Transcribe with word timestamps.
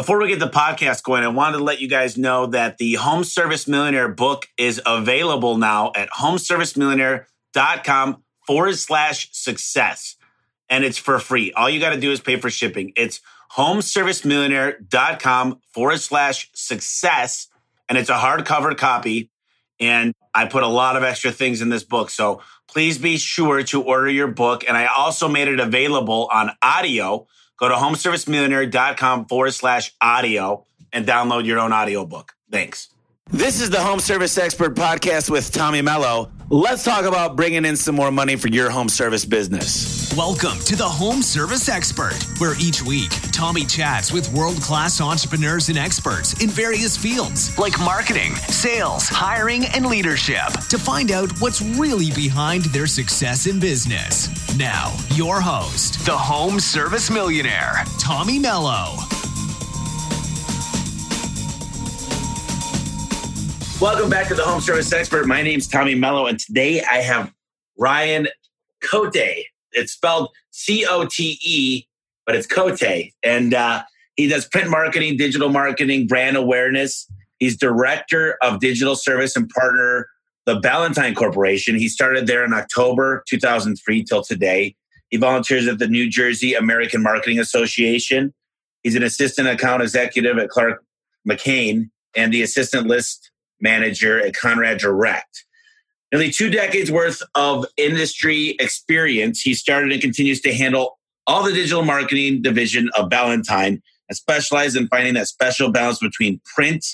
Before 0.00 0.18
we 0.18 0.28
get 0.28 0.38
the 0.38 0.48
podcast 0.48 1.02
going, 1.02 1.24
I 1.24 1.28
wanted 1.28 1.58
to 1.58 1.64
let 1.64 1.82
you 1.82 1.86
guys 1.86 2.16
know 2.16 2.46
that 2.46 2.78
the 2.78 2.94
Home 2.94 3.22
Service 3.22 3.68
Millionaire 3.68 4.08
book 4.08 4.48
is 4.56 4.80
available 4.86 5.58
now 5.58 5.92
at 5.94 6.08
homeservicemillionaire.com 6.08 8.22
forward 8.46 8.78
slash 8.78 9.28
success. 9.32 10.16
And 10.70 10.84
it's 10.84 10.96
for 10.96 11.18
free. 11.18 11.52
All 11.52 11.68
you 11.68 11.80
got 11.80 11.90
to 11.90 12.00
do 12.00 12.12
is 12.12 12.20
pay 12.20 12.36
for 12.36 12.48
shipping. 12.48 12.94
It's 12.96 13.20
homeservicemillionaire.com 13.52 15.60
forward 15.74 16.00
slash 16.00 16.48
success. 16.54 17.48
And 17.86 17.98
it's 17.98 18.08
a 18.08 18.16
hardcover 18.16 18.74
copy. 18.78 19.30
And 19.80 20.14
I 20.34 20.46
put 20.46 20.62
a 20.62 20.66
lot 20.66 20.96
of 20.96 21.02
extra 21.02 21.30
things 21.30 21.60
in 21.60 21.68
this 21.68 21.84
book. 21.84 22.08
So 22.08 22.40
please 22.68 22.96
be 22.96 23.18
sure 23.18 23.62
to 23.64 23.82
order 23.82 24.08
your 24.08 24.28
book. 24.28 24.64
And 24.66 24.78
I 24.78 24.86
also 24.86 25.28
made 25.28 25.48
it 25.48 25.60
available 25.60 26.30
on 26.32 26.52
audio. 26.62 27.26
Go 27.60 27.68
to 27.68 27.74
homeservicemillionaire.com 27.74 29.26
forward 29.26 29.52
slash 29.52 29.94
audio 30.00 30.66
and 30.92 31.06
download 31.06 31.44
your 31.44 31.58
own 31.58 31.72
audiobook. 31.72 32.32
Thanks. 32.50 32.88
This 33.30 33.60
is 33.60 33.70
the 33.70 33.80
Home 33.80 34.00
Service 34.00 34.36
Expert 34.38 34.74
Podcast 34.74 35.30
with 35.30 35.52
Tommy 35.52 35.82
Mello. 35.82 36.32
Let's 36.52 36.82
talk 36.82 37.04
about 37.04 37.36
bringing 37.36 37.64
in 37.64 37.76
some 37.76 37.94
more 37.94 38.10
money 38.10 38.34
for 38.34 38.48
your 38.48 38.70
home 38.70 38.88
service 38.88 39.24
business. 39.24 40.12
Welcome 40.16 40.58
to 40.64 40.74
the 40.74 40.82
Home 40.82 41.22
Service 41.22 41.68
Expert, 41.68 42.20
where 42.38 42.56
each 42.58 42.82
week 42.82 43.10
Tommy 43.30 43.64
chats 43.64 44.12
with 44.12 44.32
world 44.32 44.60
class 44.60 45.00
entrepreneurs 45.00 45.68
and 45.68 45.78
experts 45.78 46.42
in 46.42 46.50
various 46.50 46.96
fields 46.96 47.56
like 47.56 47.78
marketing, 47.78 48.34
sales, 48.34 49.08
hiring, 49.08 49.66
and 49.66 49.86
leadership 49.86 50.50
to 50.70 50.76
find 50.76 51.12
out 51.12 51.30
what's 51.40 51.62
really 51.62 52.10
behind 52.16 52.64
their 52.64 52.88
success 52.88 53.46
in 53.46 53.60
business. 53.60 54.28
Now, 54.58 54.92
your 55.14 55.40
host, 55.40 56.04
the 56.04 56.18
Home 56.18 56.58
Service 56.58 57.12
Millionaire, 57.12 57.84
Tommy 58.00 58.40
Mello. 58.40 58.96
Welcome 63.80 64.10
back 64.10 64.28
to 64.28 64.34
the 64.34 64.42
Home 64.42 64.60
Service 64.60 64.92
Expert. 64.92 65.26
My 65.26 65.40
name's 65.40 65.66
Tommy 65.66 65.94
Mello, 65.94 66.26
and 66.26 66.38
today 66.38 66.82
I 66.82 66.96
have 66.96 67.32
Ryan 67.78 68.28
Cote. 68.82 69.16
It's 69.72 69.92
spelled 69.92 70.28
C 70.50 70.84
O 70.86 71.06
T 71.06 71.38
E, 71.42 71.86
but 72.26 72.36
it's 72.36 72.46
Cote. 72.46 73.10
And 73.24 73.54
uh, 73.54 73.82
he 74.16 74.28
does 74.28 74.46
print 74.46 74.68
marketing, 74.68 75.16
digital 75.16 75.48
marketing, 75.48 76.08
brand 76.08 76.36
awareness. 76.36 77.10
He's 77.38 77.56
director 77.56 78.36
of 78.42 78.60
digital 78.60 78.96
service 78.96 79.34
and 79.34 79.48
partner 79.48 80.10
the 80.44 80.56
Ballantine 80.56 81.14
Corporation. 81.14 81.74
He 81.74 81.88
started 81.88 82.26
there 82.26 82.44
in 82.44 82.52
October 82.52 83.24
2003 83.30 84.04
till 84.04 84.22
today. 84.22 84.76
He 85.08 85.16
volunteers 85.16 85.66
at 85.66 85.78
the 85.78 85.88
New 85.88 86.06
Jersey 86.10 86.52
American 86.52 87.02
Marketing 87.02 87.38
Association. 87.38 88.34
He's 88.82 88.94
an 88.94 89.02
assistant 89.02 89.48
account 89.48 89.80
executive 89.82 90.36
at 90.36 90.50
Clark 90.50 90.84
McCain 91.26 91.88
and 92.14 92.30
the 92.30 92.42
assistant 92.42 92.86
list 92.86 93.29
manager 93.60 94.20
at 94.20 94.34
Conrad 94.36 94.78
Direct. 94.78 95.44
Nearly 96.12 96.30
two 96.30 96.50
decades 96.50 96.90
worth 96.90 97.22
of 97.34 97.66
industry 97.76 98.56
experience, 98.58 99.40
he 99.40 99.54
started 99.54 99.92
and 99.92 100.00
continues 100.00 100.40
to 100.40 100.52
handle 100.52 100.98
all 101.26 101.44
the 101.44 101.52
digital 101.52 101.84
marketing 101.84 102.42
division 102.42 102.90
of 102.96 103.08
Ballantine 103.08 103.80
and 104.08 104.16
specializes 104.16 104.76
in 104.76 104.88
finding 104.88 105.14
that 105.14 105.28
special 105.28 105.70
balance 105.70 106.00
between 106.00 106.40
print 106.56 106.84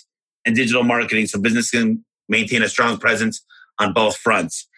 and 0.44 0.54
digital 0.54 0.82
marketing 0.82 1.26
so 1.26 1.40
business 1.40 1.70
can 1.70 2.04
maintain 2.28 2.62
a 2.62 2.68
strong 2.68 2.98
presence 2.98 3.42
on 3.78 3.94
both 3.94 4.16
fronts. 4.16 4.68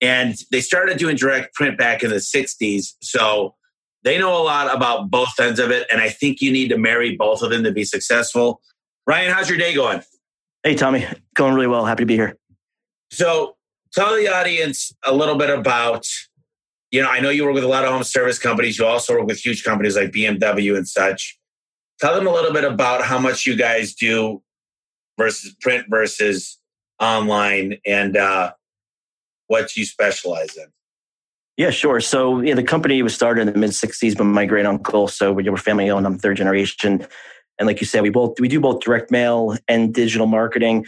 And 0.00 0.34
they 0.50 0.60
started 0.60 0.98
doing 0.98 1.16
direct 1.16 1.54
print 1.54 1.78
back 1.78 2.02
in 2.02 2.10
the 2.10 2.16
60s. 2.16 2.94
So 3.02 3.54
they 4.02 4.18
know 4.18 4.36
a 4.36 4.42
lot 4.42 4.74
about 4.74 5.10
both 5.10 5.38
ends 5.38 5.60
of 5.60 5.70
it. 5.70 5.86
And 5.92 6.00
I 6.00 6.08
think 6.08 6.40
you 6.40 6.50
need 6.50 6.68
to 6.68 6.78
marry 6.78 7.16
both 7.16 7.42
of 7.42 7.50
them 7.50 7.62
to 7.64 7.70
be 7.70 7.84
successful. 7.84 8.60
Ryan, 9.06 9.32
how's 9.32 9.48
your 9.48 9.58
day 9.58 9.74
going? 9.74 10.02
Hey, 10.64 10.76
Tommy. 10.76 11.06
Going 11.34 11.54
really 11.54 11.66
well. 11.66 11.84
Happy 11.84 12.02
to 12.02 12.06
be 12.06 12.14
here. 12.14 12.36
So 13.10 13.56
tell 13.92 14.14
the 14.16 14.28
audience 14.28 14.92
a 15.04 15.12
little 15.12 15.36
bit 15.36 15.50
about, 15.50 16.06
you 16.90 17.02
know, 17.02 17.08
I 17.08 17.20
know 17.20 17.30
you 17.30 17.44
work 17.44 17.54
with 17.54 17.64
a 17.64 17.68
lot 17.68 17.84
of 17.84 17.90
home 17.90 18.04
service 18.04 18.38
companies. 18.38 18.78
You 18.78 18.86
also 18.86 19.14
work 19.14 19.26
with 19.26 19.44
huge 19.44 19.64
companies 19.64 19.96
like 19.96 20.12
BMW 20.12 20.76
and 20.76 20.86
such. 20.86 21.38
Tell 22.00 22.14
them 22.14 22.26
a 22.26 22.32
little 22.32 22.52
bit 22.52 22.64
about 22.64 23.04
how 23.04 23.18
much 23.18 23.44
you 23.44 23.56
guys 23.56 23.94
do 23.94 24.42
versus 25.18 25.54
print 25.60 25.86
versus 25.88 26.58
online 27.00 27.78
and 27.84 28.16
uh, 28.16 28.52
what 29.48 29.76
you 29.76 29.84
specialize 29.84 30.56
in. 30.56 30.66
Yeah, 31.56 31.70
sure. 31.70 32.00
So 32.00 32.40
yeah, 32.40 32.54
the 32.54 32.62
company 32.62 33.02
was 33.02 33.14
started 33.14 33.42
in 33.42 33.52
the 33.52 33.58
mid 33.58 33.70
'60s 33.70 34.16
by 34.16 34.24
my 34.24 34.46
great 34.46 34.64
uncle. 34.64 35.06
So 35.06 35.32
we 35.32 35.48
were 35.48 35.56
family 35.56 35.90
owned. 35.90 36.06
I'm 36.06 36.18
third 36.18 36.38
generation. 36.38 37.06
And 37.58 37.66
like 37.66 37.80
you 37.80 37.86
said, 37.86 38.02
we 38.02 38.10
both 38.10 38.38
we 38.40 38.48
do 38.48 38.60
both 38.60 38.80
direct 38.80 39.10
mail 39.10 39.56
and 39.68 39.94
digital 39.94 40.26
marketing. 40.26 40.86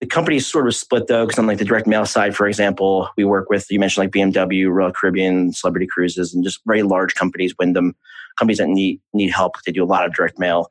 The 0.00 0.06
company 0.06 0.36
is 0.36 0.46
sort 0.46 0.66
of 0.66 0.74
split 0.74 1.06
though, 1.06 1.24
because 1.24 1.38
on 1.38 1.46
like 1.46 1.58
the 1.58 1.64
direct 1.64 1.86
mail 1.86 2.04
side, 2.06 2.34
for 2.34 2.46
example, 2.46 3.08
we 3.16 3.24
work 3.24 3.50
with 3.50 3.66
you 3.70 3.78
mentioned 3.78 4.04
like 4.04 4.12
BMW, 4.12 4.70
Royal 4.70 4.92
Caribbean, 4.92 5.52
Celebrity 5.52 5.86
Cruises, 5.86 6.34
and 6.34 6.44
just 6.44 6.60
very 6.66 6.82
large 6.82 7.14
companies, 7.14 7.54
Wyndham, 7.58 7.94
companies 8.38 8.58
that 8.58 8.68
need 8.68 9.00
need 9.12 9.30
help. 9.30 9.54
They 9.64 9.72
do 9.72 9.84
a 9.84 9.86
lot 9.86 10.04
of 10.04 10.14
direct 10.14 10.38
mail. 10.38 10.68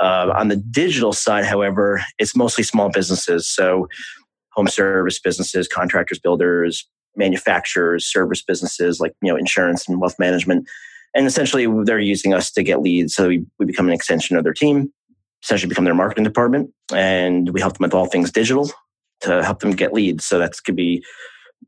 Uh, 0.00 0.32
on 0.36 0.48
the 0.48 0.56
digital 0.56 1.12
side, 1.12 1.44
however, 1.44 2.02
it's 2.18 2.34
mostly 2.34 2.64
small 2.64 2.90
businesses. 2.90 3.48
So 3.48 3.86
home 4.50 4.66
service 4.66 5.20
businesses, 5.20 5.68
contractors, 5.68 6.18
builders, 6.18 6.88
manufacturers, 7.16 8.04
service 8.04 8.42
businesses 8.42 9.00
like 9.00 9.14
you 9.22 9.30
know 9.30 9.36
insurance 9.36 9.88
and 9.88 10.00
wealth 10.00 10.18
management 10.18 10.68
and 11.14 11.26
essentially, 11.26 11.66
they're 11.84 11.98
using 11.98 12.34
us 12.34 12.50
to 12.52 12.62
get 12.62 12.82
leads. 12.82 13.14
So 13.14 13.28
we, 13.28 13.46
we 13.58 13.66
become 13.66 13.86
an 13.86 13.94
extension 13.94 14.36
of 14.36 14.42
their 14.44 14.52
team, 14.52 14.92
essentially 15.42 15.68
become 15.68 15.84
their 15.84 15.94
marketing 15.94 16.24
department. 16.24 16.70
And 16.92 17.50
we 17.50 17.60
help 17.60 17.78
them 17.78 17.84
with 17.84 17.94
all 17.94 18.06
things 18.06 18.32
digital 18.32 18.70
to 19.20 19.44
help 19.44 19.60
them 19.60 19.72
get 19.72 19.92
leads. 19.92 20.24
So 20.24 20.38
that 20.38 20.52
could 20.64 20.76
be 20.76 21.04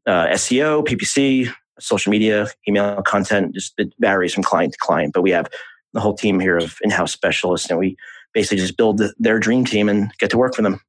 uh, 0.07 0.27
SEO, 0.29 0.85
PPC, 0.85 1.53
social 1.79 2.11
media, 2.11 2.49
email 2.69 3.03
content. 3.03 3.55
Just 3.55 3.75
it 3.79 3.93
varies 4.01 4.35
from 4.35 4.43
client 4.43 4.73
to 4.73 4.79
client. 4.81 5.13
But 5.15 5.23
we 5.23 5.31
have 5.31 5.47
the 5.93 6.01
whole 6.01 6.15
team 6.15 6.41
here 6.41 6.59
of 6.59 6.77
in-house 6.83 7.13
specialists, 7.13 7.71
and 7.71 7.79
we 7.79 7.97
basically 8.35 8.59
just 8.59 8.77
build 8.77 9.01
their 9.19 9.39
dream 9.39 9.65
team 9.65 9.89
and 9.89 10.13
get 10.19 10.31
to 10.31 10.39
work 10.39 10.55
for 10.55 10.63
them. 10.63 10.81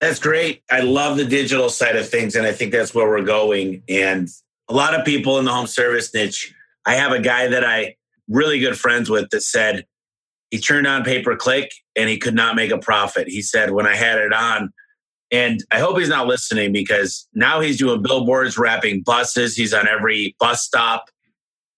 That's 0.00 0.18
great. 0.18 0.62
I 0.68 0.80
love 0.80 1.16
the 1.16 1.24
digital 1.24 1.68
side 1.68 1.94
of 1.94 2.08
things, 2.08 2.34
and 2.34 2.44
I 2.44 2.52
think 2.52 2.72
that's 2.72 2.92
where 2.92 3.08
we're 3.08 3.22
going. 3.22 3.84
And 3.88 4.28
a 4.68 4.74
lot 4.74 4.98
of 4.98 5.04
people 5.06 5.38
in 5.38 5.44
the 5.44 5.52
home 5.52 5.68
service 5.68 6.12
niche 6.12 6.52
I 6.84 6.94
have 6.94 7.12
a 7.12 7.20
guy 7.20 7.48
that 7.48 7.64
I 7.64 7.96
really 8.28 8.58
good 8.58 8.78
friends 8.78 9.10
with 9.10 9.30
that 9.30 9.42
said 9.42 9.84
he 10.50 10.58
turned 10.58 10.86
on 10.86 11.04
pay 11.04 11.22
per 11.22 11.36
click 11.36 11.70
and 11.96 12.08
he 12.08 12.18
could 12.18 12.34
not 12.34 12.56
make 12.56 12.70
a 12.70 12.78
profit. 12.78 13.28
He 13.28 13.42
said 13.42 13.70
when 13.70 13.86
I 13.86 13.94
had 13.94 14.18
it 14.18 14.32
on, 14.32 14.72
and 15.30 15.64
I 15.70 15.78
hope 15.78 15.98
he's 15.98 16.10
not 16.10 16.26
listening 16.26 16.72
because 16.72 17.26
now 17.32 17.60
he's 17.60 17.78
doing 17.78 18.02
billboards, 18.02 18.58
wrapping 18.58 19.02
buses. 19.02 19.56
He's 19.56 19.72
on 19.72 19.88
every 19.88 20.36
bus 20.38 20.62
stop. 20.62 21.06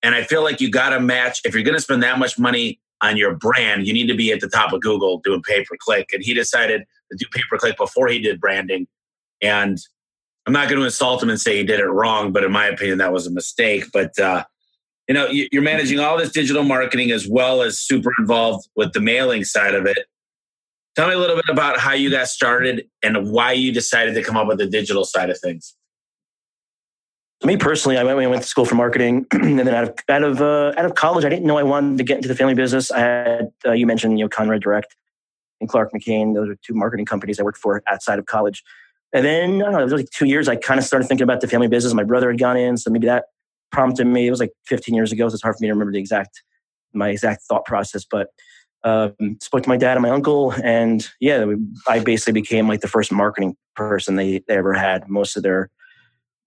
And 0.02 0.14
I 0.14 0.24
feel 0.24 0.42
like 0.42 0.60
you 0.60 0.70
got 0.70 0.90
to 0.90 1.00
match, 1.00 1.40
if 1.44 1.54
you're 1.54 1.62
going 1.62 1.76
to 1.76 1.80
spend 1.80 2.02
that 2.02 2.18
much 2.18 2.36
money 2.36 2.80
on 3.00 3.16
your 3.16 3.36
brand, 3.36 3.86
you 3.86 3.92
need 3.92 4.08
to 4.08 4.16
be 4.16 4.32
at 4.32 4.40
the 4.40 4.48
top 4.48 4.72
of 4.72 4.80
Google 4.80 5.20
doing 5.20 5.40
pay 5.40 5.64
per 5.64 5.76
click. 5.78 6.10
And 6.12 6.22
he 6.22 6.34
decided 6.34 6.82
to 7.12 7.16
do 7.16 7.26
pay 7.32 7.42
per 7.48 7.56
click 7.56 7.76
before 7.76 8.08
he 8.08 8.18
did 8.18 8.40
branding. 8.40 8.88
And 9.40 9.78
I'm 10.46 10.52
not 10.52 10.68
going 10.68 10.80
to 10.80 10.84
insult 10.84 11.22
him 11.22 11.30
and 11.30 11.40
say 11.40 11.56
he 11.56 11.64
did 11.64 11.78
it 11.78 11.86
wrong, 11.86 12.32
but 12.32 12.42
in 12.42 12.50
my 12.50 12.66
opinion, 12.66 12.98
that 12.98 13.12
was 13.12 13.28
a 13.28 13.30
mistake. 13.30 13.84
But 13.92 14.18
uh, 14.18 14.44
you 15.08 15.14
know 15.14 15.26
you're 15.28 15.62
managing 15.62 16.00
all 16.00 16.16
this 16.16 16.30
digital 16.30 16.62
marketing 16.62 17.10
as 17.10 17.28
well 17.28 17.62
as 17.62 17.78
super 17.78 18.10
involved 18.18 18.68
with 18.76 18.92
the 18.92 19.00
mailing 19.00 19.44
side 19.44 19.74
of 19.74 19.86
it 19.86 20.06
tell 20.96 21.08
me 21.08 21.14
a 21.14 21.18
little 21.18 21.36
bit 21.36 21.44
about 21.48 21.78
how 21.78 21.92
you 21.92 22.10
got 22.10 22.28
started 22.28 22.86
and 23.02 23.30
why 23.30 23.52
you 23.52 23.72
decided 23.72 24.14
to 24.14 24.22
come 24.22 24.36
up 24.36 24.46
with 24.46 24.58
the 24.58 24.66
digital 24.66 25.04
side 25.04 25.30
of 25.30 25.38
things 25.38 25.74
me 27.44 27.56
personally, 27.56 27.98
I 27.98 28.04
went, 28.04 28.18
I 28.18 28.26
went 28.26 28.42
to 28.42 28.48
school 28.48 28.64
for 28.64 28.74
marketing, 28.74 29.26
and 29.32 29.58
then 29.58 29.68
out 29.68 29.84
of 29.84 29.94
out 30.08 30.22
of 30.22 30.40
uh, 30.40 30.72
out 30.76 30.84
of 30.84 30.94
college, 30.94 31.24
I 31.24 31.28
didn't 31.28 31.44
know 31.44 31.58
I 31.58 31.62
wanted 31.62 31.98
to 31.98 32.04
get 32.04 32.16
into 32.16 32.28
the 32.28 32.34
family 32.34 32.54
business. 32.54 32.90
I 32.90 33.00
had 33.00 33.52
uh, 33.66 33.72
you 33.72 33.86
mentioned 33.86 34.18
you 34.18 34.24
know 34.24 34.28
Conrad 34.28 34.62
Direct 34.62 34.96
and 35.60 35.68
Clark 35.68 35.92
McCain; 35.92 36.34
those 36.34 36.48
are 36.48 36.56
two 36.64 36.74
marketing 36.74 37.06
companies 37.06 37.38
I 37.38 37.42
worked 37.42 37.58
for 37.58 37.82
outside 37.90 38.18
of 38.18 38.26
college. 38.26 38.62
And 39.12 39.24
then 39.24 39.62
I 39.62 39.64
don't 39.66 39.72
know, 39.72 39.80
it 39.80 39.84
was 39.84 39.92
like 39.92 40.10
two 40.10 40.26
years. 40.26 40.48
I 40.48 40.56
kind 40.56 40.78
of 40.78 40.84
started 40.84 41.06
thinking 41.06 41.22
about 41.22 41.40
the 41.40 41.46
family 41.46 41.68
business. 41.68 41.92
My 41.94 42.02
brother 42.02 42.30
had 42.30 42.38
gone 42.38 42.56
in, 42.56 42.76
so 42.76 42.90
maybe 42.90 43.06
that 43.06 43.24
prompted 43.70 44.06
me. 44.06 44.26
It 44.26 44.30
was 44.30 44.40
like 44.40 44.52
15 44.66 44.94
years 44.94 45.12
ago, 45.12 45.28
so 45.28 45.34
it's 45.34 45.42
hard 45.42 45.56
for 45.56 45.62
me 45.62 45.68
to 45.68 45.72
remember 45.72 45.92
the 45.92 45.98
exact 45.98 46.42
my 46.92 47.08
exact 47.08 47.42
thought 47.42 47.64
process. 47.64 48.04
But 48.04 48.28
um, 48.84 49.14
spoke 49.40 49.62
to 49.62 49.68
my 49.68 49.76
dad 49.76 49.96
and 49.96 50.02
my 50.02 50.10
uncle, 50.10 50.52
and 50.62 51.06
yeah, 51.20 51.46
I 51.88 52.00
basically 52.00 52.40
became 52.40 52.68
like 52.68 52.80
the 52.80 52.88
first 52.88 53.10
marketing 53.10 53.56
person 53.74 54.16
they, 54.16 54.42
they 54.46 54.56
ever 54.56 54.74
had. 54.74 55.08
Most 55.08 55.36
of 55.36 55.42
their, 55.42 55.70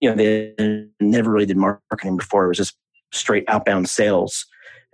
you 0.00 0.08
know, 0.08 0.16
they 0.16 0.86
never 1.00 1.30
really 1.30 1.46
did 1.46 1.56
marketing 1.56 2.16
before. 2.16 2.44
It 2.44 2.48
was 2.48 2.58
just 2.58 2.76
straight 3.12 3.44
outbound 3.48 3.88
sales. 3.88 4.46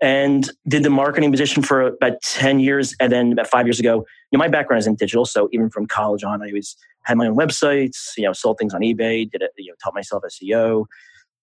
And 0.02 0.50
did 0.68 0.82
the 0.82 0.90
marketing 0.90 1.30
position 1.30 1.62
for 1.62 1.82
about 1.82 2.20
10 2.22 2.60
years. 2.60 2.94
And 3.00 3.12
then 3.12 3.32
about 3.32 3.46
five 3.46 3.66
years 3.66 3.78
ago, 3.78 4.04
you 4.30 4.36
know, 4.36 4.38
my 4.38 4.48
background 4.48 4.80
is 4.80 4.86
in 4.86 4.96
digital. 4.96 5.24
So 5.24 5.48
even 5.52 5.70
from 5.70 5.86
college 5.86 6.24
on, 6.24 6.42
I 6.42 6.50
was 6.52 6.76
had 7.04 7.16
my 7.16 7.26
own 7.26 7.36
websites, 7.36 8.16
you 8.16 8.24
know, 8.24 8.32
sold 8.32 8.58
things 8.58 8.74
on 8.74 8.80
eBay, 8.80 9.30
did 9.30 9.42
it, 9.42 9.50
you 9.56 9.70
know, 9.70 9.76
taught 9.82 9.94
myself 9.94 10.24
SEO, 10.24 10.86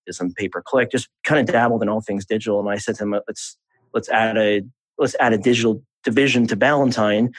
some 0.09 0.33
pay 0.33 0.49
per 0.49 0.61
click, 0.61 0.91
just 0.91 1.09
kind 1.23 1.39
of 1.39 1.53
dabbled 1.53 1.81
in 1.83 1.89
all 1.89 2.01
things 2.01 2.25
digital. 2.25 2.59
And 2.59 2.69
I 2.69 2.77
said 2.77 2.95
to 2.95 3.03
him, 3.03 3.11
let's 3.11 3.57
let's 3.93 4.09
add 4.09 4.37
a 4.37 4.61
let's 4.97 5.15
add 5.19 5.33
a 5.33 5.37
digital 5.37 5.83
division 6.03 6.47
to 6.47 6.55
Ballantine 6.55 7.31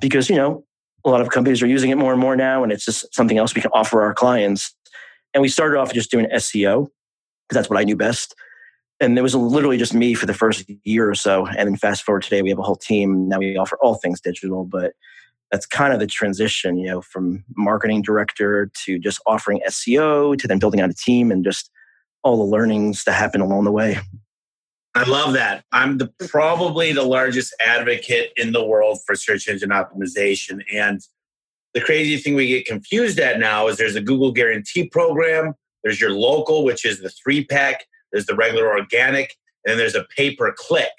because, 0.00 0.28
you 0.30 0.36
know, 0.36 0.64
a 1.04 1.10
lot 1.10 1.20
of 1.20 1.30
companies 1.30 1.62
are 1.62 1.66
using 1.66 1.90
it 1.90 1.96
more 1.96 2.12
and 2.12 2.20
more 2.20 2.36
now, 2.36 2.62
and 2.62 2.72
it's 2.72 2.84
just 2.84 3.14
something 3.14 3.38
else 3.38 3.54
we 3.54 3.62
can 3.62 3.70
offer 3.72 4.02
our 4.02 4.14
clients. 4.14 4.74
And 5.34 5.42
we 5.42 5.48
started 5.48 5.78
off 5.78 5.92
just 5.92 6.10
doing 6.10 6.26
SEO 6.26 6.86
because 7.48 7.54
that's 7.54 7.70
what 7.70 7.78
I 7.78 7.84
knew 7.84 7.96
best. 7.96 8.34
And 8.98 9.18
it 9.18 9.22
was 9.22 9.34
literally 9.34 9.76
just 9.76 9.92
me 9.92 10.14
for 10.14 10.26
the 10.26 10.34
first 10.34 10.64
year 10.84 11.08
or 11.08 11.14
so. 11.14 11.46
And 11.46 11.68
then 11.68 11.76
fast 11.76 12.02
forward 12.02 12.22
today, 12.22 12.40
we 12.40 12.48
have 12.48 12.58
a 12.58 12.62
whole 12.62 12.76
team. 12.76 13.28
Now 13.28 13.38
we 13.38 13.56
offer 13.56 13.78
all 13.82 13.96
things 13.96 14.20
digital, 14.20 14.64
but 14.64 14.94
that's 15.52 15.66
kind 15.66 15.92
of 15.92 16.00
the 16.00 16.06
transition, 16.06 16.78
you 16.78 16.88
know, 16.88 17.02
from 17.02 17.44
marketing 17.56 18.02
director 18.02 18.70
to 18.84 18.98
just 18.98 19.20
offering 19.26 19.60
SEO 19.68 20.36
to 20.38 20.48
then 20.48 20.58
building 20.58 20.80
out 20.80 20.90
a 20.90 20.94
team 20.94 21.30
and 21.30 21.44
just 21.44 21.70
all 22.22 22.36
the 22.38 22.50
learnings 22.50 23.04
that 23.04 23.12
happen 23.12 23.40
along 23.40 23.64
the 23.64 23.72
way. 23.72 23.98
I 24.94 25.04
love 25.04 25.34
that. 25.34 25.62
I'm 25.72 25.98
the 25.98 26.10
probably 26.28 26.92
the 26.92 27.02
largest 27.02 27.54
advocate 27.64 28.32
in 28.36 28.52
the 28.52 28.64
world 28.64 29.00
for 29.06 29.14
search 29.14 29.46
engine 29.46 29.68
optimization. 29.68 30.62
And 30.72 31.00
the 31.74 31.82
crazy 31.82 32.16
thing 32.16 32.34
we 32.34 32.46
get 32.46 32.64
confused 32.64 33.18
at 33.18 33.38
now 33.38 33.68
is 33.68 33.76
there's 33.76 33.96
a 33.96 34.00
Google 34.00 34.32
guarantee 34.32 34.88
program, 34.88 35.52
there's 35.84 36.00
your 36.00 36.12
local, 36.12 36.64
which 36.64 36.86
is 36.86 37.00
the 37.00 37.10
three 37.10 37.44
pack, 37.44 37.84
there's 38.10 38.24
the 38.24 38.34
regular 38.34 38.68
organic, 38.68 39.36
and 39.64 39.72
then 39.72 39.76
there's 39.78 39.94
a 39.94 40.06
pay 40.16 40.34
per 40.34 40.50
click. 40.56 40.92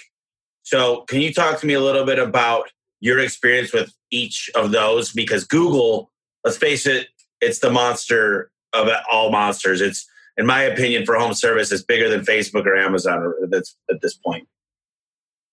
So, 0.62 1.02
can 1.08 1.20
you 1.20 1.34
talk 1.34 1.60
to 1.62 1.66
me 1.66 1.74
a 1.74 1.80
little 1.80 2.06
bit 2.06 2.20
about 2.20 2.70
your 3.00 3.18
experience 3.18 3.74
with 3.74 3.92
each 4.12 4.52
of 4.54 4.72
those? 4.72 5.12
Because 5.12 5.44
Google, 5.44 6.12
let's 6.44 6.58
face 6.58 6.86
it, 6.86 7.08
it's 7.42 7.60
the 7.60 7.72
monster 7.72 8.52
of 8.74 8.88
all 9.12 9.32
monsters. 9.32 9.82
It's 9.82 10.08
in 10.38 10.46
my 10.46 10.62
opinion, 10.62 11.06
for 11.06 11.16
home 11.16 11.34
service, 11.34 11.72
is 11.72 11.84
bigger 11.84 12.10
than 12.10 12.22
Facebook 12.22 12.66
or 12.66 12.76
Amazon 12.76 13.34
at 13.52 14.02
this 14.02 14.14
point. 14.14 14.48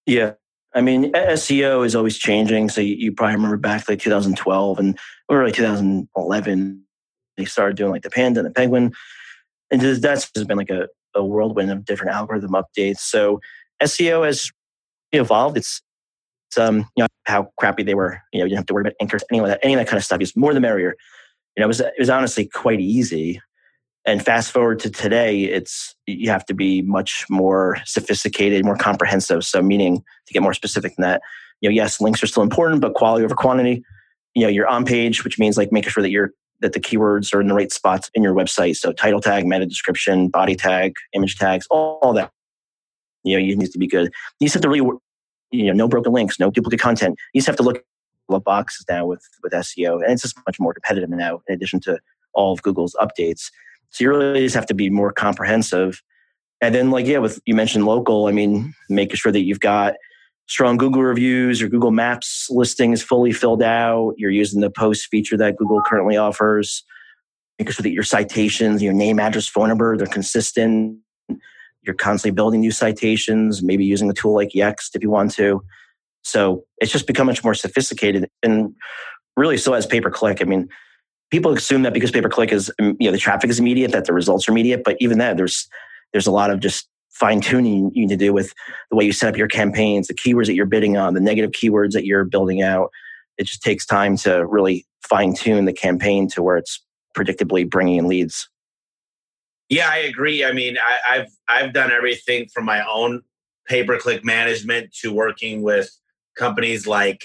Yeah. 0.06 0.32
I 0.74 0.80
mean, 0.80 1.12
SEO 1.12 1.86
is 1.86 1.94
always 1.94 2.18
changing. 2.18 2.68
So 2.68 2.80
you, 2.80 3.12
probably 3.12 3.36
remember 3.36 3.56
back 3.56 3.88
like 3.88 4.00
2012 4.00 4.78
and 4.78 4.98
early 5.30 5.52
2011, 5.52 6.84
they 7.36 7.44
started 7.44 7.76
doing 7.76 7.92
like 7.92 8.02
the 8.02 8.10
Panda 8.10 8.40
and 8.40 8.46
the 8.46 8.52
Penguin. 8.52 8.92
And 9.70 9.80
that's 9.80 10.30
just 10.30 10.48
been 10.48 10.58
like 10.58 10.70
a, 10.70 10.88
a 11.14 11.24
whirlwind 11.24 11.70
of 11.70 11.84
different 11.84 12.12
algorithm 12.12 12.50
updates. 12.50 12.98
So 12.98 13.40
SEO 13.82 14.26
has 14.26 14.50
evolved. 15.12 15.56
It's, 15.56 15.80
it's 16.50 16.58
um, 16.58 16.88
you 16.96 17.04
know, 17.04 17.06
how 17.24 17.50
crappy 17.56 17.84
they 17.84 17.94
were. 17.94 18.20
You 18.32 18.40
know, 18.40 18.44
you 18.44 18.50
didn't 18.50 18.58
have 18.58 18.66
to 18.66 18.74
worry 18.74 18.82
about 18.82 18.94
anchors, 19.00 19.24
any 19.30 19.38
of 19.38 19.46
that, 19.46 19.60
any 19.62 19.74
of 19.74 19.78
that 19.78 19.86
kind 19.86 19.98
of 19.98 20.04
stuff. 20.04 20.20
It's 20.20 20.36
more 20.36 20.52
the 20.52 20.60
merrier. 20.60 20.96
You 21.56 21.60
know, 21.60 21.66
it 21.66 21.68
was, 21.68 21.80
it 21.80 21.94
was 21.98 22.10
honestly 22.10 22.46
quite 22.46 22.80
easy. 22.80 23.40
And 24.06 24.22
fast 24.22 24.52
forward 24.52 24.80
to 24.80 24.90
today, 24.90 25.44
it's 25.44 25.94
you 26.06 26.28
have 26.30 26.44
to 26.46 26.54
be 26.54 26.82
much 26.82 27.24
more 27.30 27.78
sophisticated, 27.86 28.64
more 28.64 28.76
comprehensive. 28.76 29.44
So, 29.44 29.62
meaning 29.62 30.04
to 30.26 30.32
get 30.32 30.42
more 30.42 30.52
specific 30.52 30.94
than 30.96 31.04
that, 31.04 31.22
you 31.60 31.70
know, 31.70 31.74
yes, 31.74 32.00
links 32.00 32.22
are 32.22 32.26
still 32.26 32.42
important, 32.42 32.82
but 32.82 32.94
quality 32.94 33.24
over 33.24 33.34
quantity. 33.34 33.82
You 34.34 34.42
know, 34.42 34.48
you're 34.48 34.68
on 34.68 34.84
page, 34.84 35.24
which 35.24 35.38
means 35.38 35.56
like 35.56 35.72
making 35.72 35.90
sure 35.90 36.02
that 36.02 36.10
you're 36.10 36.32
that 36.60 36.74
the 36.74 36.80
keywords 36.80 37.34
are 37.34 37.40
in 37.40 37.48
the 37.48 37.54
right 37.54 37.72
spots 37.72 38.10
in 38.14 38.22
your 38.22 38.34
website. 38.34 38.76
So, 38.76 38.92
title 38.92 39.22
tag, 39.22 39.46
meta 39.46 39.64
description, 39.64 40.28
body 40.28 40.54
tag, 40.54 40.92
image 41.14 41.36
tags, 41.36 41.66
all, 41.70 41.98
all 42.02 42.12
that. 42.12 42.30
You 43.22 43.38
know, 43.38 43.42
you 43.42 43.56
need 43.56 43.70
to 43.70 43.78
be 43.78 43.86
good. 43.86 44.12
You 44.38 44.46
just 44.46 44.54
have 44.54 44.62
to 44.62 44.68
really, 44.68 44.86
you 45.50 45.64
know, 45.64 45.72
no 45.72 45.88
broken 45.88 46.12
links, 46.12 46.38
no 46.38 46.50
duplicate 46.50 46.80
content. 46.80 47.16
You 47.32 47.40
just 47.40 47.46
have 47.46 47.56
to 47.56 47.62
look 47.62 47.78
at 47.78 48.44
boxes 48.44 48.84
now 48.86 49.06
with 49.06 49.26
with 49.42 49.52
SEO, 49.54 50.02
and 50.02 50.12
it's 50.12 50.22
just 50.22 50.36
much 50.46 50.60
more 50.60 50.74
competitive 50.74 51.08
now. 51.08 51.40
In 51.48 51.54
addition 51.54 51.80
to 51.80 51.98
all 52.34 52.52
of 52.52 52.62
Google's 52.62 52.94
updates. 53.00 53.50
So 53.90 54.04
you 54.04 54.10
really 54.10 54.40
just 54.40 54.54
have 54.54 54.66
to 54.66 54.74
be 54.74 54.90
more 54.90 55.12
comprehensive. 55.12 56.02
And 56.60 56.74
then, 56.74 56.90
like, 56.90 57.06
yeah, 57.06 57.18
with 57.18 57.40
you 57.46 57.54
mentioned 57.54 57.86
local, 57.86 58.26
I 58.26 58.32
mean, 58.32 58.74
making 58.88 59.16
sure 59.16 59.32
that 59.32 59.44
you've 59.44 59.60
got 59.60 59.94
strong 60.46 60.76
Google 60.76 61.02
reviews, 61.02 61.60
your 61.60 61.70
Google 61.70 61.90
Maps 61.90 62.48
listing 62.50 62.92
is 62.92 63.02
fully 63.02 63.32
filled 63.32 63.62
out, 63.62 64.14
you're 64.16 64.30
using 64.30 64.60
the 64.60 64.70
post 64.70 65.08
feature 65.10 65.36
that 65.36 65.56
Google 65.56 65.80
currently 65.82 66.16
offers, 66.16 66.84
making 67.58 67.72
sure 67.72 67.82
that 67.82 67.92
your 67.92 68.02
citations, 68.02 68.82
your 68.82 68.92
name, 68.92 69.18
address, 69.18 69.46
phone 69.46 69.68
number, 69.68 69.96
they're 69.96 70.06
consistent. 70.06 70.98
You're 71.82 71.94
constantly 71.94 72.34
building 72.34 72.60
new 72.60 72.70
citations, 72.70 73.62
maybe 73.62 73.84
using 73.84 74.08
a 74.08 74.14
tool 74.14 74.34
like 74.34 74.50
Yext 74.50 74.94
if 74.94 75.02
you 75.02 75.10
want 75.10 75.32
to. 75.32 75.62
So 76.22 76.64
it's 76.78 76.90
just 76.90 77.06
become 77.06 77.26
much 77.26 77.44
more 77.44 77.54
sophisticated 77.54 78.28
and 78.42 78.74
really 79.36 79.58
so 79.58 79.74
has 79.74 79.86
pay 79.86 80.00
per 80.00 80.10
click. 80.10 80.40
I 80.40 80.44
mean, 80.44 80.68
people 81.34 81.52
assume 81.52 81.82
that 81.82 81.92
because 81.92 82.12
pay 82.12 82.20
per 82.20 82.28
click 82.28 82.52
is 82.52 82.70
um, 82.80 82.96
you 83.00 83.08
know 83.08 83.12
the 83.12 83.18
traffic 83.18 83.50
is 83.50 83.58
immediate 83.58 83.90
that 83.90 84.04
the 84.04 84.12
results 84.12 84.48
are 84.48 84.52
immediate 84.52 84.82
but 84.84 84.96
even 85.00 85.18
that 85.18 85.36
there's 85.36 85.68
there's 86.12 86.28
a 86.28 86.30
lot 86.30 86.48
of 86.48 86.60
just 86.60 86.88
fine 87.10 87.40
tuning 87.40 87.90
you 87.92 88.02
need 88.02 88.08
to 88.08 88.16
do 88.16 88.32
with 88.32 88.54
the 88.90 88.96
way 88.96 89.04
you 89.04 89.12
set 89.12 89.28
up 89.28 89.36
your 89.36 89.48
campaigns 89.48 90.06
the 90.06 90.14
keywords 90.14 90.46
that 90.46 90.54
you're 90.54 90.64
bidding 90.64 90.96
on 90.96 91.12
the 91.14 91.20
negative 91.20 91.50
keywords 91.50 91.90
that 91.90 92.04
you're 92.04 92.24
building 92.24 92.62
out. 92.62 92.90
It 93.36 93.46
just 93.48 93.62
takes 93.62 93.84
time 93.84 94.16
to 94.18 94.46
really 94.46 94.86
fine 95.08 95.34
tune 95.34 95.64
the 95.64 95.72
campaign 95.72 96.28
to 96.28 96.42
where 96.42 96.56
it's 96.56 96.80
predictably 97.16 97.68
bringing 97.68 97.96
in 97.96 98.06
leads. 98.06 98.48
Yeah 99.68 99.88
i 99.90 99.98
agree. 99.98 100.44
I 100.44 100.52
mean 100.52 100.76
I, 100.78 101.16
i've 101.16 101.32
i've 101.48 101.72
done 101.72 101.90
everything 101.90 102.46
from 102.54 102.64
my 102.64 102.84
own 102.86 103.22
pay 103.66 103.82
per 103.82 103.98
click 103.98 104.24
management 104.24 104.92
to 105.00 105.12
working 105.12 105.62
with 105.62 105.90
companies 106.36 106.86
like 106.86 107.24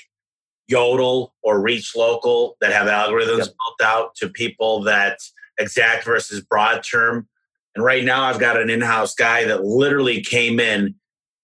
Yodle 0.69 1.33
or 1.41 1.61
Reach 1.61 1.95
Local 1.95 2.55
that 2.61 2.71
have 2.71 2.87
algorithms 2.87 3.37
yep. 3.39 3.47
built 3.47 3.81
out 3.83 4.15
to 4.15 4.29
people 4.29 4.83
that 4.83 5.19
exact 5.57 6.05
versus 6.05 6.41
broad 6.41 6.83
term. 6.83 7.27
And 7.75 7.83
right 7.83 8.03
now, 8.03 8.23
I've 8.23 8.39
got 8.39 8.59
an 8.59 8.69
in 8.69 8.81
house 8.81 9.13
guy 9.15 9.45
that 9.45 9.63
literally 9.63 10.21
came 10.21 10.59
in. 10.59 10.95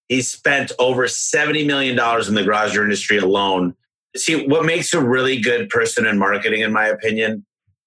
He 0.08 0.22
spent 0.22 0.72
over 0.80 1.06
$70 1.06 1.66
million 1.66 1.98
in 1.98 2.36
the 2.36 2.44
garage 2.44 2.78
industry 2.78 3.18
alone. 3.18 3.76
See, 4.16 4.46
what 4.48 4.66
makes 4.66 4.94
a 4.94 5.02
really 5.02 5.40
good 5.40 5.70
person 5.70 6.06
in 6.06 6.18
marketing, 6.18 6.62
in 6.62 6.72
my 6.72 6.86
opinion, 6.86 7.46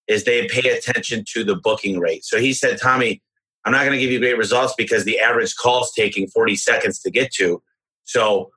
is 0.09 0.25
they 0.25 0.47
pay 0.49 0.71
attention 0.71 1.25
to 1.33 1.45
the 1.45 1.57
booking 1.57 1.99
rate. 1.99 2.25
So 2.25 2.39
he 2.39 2.53
said, 2.53 2.79
Tommy, 2.81 3.23
I'm 3.65 3.73
not 3.73 3.85
going 3.85 3.93
to 3.93 3.99
give 3.99 4.11
you 4.11 4.19
great 4.19 4.39
results 4.39 4.75
because 4.77 5.05
the 5.05 5.19
average 5.21 5.55
call 5.57 5.85
is 5.85 5.93
taking 5.95 6.27
40 6.29 6.57
seconds 6.57 7.01
to 7.01 7.11
get 7.11 7.33
to. 7.35 7.63
So 8.05 8.51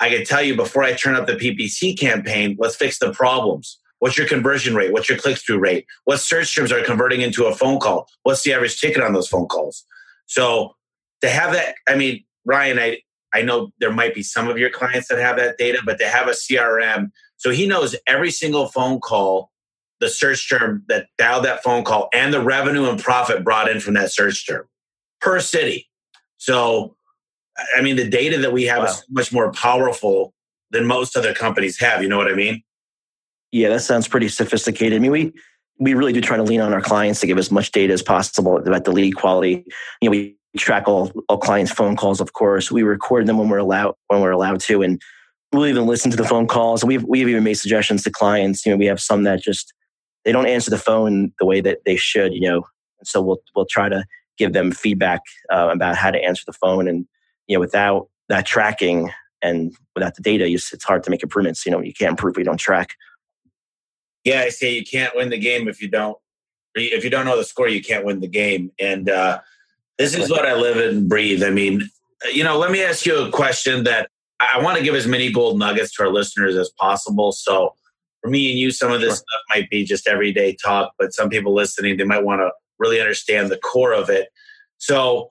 I 0.00 0.10
can 0.10 0.24
tell 0.24 0.42
you 0.42 0.54
before 0.54 0.82
I 0.82 0.94
turn 0.94 1.16
up 1.16 1.26
the 1.26 1.34
PPC 1.34 1.98
campaign, 1.98 2.56
let's 2.58 2.76
fix 2.76 2.98
the 2.98 3.12
problems. 3.12 3.78
What's 3.98 4.16
your 4.16 4.28
conversion 4.28 4.74
rate? 4.74 4.92
What's 4.92 5.08
your 5.08 5.18
click 5.18 5.38
through 5.38 5.58
rate? 5.58 5.86
What 6.04 6.20
search 6.20 6.54
terms 6.54 6.70
are 6.70 6.82
converting 6.82 7.20
into 7.20 7.46
a 7.46 7.54
phone 7.54 7.80
call? 7.80 8.08
What's 8.22 8.42
the 8.42 8.52
average 8.52 8.80
ticket 8.80 9.02
on 9.02 9.12
those 9.12 9.28
phone 9.28 9.46
calls? 9.46 9.84
So 10.26 10.76
to 11.22 11.28
have 11.28 11.52
that, 11.52 11.74
I 11.88 11.96
mean, 11.96 12.24
Ryan, 12.44 12.78
I, 12.78 13.00
I 13.34 13.42
know 13.42 13.72
there 13.80 13.92
might 13.92 14.14
be 14.14 14.22
some 14.22 14.48
of 14.48 14.56
your 14.56 14.70
clients 14.70 15.08
that 15.08 15.18
have 15.18 15.36
that 15.36 15.58
data, 15.58 15.80
but 15.84 15.98
to 15.98 16.08
have 16.08 16.28
a 16.28 16.32
CRM, 16.32 17.10
so 17.36 17.50
he 17.50 17.66
knows 17.66 17.96
every 18.06 18.30
single 18.30 18.68
phone 18.68 19.00
call, 19.00 19.50
the 20.00 20.08
search 20.08 20.48
term 20.48 20.84
that 20.88 21.06
dialed 21.18 21.44
that 21.44 21.62
phone 21.62 21.82
call, 21.82 22.08
and 22.12 22.32
the 22.32 22.40
revenue 22.40 22.88
and 22.88 23.00
profit 23.00 23.42
brought 23.42 23.68
in 23.68 23.80
from 23.80 23.94
that 23.94 24.12
search 24.12 24.46
term 24.46 24.66
per 25.20 25.40
city. 25.40 25.88
So 26.36 26.96
I 27.76 27.82
mean, 27.82 27.96
the 27.96 28.08
data 28.08 28.38
that 28.38 28.52
we 28.52 28.64
have 28.64 28.78
wow. 28.78 28.84
is 28.84 29.04
much 29.10 29.32
more 29.32 29.52
powerful 29.52 30.32
than 30.70 30.86
most 30.86 31.16
other 31.16 31.34
companies 31.34 31.78
have. 31.80 32.02
You 32.02 32.08
know 32.08 32.18
what 32.18 32.30
I 32.30 32.34
mean? 32.34 32.62
Yeah, 33.52 33.70
that 33.70 33.80
sounds 33.80 34.06
pretty 34.06 34.28
sophisticated. 34.28 34.96
I 34.96 34.98
mean, 35.00 35.10
we 35.10 35.32
we 35.80 35.94
really 35.94 36.12
do 36.12 36.20
try 36.20 36.36
to 36.36 36.42
lean 36.42 36.60
on 36.60 36.72
our 36.72 36.80
clients 36.80 37.20
to 37.20 37.26
give 37.26 37.38
as 37.38 37.50
much 37.50 37.70
data 37.70 37.92
as 37.92 38.02
possible 38.02 38.58
about 38.58 38.84
the 38.84 38.90
lead 38.90 39.12
quality. 39.12 39.64
You 40.00 40.08
know, 40.08 40.10
we 40.10 40.36
track 40.56 40.88
all, 40.88 41.12
all 41.28 41.38
clients' 41.38 41.70
phone 41.70 41.96
calls, 41.96 42.20
of 42.20 42.32
course. 42.32 42.70
We 42.70 42.82
record 42.82 43.26
them 43.26 43.38
when 43.38 43.48
we're 43.48 43.58
allowed 43.58 43.94
when 44.08 44.20
we're 44.20 44.32
allowed 44.32 44.60
to, 44.62 44.82
and 44.82 45.00
we'll 45.52 45.66
even 45.66 45.86
listen 45.86 46.10
to 46.10 46.16
the 46.16 46.24
phone 46.24 46.46
calls. 46.46 46.84
We've 46.84 47.04
we've 47.04 47.28
even 47.28 47.44
made 47.44 47.54
suggestions 47.54 48.02
to 48.04 48.10
clients. 48.10 48.66
You 48.66 48.72
know, 48.72 48.78
we 48.78 48.86
have 48.86 49.00
some 49.00 49.24
that 49.24 49.40
just 49.40 49.72
they 50.24 50.32
don't 50.32 50.46
answer 50.46 50.70
the 50.70 50.78
phone 50.78 51.32
the 51.38 51.46
way 51.46 51.60
that 51.60 51.78
they 51.84 51.96
should. 51.96 52.34
You 52.34 52.42
know, 52.42 52.66
and 52.98 53.06
so 53.06 53.22
we'll 53.22 53.40
we'll 53.54 53.66
try 53.66 53.88
to 53.88 54.04
give 54.36 54.52
them 54.52 54.70
feedback 54.70 55.20
uh, 55.50 55.70
about 55.72 55.96
how 55.96 56.10
to 56.10 56.18
answer 56.18 56.44
the 56.46 56.52
phone 56.52 56.86
and 56.86 57.06
you 57.48 57.56
know, 57.56 57.60
without 57.60 58.08
that 58.28 58.46
tracking 58.46 59.10
and 59.42 59.74
without 59.94 60.14
the 60.14 60.22
data, 60.22 60.46
it's 60.46 60.84
hard 60.84 61.02
to 61.04 61.10
make 61.10 61.22
improvements. 61.22 61.66
You 61.66 61.72
know, 61.72 61.80
you 61.80 61.92
can't 61.92 62.10
improve 62.10 62.34
if 62.34 62.38
you 62.38 62.44
don't 62.44 62.58
track. 62.58 62.94
Yeah, 64.24 64.42
I 64.42 64.50
say 64.50 64.74
you 64.74 64.84
can't 64.84 65.16
win 65.16 65.30
the 65.30 65.38
game 65.38 65.68
if 65.68 65.80
you 65.80 65.88
don't. 65.88 66.16
If 66.74 67.02
you 67.02 67.10
don't 67.10 67.24
know 67.24 67.36
the 67.36 67.44
score, 67.44 67.68
you 67.68 67.82
can't 67.82 68.04
win 68.04 68.20
the 68.20 68.28
game. 68.28 68.70
And 68.78 69.08
uh, 69.08 69.40
this 69.96 70.14
is 70.14 70.30
what 70.30 70.46
I 70.46 70.54
live 70.54 70.76
and 70.76 71.08
breathe. 71.08 71.42
I 71.42 71.50
mean, 71.50 71.88
you 72.32 72.44
know, 72.44 72.58
let 72.58 72.70
me 72.70 72.82
ask 72.82 73.06
you 73.06 73.18
a 73.18 73.30
question 73.30 73.84
that 73.84 74.10
I 74.40 74.60
want 74.62 74.78
to 74.78 74.84
give 74.84 74.94
as 74.94 75.06
many 75.06 75.32
gold 75.32 75.58
nuggets 75.58 75.92
to 75.94 76.04
our 76.04 76.10
listeners 76.10 76.56
as 76.56 76.70
possible. 76.78 77.32
So, 77.32 77.74
for 78.22 78.30
me 78.30 78.50
and 78.50 78.58
you, 78.58 78.70
some 78.70 78.92
of 78.92 79.00
this 79.00 79.10
sure. 79.10 79.16
stuff 79.16 79.40
might 79.50 79.70
be 79.70 79.84
just 79.84 80.08
everyday 80.08 80.56
talk, 80.56 80.92
but 80.98 81.12
some 81.12 81.28
people 81.28 81.54
listening, 81.54 81.96
they 81.96 82.04
might 82.04 82.24
want 82.24 82.40
to 82.40 82.50
really 82.78 83.00
understand 83.00 83.50
the 83.50 83.58
core 83.58 83.92
of 83.92 84.10
it. 84.10 84.28
So, 84.78 85.30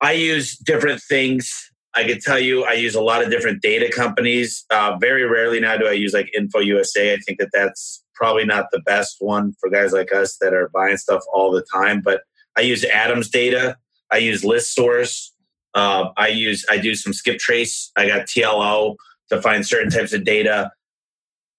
I 0.00 0.12
use 0.12 0.56
different 0.56 1.02
things. 1.02 1.52
I 1.94 2.04
can 2.04 2.20
tell 2.20 2.38
you, 2.38 2.64
I 2.64 2.74
use 2.74 2.94
a 2.94 3.00
lot 3.00 3.24
of 3.24 3.30
different 3.30 3.62
data 3.62 3.90
companies. 3.90 4.64
Uh, 4.70 4.96
very 5.00 5.24
rarely 5.24 5.58
now 5.58 5.76
do 5.76 5.86
I 5.86 5.92
use 5.92 6.12
like 6.12 6.30
Info 6.36 6.60
USA. 6.60 7.14
I 7.14 7.16
think 7.18 7.38
that 7.40 7.50
that's 7.52 8.04
probably 8.14 8.44
not 8.44 8.66
the 8.70 8.80
best 8.80 9.16
one 9.18 9.54
for 9.60 9.70
guys 9.70 9.92
like 9.92 10.12
us 10.12 10.36
that 10.40 10.54
are 10.54 10.70
buying 10.72 10.96
stuff 10.96 11.22
all 11.32 11.50
the 11.50 11.64
time. 11.72 12.00
But 12.00 12.22
I 12.56 12.60
use 12.60 12.84
Adams 12.84 13.28
data. 13.28 13.76
I 14.12 14.18
use 14.18 14.44
List 14.44 14.74
Source. 14.74 15.32
Uh, 15.74 16.10
I 16.16 16.28
use 16.28 16.64
I 16.70 16.78
do 16.78 16.94
some 16.94 17.12
skip 17.12 17.38
trace. 17.38 17.90
I 17.96 18.06
got 18.06 18.26
TLO. 18.26 18.96
to 19.30 19.42
find 19.42 19.66
certain 19.66 19.90
types 19.90 20.12
of 20.12 20.24
data. 20.24 20.70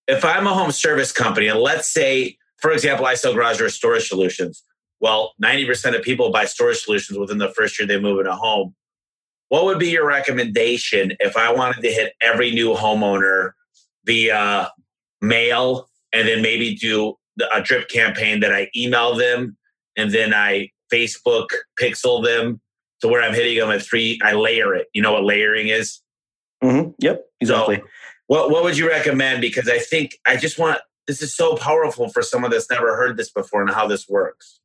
If 0.08 0.26
I'm 0.26 0.48
a 0.48 0.54
home 0.54 0.72
service 0.72 1.12
company, 1.12 1.48
and 1.48 1.60
let's 1.60 1.92
say, 1.92 2.38
for 2.58 2.72
example, 2.72 3.06
I 3.06 3.14
sell 3.14 3.34
garage 3.34 3.60
door 3.60 3.70
storage 3.70 4.08
solutions. 4.08 4.64
Well, 5.02 5.34
90% 5.42 5.96
of 5.96 6.02
people 6.02 6.32
buy 6.32 6.46
storage 6.46 6.80
solutions 6.80 7.18
within 7.18 7.38
the 7.38 7.50
first 7.50 7.80
year 7.80 7.88
they 7.88 8.00
move 8.00 8.20
in 8.20 8.28
a 8.28 8.36
home. 8.36 8.76
What 9.48 9.66
would 9.66 9.80
be 9.80 9.90
your 9.90 10.06
recommendation 10.06 11.14
if 11.20 11.36
I 11.36 11.52
wanted 11.52 11.82
to 11.82 11.90
hit 11.90 12.14
every 12.22 12.52
new 12.52 12.74
homeowner 12.74 13.52
via 14.06 14.72
mail 15.22 15.90
and 16.14 16.28
then 16.28 16.42
maybe 16.42 16.76
do 16.76 17.16
a 17.54 17.62
drip 17.62 17.90
campaign 17.90 18.42
that 18.42 18.54
I 18.54 18.70
email 18.76 19.16
them 19.16 19.58
and 19.96 20.12
then 20.12 20.34
I 20.34 20.70
Facebook 20.92 21.48
pixel 21.80 22.24
them 22.24 22.62
to 23.02 23.08
where 23.08 23.22
I'm 23.22 23.34
hitting 23.34 23.58
them 23.58 23.70
at 23.70 23.82
three. 23.82 24.20
I 24.24 24.34
layer 24.34 24.76
it. 24.76 24.88
You 24.94 25.02
know 25.02 25.14
what 25.14 25.24
layering 25.24 25.68
is? 25.68 26.02
Mm-hmm. 26.64 26.92
Yep, 27.00 27.26
exactly. 27.40 27.78
So 27.78 27.84
what 28.28 28.52
What 28.52 28.64
would 28.64 28.78
you 28.78 28.88
recommend? 28.88 29.42
Because 29.42 29.70
I 29.70 29.80
think 29.80 30.20
I 30.28 30.36
just 30.36 30.60
want 30.60 30.80
this 31.08 31.22
is 31.22 31.36
so 31.36 31.56
powerful 31.56 32.10
for 32.10 32.22
someone 32.22 32.52
that's 32.52 32.70
never 32.70 32.96
heard 32.96 33.18
this 33.18 33.32
before 33.32 33.62
and 33.62 33.72
how 33.72 33.88
this 33.88 34.08
works. 34.08 34.60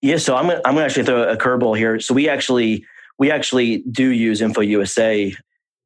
Yeah, 0.00 0.18
so 0.18 0.36
I'm 0.36 0.46
gonna, 0.46 0.60
I'm 0.64 0.74
gonna 0.74 0.86
actually 0.86 1.04
throw 1.04 1.28
a 1.28 1.36
curveball 1.36 1.76
here. 1.76 1.98
So 2.00 2.14
we 2.14 2.28
actually 2.28 2.84
we 3.18 3.30
actually 3.30 3.78
do 3.90 4.08
use 4.08 4.40
Info 4.40 4.60
USA. 4.60 5.34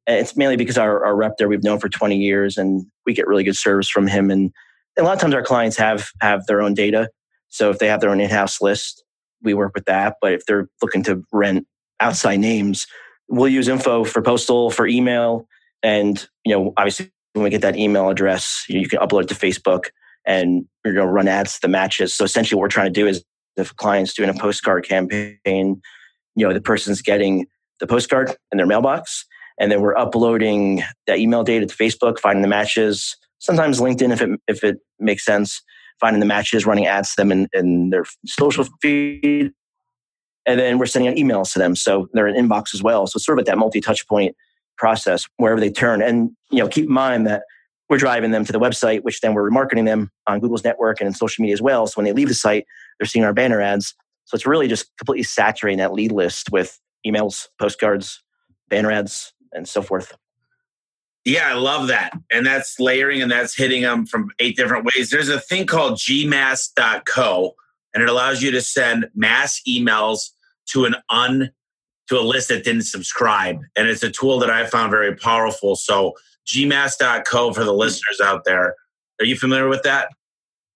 It's 0.05 0.35
mainly 0.35 0.57
because 0.57 0.77
our, 0.77 1.03
our 1.05 1.15
rep 1.15 1.37
there 1.37 1.47
we've 1.47 1.63
known 1.63 1.79
for 1.79 1.89
20 1.89 2.17
years, 2.17 2.57
and 2.57 2.85
we 3.05 3.13
get 3.13 3.27
really 3.27 3.43
good 3.43 3.55
service 3.55 3.89
from 3.89 4.07
him. 4.07 4.29
And 4.29 4.51
a 4.97 5.03
lot 5.03 5.13
of 5.13 5.19
times 5.19 5.33
our 5.33 5.43
clients 5.43 5.77
have 5.77 6.09
have 6.21 6.45
their 6.45 6.61
own 6.61 6.73
data. 6.73 7.09
So 7.49 7.69
if 7.69 7.79
they 7.79 7.87
have 7.87 8.01
their 8.01 8.09
own 8.09 8.19
in-house 8.19 8.61
list, 8.61 9.03
we 9.41 9.53
work 9.53 9.73
with 9.73 9.85
that. 9.85 10.17
But 10.21 10.33
if 10.33 10.45
they're 10.45 10.67
looking 10.81 11.03
to 11.03 11.23
rent 11.31 11.65
outside 11.99 12.37
names, 12.37 12.87
we'll 13.29 13.47
use 13.47 13.67
info 13.67 14.03
for 14.03 14.21
postal, 14.21 14.69
for 14.69 14.85
email, 14.85 15.47
and 15.81 16.27
you 16.45 16.53
know, 16.53 16.73
obviously 16.77 17.11
when 17.33 17.43
we 17.43 17.49
get 17.49 17.61
that 17.61 17.75
email 17.75 18.09
address, 18.09 18.65
you 18.69 18.87
can 18.87 18.99
upload 18.99 19.23
it 19.23 19.29
to 19.29 19.35
Facebook 19.35 19.85
and 20.25 20.65
you're 20.85 20.93
going 20.93 21.07
to 21.07 21.11
run 21.11 21.27
ads 21.27 21.55
to 21.55 21.61
the 21.61 21.67
matches. 21.67 22.13
So 22.13 22.23
essentially, 22.23 22.57
what 22.57 22.61
we're 22.61 22.69
trying 22.69 22.93
to 22.93 22.99
do 22.99 23.07
is 23.07 23.23
if 23.57 23.75
clients 23.75 24.13
doing 24.13 24.29
a 24.29 24.33
postcard 24.33 24.87
campaign, 24.87 25.37
you 26.35 26.47
know, 26.47 26.53
the 26.53 26.61
person's 26.61 27.01
getting 27.01 27.45
the 27.79 27.87
postcard 27.87 28.35
in 28.51 28.57
their 28.57 28.65
mailbox, 28.65 29.25
and 29.59 29.71
then 29.71 29.81
we're 29.81 29.97
uploading 29.97 30.83
that 31.07 31.19
email 31.19 31.43
data 31.43 31.65
to 31.65 31.75
Facebook, 31.75 32.19
finding 32.19 32.41
the 32.41 32.47
matches. 32.47 33.15
Sometimes 33.39 33.79
LinkedIn, 33.79 34.11
if 34.11 34.21
it 34.21 34.39
if 34.47 34.63
it 34.63 34.77
makes 34.99 35.25
sense, 35.25 35.61
finding 35.99 36.19
the 36.19 36.25
matches, 36.25 36.65
running 36.65 36.87
ads 36.87 37.11
to 37.11 37.15
them 37.17 37.31
in, 37.31 37.47
in 37.53 37.89
their 37.89 38.05
social 38.25 38.65
feed, 38.81 39.51
and 40.45 40.59
then 40.59 40.77
we're 40.77 40.85
sending 40.85 41.09
out 41.09 41.17
emails 41.17 41.53
to 41.53 41.59
them, 41.59 41.75
so 41.75 42.07
they're 42.13 42.27
in 42.27 42.35
inbox 42.35 42.73
as 42.73 42.81
well. 42.81 43.05
So 43.07 43.17
it's 43.17 43.25
sort 43.25 43.37
of 43.37 43.43
at 43.43 43.45
that 43.47 43.57
multi-touch 43.57 44.07
point 44.07 44.35
process 44.77 45.27
wherever 45.37 45.59
they 45.59 45.69
turn. 45.69 46.01
And 46.01 46.31
you 46.51 46.59
know, 46.59 46.67
keep 46.67 46.85
in 46.85 46.93
mind 46.93 47.27
that 47.27 47.43
we're 47.89 47.97
driving 47.97 48.31
them 48.31 48.45
to 48.45 48.51
the 48.51 48.59
website, 48.59 49.03
which 49.03 49.21
then 49.21 49.33
we're 49.33 49.49
remarketing 49.49 49.85
them 49.85 50.09
on 50.27 50.39
Google's 50.39 50.63
network 50.63 50.99
and 50.99 51.07
in 51.07 51.13
social 51.13 51.41
media 51.41 51.53
as 51.53 51.61
well. 51.61 51.85
So 51.87 51.93
when 51.95 52.05
they 52.05 52.13
leave 52.13 52.29
the 52.29 52.33
site, 52.33 52.65
they're 52.97 53.05
seeing 53.05 53.25
our 53.25 53.33
banner 53.33 53.61
ads. 53.61 53.93
So 54.25 54.35
it's 54.35 54.45
really 54.45 54.67
just 54.67 54.95
completely 54.97 55.23
saturating 55.23 55.79
that 55.79 55.93
lead 55.93 56.11
list 56.11 56.51
with 56.51 56.79
emails, 57.05 57.47
postcards, 57.59 58.23
banner 58.69 58.91
ads, 58.91 59.33
and 59.51 59.67
so 59.67 59.81
forth. 59.81 60.15
Yeah, 61.25 61.49
I 61.49 61.53
love 61.53 61.87
that. 61.87 62.13
And 62.31 62.45
that's 62.45 62.79
layering 62.79 63.21
and 63.21 63.31
that's 63.31 63.55
hitting 63.55 63.81
them 63.81 64.05
from 64.05 64.29
eight 64.39 64.57
different 64.57 64.85
ways. 64.85 65.09
There's 65.09 65.29
a 65.29 65.39
thing 65.39 65.65
called 65.65 65.93
gmass.co 65.93 67.55
and 67.93 68.03
it 68.03 68.09
allows 68.09 68.41
you 68.41 68.51
to 68.51 68.61
send 68.61 69.09
mass 69.15 69.61
emails 69.67 70.31
to 70.67 70.85
an 70.85 70.95
un 71.09 71.51
to 72.09 72.19
a 72.19 72.21
list 72.21 72.49
that 72.49 72.65
didn't 72.65 72.83
subscribe. 72.83 73.59
And 73.77 73.87
it's 73.87 74.03
a 74.03 74.11
tool 74.11 74.39
that 74.39 74.49
I 74.49 74.65
found 74.65 74.91
very 74.91 75.15
powerful. 75.15 75.75
So 75.75 76.13
gmass.co 76.47 77.53
for 77.53 77.63
the 77.63 77.73
listeners 77.73 78.21
out 78.23 78.43
there. 78.45 78.75
Are 79.19 79.25
you 79.25 79.35
familiar 79.35 79.67
with 79.67 79.83
that? 79.83 80.09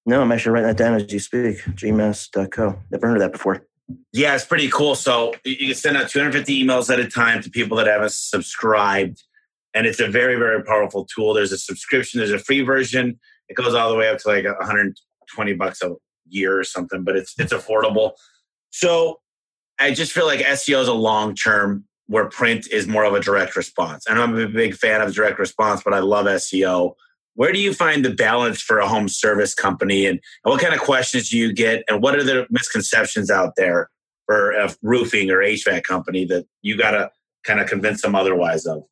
No, 0.06 0.22
I'm 0.22 0.32
actually 0.32 0.54
writing 0.54 0.68
that 0.68 0.78
down 0.78 0.94
as 0.96 1.12
you 1.12 1.20
speak. 1.20 1.58
gmass.co. 1.64 2.80
Never 2.92 3.08
heard 3.08 3.18
of 3.18 3.22
that 3.22 3.34
before. 3.34 3.62
Yeah, 4.14 4.36
it's 4.36 4.46
pretty 4.46 4.70
cool. 4.70 4.96
So 4.96 5.34
you 5.44 5.68
can 5.68 5.76
send 5.76 5.98
out 5.98 6.10
250 6.10 6.64
emails 6.64 6.92
at 6.92 7.00
a 7.00 7.08
time 7.08 7.42
to 7.44 7.50
people 7.50 7.78
that 7.78 7.88
haven't 7.88 8.12
subscribed. 8.12 9.24
And 9.74 9.86
it's 9.86 10.00
a 10.00 10.08
very, 10.08 10.36
very 10.36 10.64
powerful 10.64 11.06
tool. 11.06 11.34
There's 11.34 11.52
a 11.52 11.58
subscription, 11.58 12.20
there's 12.20 12.32
a 12.32 12.40
free 12.40 12.62
version. 12.62 13.20
It 13.50 13.56
goes 13.56 13.74
all 13.74 13.90
the 13.90 13.96
way 13.96 14.10
up 14.10 14.18
to 14.20 14.28
like 14.28 14.46
120 14.46 15.54
bucks 15.54 15.82
a 15.82 15.96
year 16.28 16.60
or 16.60 16.64
something, 16.64 17.04
but 17.04 17.16
it's 17.16 17.34
it's 17.38 17.54
affordable. 17.54 18.14
So 18.72 19.20
I 19.80 19.92
just 19.92 20.12
feel 20.12 20.26
like 20.26 20.40
SEO 20.40 20.82
is 20.82 20.88
a 20.88 20.94
long 20.94 21.36
term 21.36 21.86
where 22.08 22.30
print 22.30 22.68
is 22.72 22.88
more 22.88 23.04
of 23.04 23.14
a 23.14 23.20
direct 23.20 23.56
response. 23.56 24.06
And 24.08 24.18
I'm 24.20 24.38
a 24.38 24.48
big 24.48 24.76
fan 24.76 25.02
of 25.02 25.14
direct 25.14 25.40
response, 25.40 25.82
but 25.84 25.94
I 25.94 26.00
love 26.00 26.26
SEO. 26.26 26.94
Where 27.36 27.52
do 27.52 27.60
you 27.60 27.74
find 27.74 28.04
the 28.04 28.10
balance 28.10 28.62
for 28.62 28.80
a 28.80 28.88
home 28.88 29.08
service 29.08 29.54
company 29.54 30.06
and, 30.06 30.20
and 30.44 30.52
what 30.52 30.62
kind 30.62 30.74
of 30.74 30.80
questions 30.80 31.30
do 31.30 31.38
you 31.38 31.54
get 31.54 31.84
and 31.88 32.02
what 32.02 32.16
are 32.16 32.24
the 32.24 32.48
misconceptions 32.50 33.30
out 33.30 33.54
there 33.58 33.90
for 34.26 34.52
a 34.52 34.74
roofing 34.82 35.30
or 35.30 35.38
HVAC 35.38 35.84
company 35.84 36.26
that 36.26 36.46
you 36.62 36.78
got 36.78 36.92
to 36.92 37.12
kind 37.44 37.60
of 37.60 37.68
convince 37.68 38.02
them 38.02 38.16
otherwise 38.16 38.66
of? 38.66 38.84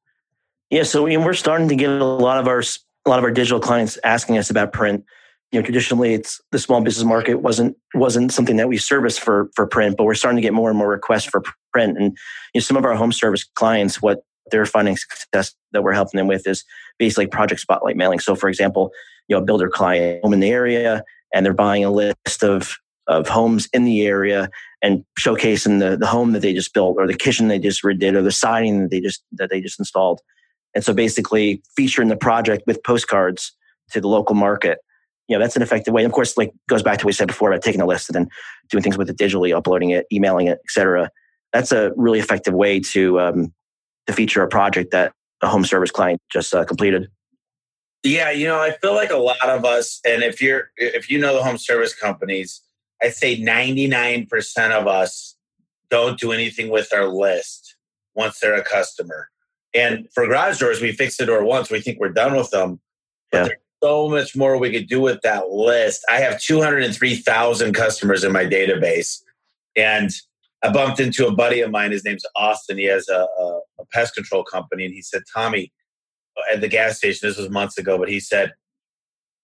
Yeah, 0.69 0.83
so 0.83 1.03
we're 1.03 1.33
starting 1.33 1.69
to 1.69 1.75
get 1.75 1.89
a 1.89 2.03
lot 2.03 2.39
of 2.39 2.47
our 2.47 2.61
a 3.05 3.09
lot 3.09 3.19
of 3.19 3.23
our 3.23 3.31
digital 3.31 3.59
clients 3.59 3.99
asking 4.03 4.37
us 4.39 4.49
about 4.49 4.73
print 4.73 5.05
know 5.59 5.63
traditionally 5.63 6.13
it's 6.13 6.41
the 6.51 6.59
small 6.59 6.81
business 6.81 7.05
market 7.05 7.35
wasn't 7.35 7.75
wasn't 7.93 8.31
something 8.31 8.57
that 8.57 8.67
we 8.67 8.77
service 8.77 9.17
for 9.17 9.49
for 9.55 9.67
print 9.67 9.97
but 9.97 10.03
we're 10.03 10.15
starting 10.15 10.37
to 10.37 10.41
get 10.41 10.53
more 10.53 10.69
and 10.69 10.77
more 10.77 10.89
requests 10.89 11.25
for 11.25 11.43
print. 11.73 11.97
And 11.97 12.17
you 12.53 12.59
know, 12.59 12.61
some 12.61 12.77
of 12.77 12.85
our 12.85 12.95
home 12.95 13.11
service 13.11 13.43
clients 13.55 14.01
what 14.01 14.23
they're 14.51 14.65
finding 14.65 14.95
success 14.95 15.55
that 15.71 15.83
we're 15.83 15.93
helping 15.93 16.17
them 16.17 16.27
with 16.27 16.47
is 16.47 16.63
basically 16.99 17.27
project 17.27 17.61
spotlight 17.61 17.97
mailing. 17.97 18.19
So 18.19 18.35
for 18.35 18.49
example 18.49 18.91
you 19.27 19.35
know 19.35 19.41
a 19.41 19.45
builder 19.45 19.69
client 19.69 20.21
home 20.23 20.33
in 20.33 20.39
the 20.39 20.51
area 20.51 21.03
and 21.33 21.45
they're 21.45 21.53
buying 21.53 21.83
a 21.83 21.91
list 21.91 22.43
of 22.43 22.77
of 23.07 23.27
homes 23.27 23.69
in 23.71 23.85
the 23.85 24.05
area 24.05 24.49
and 24.81 25.05
showcasing 25.19 25.79
the, 25.79 25.95
the 25.95 26.07
home 26.07 26.31
that 26.31 26.41
they 26.41 26.53
just 26.53 26.73
built 26.73 26.97
or 26.97 27.05
the 27.05 27.13
kitchen 27.13 27.47
they 27.47 27.59
just 27.59 27.83
redid 27.83 28.15
or 28.15 28.21
the 28.21 28.31
siding 28.31 28.81
that 28.81 28.91
they 28.91 28.99
just 28.99 29.23
that 29.31 29.49
they 29.49 29.61
just 29.61 29.79
installed. 29.79 30.21
And 30.73 30.83
so 30.83 30.93
basically 30.93 31.61
featuring 31.75 32.09
the 32.09 32.17
project 32.17 32.63
with 32.67 32.83
postcards 32.83 33.53
to 33.91 34.01
the 34.01 34.07
local 34.07 34.35
market 34.35 34.79
you 35.27 35.35
know 35.35 35.43
that's 35.43 35.55
an 35.55 35.61
effective 35.61 35.93
way. 35.93 36.03
And 36.03 36.09
of 36.09 36.13
course, 36.13 36.37
like 36.37 36.51
goes 36.69 36.83
back 36.83 36.99
to 36.99 37.05
what 37.05 37.09
we 37.09 37.13
said 37.13 37.27
before 37.27 37.51
about 37.51 37.63
taking 37.63 37.81
a 37.81 37.85
list 37.85 38.09
and 38.09 38.15
then 38.15 38.29
doing 38.69 38.83
things 38.83 38.97
with 38.97 39.09
it 39.09 39.17
digitally, 39.17 39.55
uploading 39.55 39.89
it, 39.89 40.05
emailing 40.11 40.47
it, 40.47 40.59
etc. 40.65 41.09
That's 41.51 41.71
a 41.71 41.91
really 41.95 42.19
effective 42.19 42.53
way 42.53 42.79
to 42.79 43.19
um, 43.19 43.53
to 44.07 44.13
feature 44.13 44.43
a 44.43 44.47
project 44.47 44.91
that 44.91 45.13
a 45.41 45.47
home 45.47 45.65
service 45.65 45.91
client 45.91 46.21
just 46.31 46.53
uh, 46.53 46.65
completed. 46.65 47.09
Yeah, 48.03 48.29
you 48.29 48.45
know, 48.45 48.59
I 48.59 48.71
feel 48.81 48.93
like 48.93 49.09
a 49.09 49.17
lot 49.17 49.37
of 49.43 49.65
us, 49.65 49.99
and 50.05 50.21
if 50.21 50.41
you're 50.41 50.69
if 50.77 51.09
you 51.09 51.17
know 51.17 51.35
the 51.35 51.43
home 51.43 51.57
service 51.57 51.95
companies, 51.95 52.61
I'd 53.01 53.15
say 53.15 53.39
ninety 53.39 53.87
nine 53.87 54.27
percent 54.27 54.73
of 54.73 54.87
us 54.87 55.35
don't 55.89 56.19
do 56.19 56.31
anything 56.31 56.69
with 56.69 56.93
our 56.93 57.07
list 57.07 57.75
once 58.15 58.39
they're 58.39 58.55
a 58.55 58.63
customer. 58.63 59.29
And 59.73 60.07
for 60.13 60.25
garage 60.25 60.59
doors, 60.59 60.81
we 60.81 60.93
fix 60.93 61.17
the 61.17 61.25
door 61.25 61.43
once, 61.43 61.69
we 61.69 61.81
think 61.81 61.99
we're 61.99 62.09
done 62.09 62.35
with 62.35 62.49
them. 62.51 62.79
But 63.31 63.47
yeah 63.47 63.55
so 63.85 64.09
much 64.09 64.35
more 64.35 64.57
we 64.57 64.71
could 64.71 64.87
do 64.87 64.99
with 64.99 65.21
that 65.21 65.49
list. 65.49 66.03
I 66.09 66.19
have 66.19 66.41
203,000 66.41 67.73
customers 67.73 68.23
in 68.23 68.31
my 68.31 68.43
database. 68.43 69.21
And 69.75 70.09
I 70.63 70.71
bumped 70.71 70.99
into 70.99 71.27
a 71.27 71.31
buddy 71.31 71.61
of 71.61 71.69
mine. 71.69 71.91
His 71.91 72.03
name's 72.03 72.25
Austin. 72.35 72.79
He 72.79 72.85
has 72.85 73.07
a, 73.09 73.27
a, 73.39 73.59
a 73.79 73.85
pest 73.93 74.15
control 74.15 74.43
company. 74.43 74.85
And 74.85 74.93
he 74.93 75.03
said, 75.03 75.21
Tommy, 75.31 75.71
at 76.51 76.61
the 76.61 76.67
gas 76.67 76.97
station, 76.97 77.29
this 77.29 77.37
was 77.37 77.49
months 77.49 77.77
ago, 77.77 77.99
but 77.99 78.09
he 78.09 78.19
said, 78.19 78.53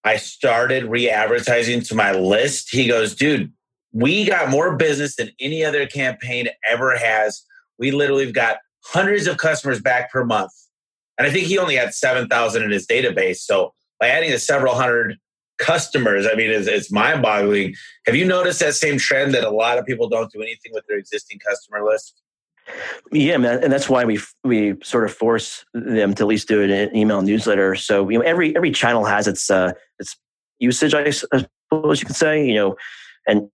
I 0.03 0.17
started 0.17 0.85
re 0.85 1.07
advertising 1.07 1.81
to 1.81 1.95
my 1.95 2.11
list. 2.11 2.69
He 2.71 2.87
goes, 2.87 3.13
dude, 3.13 3.53
we 3.93 4.25
got 4.25 4.49
more 4.49 4.75
business 4.75 5.17
than 5.17 5.29
any 5.39 5.63
other 5.63 5.85
campaign 5.85 6.47
ever 6.67 6.97
has. 6.97 7.43
We 7.77 7.91
literally 7.91 8.25
have 8.25 8.33
got 8.33 8.57
hundreds 8.85 9.27
of 9.27 9.37
customers 9.37 9.79
back 9.79 10.11
per 10.11 10.25
month. 10.25 10.51
And 11.19 11.27
I 11.27 11.29
think 11.31 11.45
he 11.45 11.59
only 11.59 11.75
had 11.75 11.93
7,000 11.93 12.63
in 12.63 12.71
his 12.71 12.87
database. 12.87 13.37
So 13.37 13.73
by 14.01 14.07
adding 14.07 14.31
to 14.31 14.39
several 14.39 14.73
hundred 14.75 15.17
customers, 15.59 16.25
I 16.29 16.35
mean, 16.35 16.49
it's, 16.49 16.67
it's 16.67 16.91
mind 16.91 17.21
boggling. 17.21 17.75
Have 18.07 18.15
you 18.15 18.25
noticed 18.25 18.59
that 18.59 18.73
same 18.73 18.97
trend 18.97 19.33
that 19.35 19.43
a 19.43 19.51
lot 19.51 19.77
of 19.77 19.85
people 19.85 20.09
don't 20.09 20.29
do 20.31 20.41
anything 20.41 20.71
with 20.73 20.85
their 20.87 20.97
existing 20.97 21.39
customer 21.47 21.85
list? 21.85 22.19
Yeah, 23.11 23.37
man, 23.37 23.63
and 23.63 23.71
that's 23.71 23.89
why 23.89 24.05
we 24.05 24.19
we 24.43 24.75
sort 24.83 25.03
of 25.05 25.13
force 25.13 25.65
them 25.73 26.13
to 26.15 26.23
at 26.23 26.27
least 26.27 26.47
do 26.47 26.61
an 26.61 26.95
email 26.95 27.21
newsletter. 27.21 27.75
So 27.75 28.09
you 28.09 28.19
know, 28.19 28.23
every 28.23 28.55
every 28.55 28.71
channel 28.71 29.05
has 29.05 29.27
its 29.27 29.49
uh, 29.49 29.73
its 29.99 30.15
usage, 30.59 30.93
I 30.93 31.09
suppose 31.09 32.01
you 32.01 32.05
could 32.05 32.15
say. 32.15 32.45
You 32.45 32.55
know, 32.55 32.75
and 33.27 33.49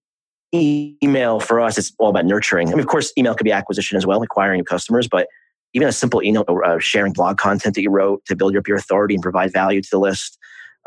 email 0.54 1.40
for 1.40 1.60
us 1.60 1.78
is 1.78 1.94
all 2.00 2.10
about 2.10 2.26
nurturing. 2.26 2.68
I 2.68 2.72
mean, 2.72 2.80
of 2.80 2.88
course, 2.88 3.12
email 3.18 3.34
could 3.34 3.46
be 3.46 3.52
acquisition 3.52 3.98
as 3.98 4.06
well, 4.06 4.22
acquiring 4.22 4.60
new 4.60 4.64
customers, 4.66 5.08
but 5.08 5.28
even 5.74 5.88
a 5.88 5.92
simple 5.92 6.24
email 6.24 6.46
uh, 6.66 6.80
sharing 6.80 7.14
blog 7.14 7.38
content 7.38 7.76
that 7.76 7.82
you 7.82 7.90
wrote 7.90 8.24
to 8.26 8.36
build 8.36 8.56
up 8.56 8.68
your 8.68 8.78
authority 8.78 9.16
and 9.16 9.22
provide 9.22 9.52
value 9.52 9.82
to 9.82 9.90
the 9.90 10.00
list, 10.00 10.38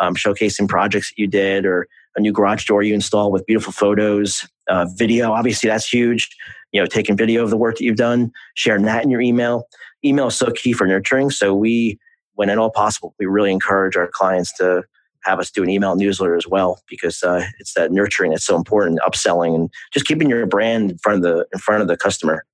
um, 0.00 0.14
showcasing 0.14 0.68
projects 0.68 1.10
that 1.10 1.18
you 1.18 1.26
did 1.26 1.66
or 1.66 1.86
a 2.16 2.20
new 2.20 2.32
garage 2.32 2.64
door 2.66 2.82
you 2.82 2.94
install 2.94 3.30
with 3.30 3.46
beautiful 3.46 3.72
photos, 3.72 4.46
uh, 4.68 4.86
video. 4.96 5.32
Obviously, 5.32 5.68
that's 5.68 5.88
huge. 5.88 6.28
You 6.72 6.80
know, 6.80 6.86
taking 6.86 7.16
video 7.16 7.42
of 7.42 7.50
the 7.50 7.56
work 7.56 7.76
that 7.76 7.84
you've 7.84 7.96
done, 7.96 8.32
sharing 8.54 8.84
that 8.84 9.04
in 9.04 9.10
your 9.10 9.20
email. 9.20 9.68
Email 10.04 10.28
is 10.28 10.36
so 10.36 10.50
key 10.50 10.72
for 10.72 10.86
nurturing. 10.86 11.30
So 11.30 11.54
we 11.54 11.98
when 12.34 12.48
at 12.48 12.58
all 12.58 12.70
possible, 12.70 13.14
we 13.18 13.26
really 13.26 13.52
encourage 13.52 13.96
our 13.96 14.08
clients 14.08 14.56
to 14.56 14.82
have 15.24 15.38
us 15.38 15.50
do 15.50 15.62
an 15.62 15.68
email 15.68 15.94
newsletter 15.96 16.36
as 16.36 16.46
well 16.46 16.80
because 16.88 17.22
uh, 17.22 17.44
it's 17.58 17.74
that 17.74 17.92
nurturing 17.92 18.30
that's 18.30 18.46
so 18.46 18.56
important, 18.56 18.98
upselling, 19.06 19.54
and 19.54 19.70
just 19.92 20.06
keeping 20.06 20.30
your 20.30 20.46
brand 20.46 20.92
in 20.92 20.98
front 20.98 21.16
of 21.18 21.22
the 21.22 21.46
in 21.52 21.58
front 21.58 21.82
of 21.82 21.88
the 21.88 21.96
customer. 21.96 22.44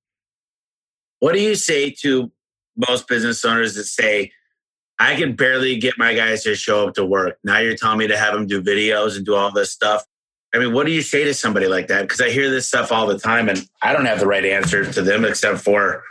What 1.19 1.33
do 1.33 1.41
you 1.41 1.55
say 1.55 1.91
to 2.01 2.31
most 2.75 3.07
business 3.07 3.43
owners 3.43 3.75
that 3.75 3.85
say, 3.85 4.31
"I 4.99 5.15
can 5.15 5.35
barely 5.35 5.77
get 5.77 5.97
my 5.97 6.13
guys 6.13 6.43
to 6.43 6.55
show 6.55 6.87
up 6.87 6.95
to 6.95 7.05
work"? 7.05 7.37
Now 7.43 7.59
you're 7.59 7.75
telling 7.75 7.97
me 7.99 8.07
to 8.07 8.17
have 8.17 8.33
them 8.33 8.47
do 8.47 8.61
videos 8.61 9.15
and 9.15 9.25
do 9.25 9.35
all 9.35 9.51
this 9.51 9.71
stuff. 9.71 10.03
I 10.53 10.59
mean, 10.59 10.73
what 10.73 10.85
do 10.85 10.91
you 10.91 11.01
say 11.01 11.23
to 11.23 11.33
somebody 11.33 11.67
like 11.67 11.87
that? 11.87 12.03
Because 12.03 12.21
I 12.21 12.29
hear 12.29 12.49
this 12.49 12.67
stuff 12.67 12.91
all 12.91 13.07
the 13.07 13.19
time, 13.19 13.49
and 13.49 13.67
I 13.81 13.93
don't 13.93 14.05
have 14.05 14.19
the 14.19 14.27
right 14.27 14.45
answer 14.45 14.91
to 14.91 15.01
them 15.01 15.25
except 15.25 15.59
for, 15.59 16.03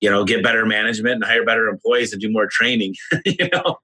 you 0.00 0.10
know, 0.10 0.24
get 0.24 0.42
better 0.42 0.64
management 0.64 1.16
and 1.16 1.24
hire 1.24 1.44
better 1.44 1.68
employees 1.68 2.12
and 2.12 2.22
do 2.22 2.30
more 2.30 2.46
training. 2.46 2.94
you 3.24 3.48
know. 3.52 3.78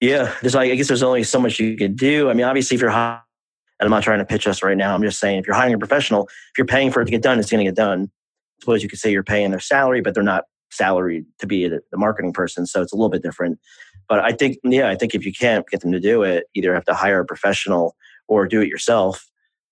Yeah, 0.00 0.34
there's 0.40 0.54
like 0.54 0.70
I 0.70 0.76
guess 0.76 0.88
there's 0.88 1.02
only 1.02 1.24
so 1.24 1.40
much 1.40 1.58
you 1.58 1.76
could 1.76 1.96
do. 1.96 2.30
I 2.30 2.34
mean, 2.34 2.46
obviously, 2.46 2.74
if 2.74 2.80
you're 2.80 2.90
high, 2.90 3.20
and 3.80 3.86
I'm 3.86 3.90
not 3.90 4.02
trying 4.02 4.18
to 4.18 4.24
pitch 4.24 4.46
us 4.46 4.62
right 4.62 4.76
now. 4.76 4.94
I'm 4.94 5.02
just 5.02 5.18
saying, 5.18 5.38
if 5.38 5.46
you're 5.46 5.56
hiring 5.56 5.74
a 5.74 5.78
professional, 5.78 6.24
if 6.26 6.58
you're 6.58 6.66
paying 6.66 6.90
for 6.90 7.00
it 7.00 7.06
to 7.06 7.10
get 7.10 7.22
done, 7.22 7.38
it's 7.38 7.50
going 7.50 7.64
to 7.64 7.70
get 7.70 7.76
done. 7.76 8.10
Suppose 8.60 8.82
you 8.82 8.88
could 8.88 8.98
say 8.98 9.10
you're 9.10 9.22
paying 9.22 9.50
their 9.50 9.60
salary, 9.60 10.00
but 10.00 10.14
they're 10.14 10.22
not 10.22 10.44
salaried 10.70 11.24
to 11.38 11.46
be 11.46 11.68
the, 11.68 11.80
marketing 11.94 12.32
person, 12.32 12.66
so 12.66 12.80
it's 12.80 12.92
a 12.92 12.96
little 12.96 13.10
bit 13.10 13.22
different. 13.22 13.58
But 14.08 14.20
I 14.20 14.32
think, 14.32 14.58
yeah, 14.64 14.88
I 14.88 14.96
think 14.96 15.14
if 15.14 15.24
you 15.24 15.32
can't 15.32 15.66
get 15.68 15.80
them 15.80 15.92
to 15.92 16.00
do 16.00 16.22
it, 16.22 16.44
either 16.54 16.74
have 16.74 16.84
to 16.84 16.94
hire 16.94 17.20
a 17.20 17.24
professional 17.24 17.96
or 18.28 18.46
do 18.46 18.60
it 18.60 18.68
yourself, 18.68 19.26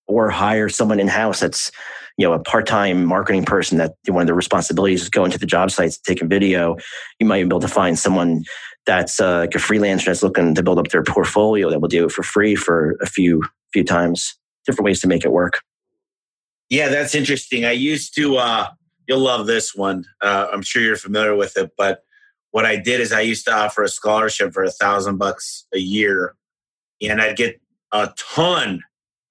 or 0.07 0.31
hire 0.31 0.69
someone 0.69 0.99
in 0.99 1.09
house 1.09 1.41
that's 1.41 1.71
you 2.17 2.27
know 2.27 2.33
a 2.33 2.39
part-time 2.39 3.05
marketing 3.05 3.45
person 3.45 3.79
that 3.79 3.95
one 4.09 4.23
of 4.23 4.27
their 4.27 4.35
responsibilities 4.35 5.03
is 5.03 5.09
going 5.09 5.31
to 5.31 5.39
the 5.39 5.47
job 5.47 5.71
sites 5.71 5.99
taking 5.99 6.29
video 6.29 6.77
you 7.21 7.27
might 7.27 7.43
be 7.43 7.47
able 7.47 7.61
to 7.61 7.69
find 7.69 7.97
someone 7.97 8.43
that's 8.89 9.21
uh, 9.21 9.41
like 9.41 9.55
a 9.55 9.59
freelancer 9.59 10.07
that's 10.07 10.23
looking 10.23 10.55
to 10.55 10.63
build 10.63 10.79
up 10.79 10.89
their 10.89 11.05
portfolio 11.05 11.69
that 11.71 11.79
will 11.79 11.89
do 11.89 12.07
it 12.07 12.11
for 12.11 12.23
free 12.23 12.57
for 12.57 12.97
a 13.03 13.07
few 13.07 13.43
few 13.73 13.85
times. 13.85 14.35
Different 14.67 14.87
ways 14.87 15.01
to 15.03 15.07
make 15.07 15.25
it 15.25 15.31
work. 15.31 15.61
Yeah, 16.71 16.89
that's 16.89 17.15
interesting. 17.15 17.65
I 17.65 17.73
used 17.73 18.15
to. 18.17 18.39
Uh, 18.39 18.69
you'll 19.09 19.21
love 19.21 19.47
this 19.47 19.75
one. 19.75 20.05
Uh, 20.21 20.47
I'm 20.53 20.63
sure 20.63 20.83
you're 20.83 20.97
familiar 20.97 21.35
with 21.35 21.57
it, 21.57 21.73
but 21.77 22.03
what 22.53 22.65
I 22.65 22.77
did 22.77 23.01
is 23.01 23.13
I 23.13 23.23
used 23.23 23.45
to 23.47 23.55
offer 23.55 23.83
a 23.83 23.89
scholarship 23.89 24.53
for 24.53 24.63
a 24.63 24.71
thousand 24.71 25.19
bucks 25.19 25.67
a 25.75 25.79
year, 25.79 26.37
and 27.03 27.21
I'd 27.21 27.37
get 27.37 27.61
a 27.93 28.11
ton 28.17 28.83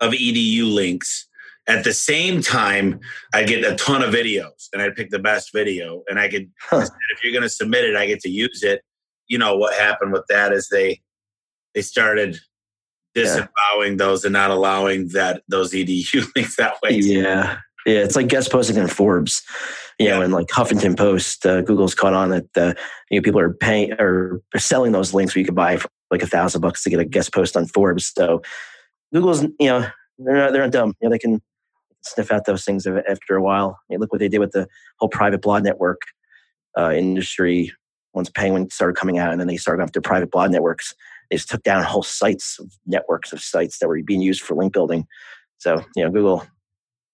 of 0.01 0.13
edu 0.13 0.73
links. 0.73 1.27
At 1.67 1.83
the 1.83 1.93
same 1.93 2.41
time, 2.41 2.99
I'd 3.33 3.47
get 3.47 3.63
a 3.63 3.75
ton 3.75 4.01
of 4.01 4.13
videos, 4.13 4.67
and 4.73 4.81
I'd 4.81 4.95
pick 4.95 5.09
the 5.09 5.19
best 5.19 5.51
video, 5.53 6.03
and 6.09 6.19
I 6.19 6.27
could. 6.27 6.49
Huh. 6.61 6.87
If 7.11 7.23
you're 7.23 7.33
going 7.33 7.43
to 7.43 7.49
submit 7.49 7.85
it, 7.85 7.95
I 7.95 8.05
get 8.05 8.21
to 8.21 8.29
use 8.29 8.63
it 8.63 8.81
you 9.27 9.37
know 9.37 9.55
what 9.55 9.77
happened 9.77 10.13
with 10.13 10.25
that 10.29 10.53
is 10.53 10.69
they 10.69 11.01
they 11.75 11.81
started 11.81 12.39
disavowing 13.13 13.91
yeah. 13.91 13.97
those 13.97 14.23
and 14.23 14.33
not 14.33 14.51
allowing 14.51 15.09
that 15.09 15.43
those 15.47 15.73
edu 15.73 16.25
links 16.35 16.55
that 16.55 16.75
way. 16.81 16.91
Yeah, 16.91 17.57
yeah, 17.87 17.99
it's 17.99 18.15
like 18.15 18.27
guest 18.27 18.51
posting 18.51 18.77
in 18.77 18.87
Forbes. 18.87 19.41
You 19.97 20.07
yeah. 20.07 20.17
know, 20.17 20.21
and 20.21 20.33
like 20.33 20.47
Huffington 20.47 20.95
Post, 20.95 21.45
uh, 21.45 21.61
Google's 21.61 21.95
caught 21.95 22.13
on 22.13 22.29
that 22.29 22.57
uh, 22.57 22.73
you 23.09 23.19
know 23.19 23.23
people 23.23 23.39
are 23.39 23.53
paying 23.53 23.93
or 23.93 24.41
selling 24.57 24.91
those 24.91 25.13
links 25.13 25.33
where 25.33 25.39
you 25.39 25.45
could 25.45 25.55
buy 25.55 25.77
for 25.77 25.89
like 26.11 26.21
a 26.21 26.27
thousand 26.27 26.61
bucks 26.61 26.83
to 26.83 26.89
get 26.89 26.99
a 26.99 27.05
guest 27.05 27.33
post 27.33 27.57
on 27.57 27.65
Forbes. 27.65 28.11
So 28.15 28.41
Google's, 29.13 29.41
you 29.41 29.67
know, 29.67 29.87
they're 30.19 30.35
not 30.35 30.53
they're 30.53 30.61
not 30.63 30.71
dumb. 30.71 30.93
You 31.01 31.07
know, 31.07 31.13
they 31.13 31.19
can 31.19 31.41
sniff 32.03 32.31
out 32.31 32.45
those 32.45 32.63
things 32.63 32.85
after 32.85 33.35
a 33.35 33.41
while. 33.41 33.79
I 33.79 33.83
mean, 33.89 33.99
look 33.99 34.11
what 34.11 34.19
they 34.19 34.29
did 34.29 34.39
with 34.39 34.51
the 34.51 34.67
whole 34.99 35.09
private 35.09 35.41
blog 35.41 35.63
network 35.63 36.01
uh, 36.77 36.91
industry 36.91 37.71
once 38.13 38.29
Penguin 38.29 38.69
started 38.69 38.95
coming 38.95 39.19
out 39.19 39.31
and 39.31 39.39
then 39.39 39.47
they 39.47 39.57
started 39.57 39.77
going 39.77 39.87
after 39.87 40.01
private 40.01 40.31
blog 40.31 40.51
networks, 40.51 40.93
they 41.29 41.37
just 41.37 41.49
took 41.49 41.63
down 41.63 41.83
whole 41.83 42.03
sites, 42.03 42.57
of 42.59 42.71
networks 42.85 43.31
of 43.31 43.41
sites 43.41 43.79
that 43.79 43.87
were 43.87 44.01
being 44.03 44.21
used 44.21 44.41
for 44.41 44.55
link 44.55 44.73
building. 44.73 45.05
So, 45.59 45.83
you 45.95 46.03
know, 46.03 46.09
Google. 46.09 46.45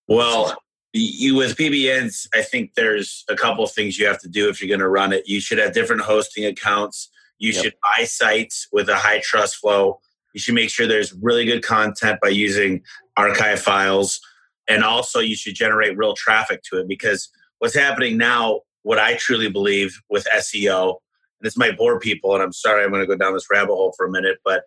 Well, 0.08 0.56
you 0.94 1.36
with 1.36 1.58
PBNs, 1.58 2.28
I 2.34 2.44
think 2.44 2.76
there's 2.76 3.26
a 3.28 3.36
couple 3.36 3.64
of 3.64 3.72
things 3.72 3.98
you 3.98 4.06
have 4.06 4.20
to 4.22 4.30
do 4.30 4.50
if 4.50 4.62
you're 4.62 4.68
going 4.68 4.80
to 4.80 4.88
run 4.88 5.12
it. 5.12 5.28
You 5.28 5.42
should 5.42 5.58
have 5.58 5.74
different 5.74 6.04
hosting 6.04 6.46
accounts. 6.46 7.10
You 7.40 7.52
yep. 7.52 7.64
should 7.64 7.74
buy 7.82 8.06
sites 8.06 8.68
with 8.72 8.90
a 8.90 8.96
high 8.96 9.22
trust 9.24 9.56
flow. 9.56 10.00
You 10.34 10.40
should 10.40 10.54
make 10.54 10.70
sure 10.70 10.88
there's 10.88 11.14
really 11.14 11.46
good 11.46 11.64
content 11.64 12.20
by 12.22 12.30
using 12.30 12.84
archive 13.18 13.60
files. 13.60 14.22
And 14.68 14.84
also, 14.84 15.20
you 15.20 15.36
should 15.36 15.56
generate 15.56 15.98
real 15.98 16.14
traffic 16.14 16.62
to 16.70 16.80
it 16.80 16.88
because 16.88 17.30
what's 17.60 17.76
happening 17.76 18.18
now 18.18 18.62
what 18.84 19.00
I 19.00 19.16
truly 19.16 19.50
believe 19.50 20.00
with 20.10 20.28
SEO, 20.36 20.90
and 20.90 20.98
this 21.42 21.58
might 21.58 21.78
bore 21.78 22.00
people, 22.00 22.34
and 22.34 22.44
I'm 22.44 22.54
sorry 22.54 22.84
I'm 22.84 22.92
going 22.92 23.02
to 23.02 23.08
go 23.08 23.16
down 23.16 23.34
this 23.34 23.48
rabbit 23.52 23.74
hole 23.74 23.94
for 23.98 24.06
a 24.06 24.12
minute, 24.12 24.38
but 24.46 24.64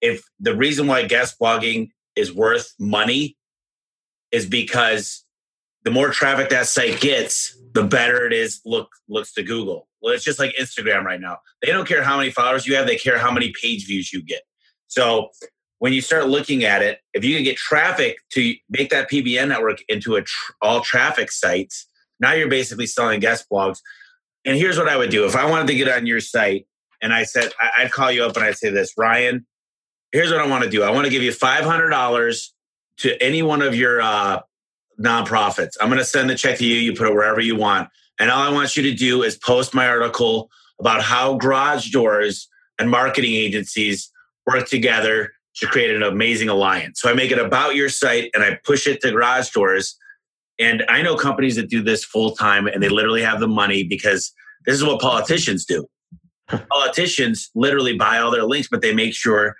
if 0.00 0.22
the 0.38 0.54
reason 0.54 0.86
why 0.86 1.04
guest 1.04 1.36
blogging 1.40 1.88
is 2.14 2.32
worth 2.32 2.74
money 2.78 3.36
is 4.30 4.46
because 4.46 5.23
the 5.84 5.90
more 5.90 6.10
traffic 6.10 6.48
that 6.50 6.66
site 6.66 7.00
gets, 7.00 7.56
the 7.74 7.84
better 7.84 8.26
it 8.26 8.32
is 8.32 8.60
look 8.64 8.88
looks 9.08 9.32
to 9.34 9.42
Google. 9.42 9.88
Well, 10.00 10.14
it's 10.14 10.24
just 10.24 10.38
like 10.38 10.54
Instagram 10.56 11.04
right 11.04 11.20
now. 11.20 11.38
They 11.62 11.72
don't 11.72 11.86
care 11.86 12.02
how 12.02 12.16
many 12.16 12.30
followers 12.30 12.66
you 12.66 12.74
have, 12.76 12.86
they 12.86 12.96
care 12.96 13.18
how 13.18 13.30
many 13.30 13.52
page 13.60 13.86
views 13.86 14.12
you 14.12 14.22
get. 14.22 14.42
So 14.86 15.28
when 15.78 15.92
you 15.92 16.00
start 16.00 16.28
looking 16.28 16.64
at 16.64 16.82
it, 16.82 17.00
if 17.12 17.24
you 17.24 17.34
can 17.34 17.44
get 17.44 17.56
traffic 17.56 18.16
to 18.30 18.54
make 18.70 18.90
that 18.90 19.10
PBN 19.10 19.48
network 19.48 19.82
into 19.88 20.16
a 20.16 20.22
tr- 20.22 20.52
all 20.62 20.80
traffic 20.80 21.30
sites, 21.30 21.86
now 22.20 22.32
you're 22.32 22.48
basically 22.48 22.86
selling 22.86 23.20
guest 23.20 23.46
blogs. 23.52 23.78
And 24.44 24.56
here's 24.56 24.78
what 24.78 24.88
I 24.88 24.96
would 24.96 25.10
do 25.10 25.26
if 25.26 25.36
I 25.36 25.48
wanted 25.48 25.66
to 25.68 25.74
get 25.74 25.88
on 25.88 26.06
your 26.06 26.20
site 26.20 26.66
and 27.02 27.12
I 27.12 27.24
said, 27.24 27.52
I'd 27.76 27.90
call 27.90 28.10
you 28.10 28.24
up 28.24 28.36
and 28.36 28.44
I'd 28.44 28.56
say 28.56 28.70
this, 28.70 28.94
Ryan, 28.96 29.46
here's 30.12 30.30
what 30.30 30.40
I 30.40 30.46
want 30.46 30.64
to 30.64 30.70
do. 30.70 30.82
I 30.82 30.90
want 30.90 31.06
to 31.06 31.10
give 31.10 31.22
you 31.22 31.32
$500 31.32 32.48
to 32.98 33.22
any 33.22 33.42
one 33.42 33.62
of 33.62 33.74
your 33.74 34.00
uh, 34.00 34.40
nonprofits. 35.00 35.72
I'm 35.80 35.88
going 35.88 35.98
to 35.98 36.04
send 36.04 36.30
the 36.30 36.34
check 36.34 36.58
to 36.58 36.66
you. 36.66 36.76
You 36.76 36.94
put 36.94 37.08
it 37.08 37.14
wherever 37.14 37.40
you 37.40 37.56
want. 37.56 37.88
And 38.18 38.30
all 38.30 38.42
I 38.42 38.52
want 38.52 38.76
you 38.76 38.82
to 38.84 38.94
do 38.94 39.22
is 39.22 39.36
post 39.36 39.74
my 39.74 39.88
article 39.88 40.50
about 40.78 41.02
how 41.02 41.34
garage 41.36 41.90
doors 41.90 42.48
and 42.78 42.90
marketing 42.90 43.34
agencies 43.34 44.10
work 44.46 44.68
together 44.68 45.32
to 45.56 45.66
create 45.66 45.94
an 45.94 46.02
amazing 46.02 46.48
alliance. 46.48 47.00
So 47.00 47.10
I 47.10 47.14
make 47.14 47.30
it 47.30 47.38
about 47.38 47.74
your 47.74 47.88
site 47.88 48.30
and 48.34 48.42
I 48.42 48.58
push 48.64 48.86
it 48.86 49.00
to 49.02 49.10
garage 49.10 49.50
doors 49.50 49.96
and 50.58 50.84
I 50.88 51.02
know 51.02 51.16
companies 51.16 51.56
that 51.56 51.68
do 51.68 51.82
this 51.82 52.04
full 52.04 52.34
time 52.36 52.66
and 52.66 52.82
they 52.82 52.88
literally 52.88 53.22
have 53.22 53.40
the 53.40 53.48
money 53.48 53.82
because 53.82 54.32
this 54.66 54.74
is 54.74 54.84
what 54.84 55.00
politicians 55.00 55.64
do. 55.64 55.86
politicians 56.70 57.50
literally 57.54 57.96
buy 57.96 58.18
all 58.18 58.30
their 58.30 58.44
links, 58.44 58.68
but 58.70 58.82
they 58.82 58.94
make 58.94 59.14
sure 59.14 59.56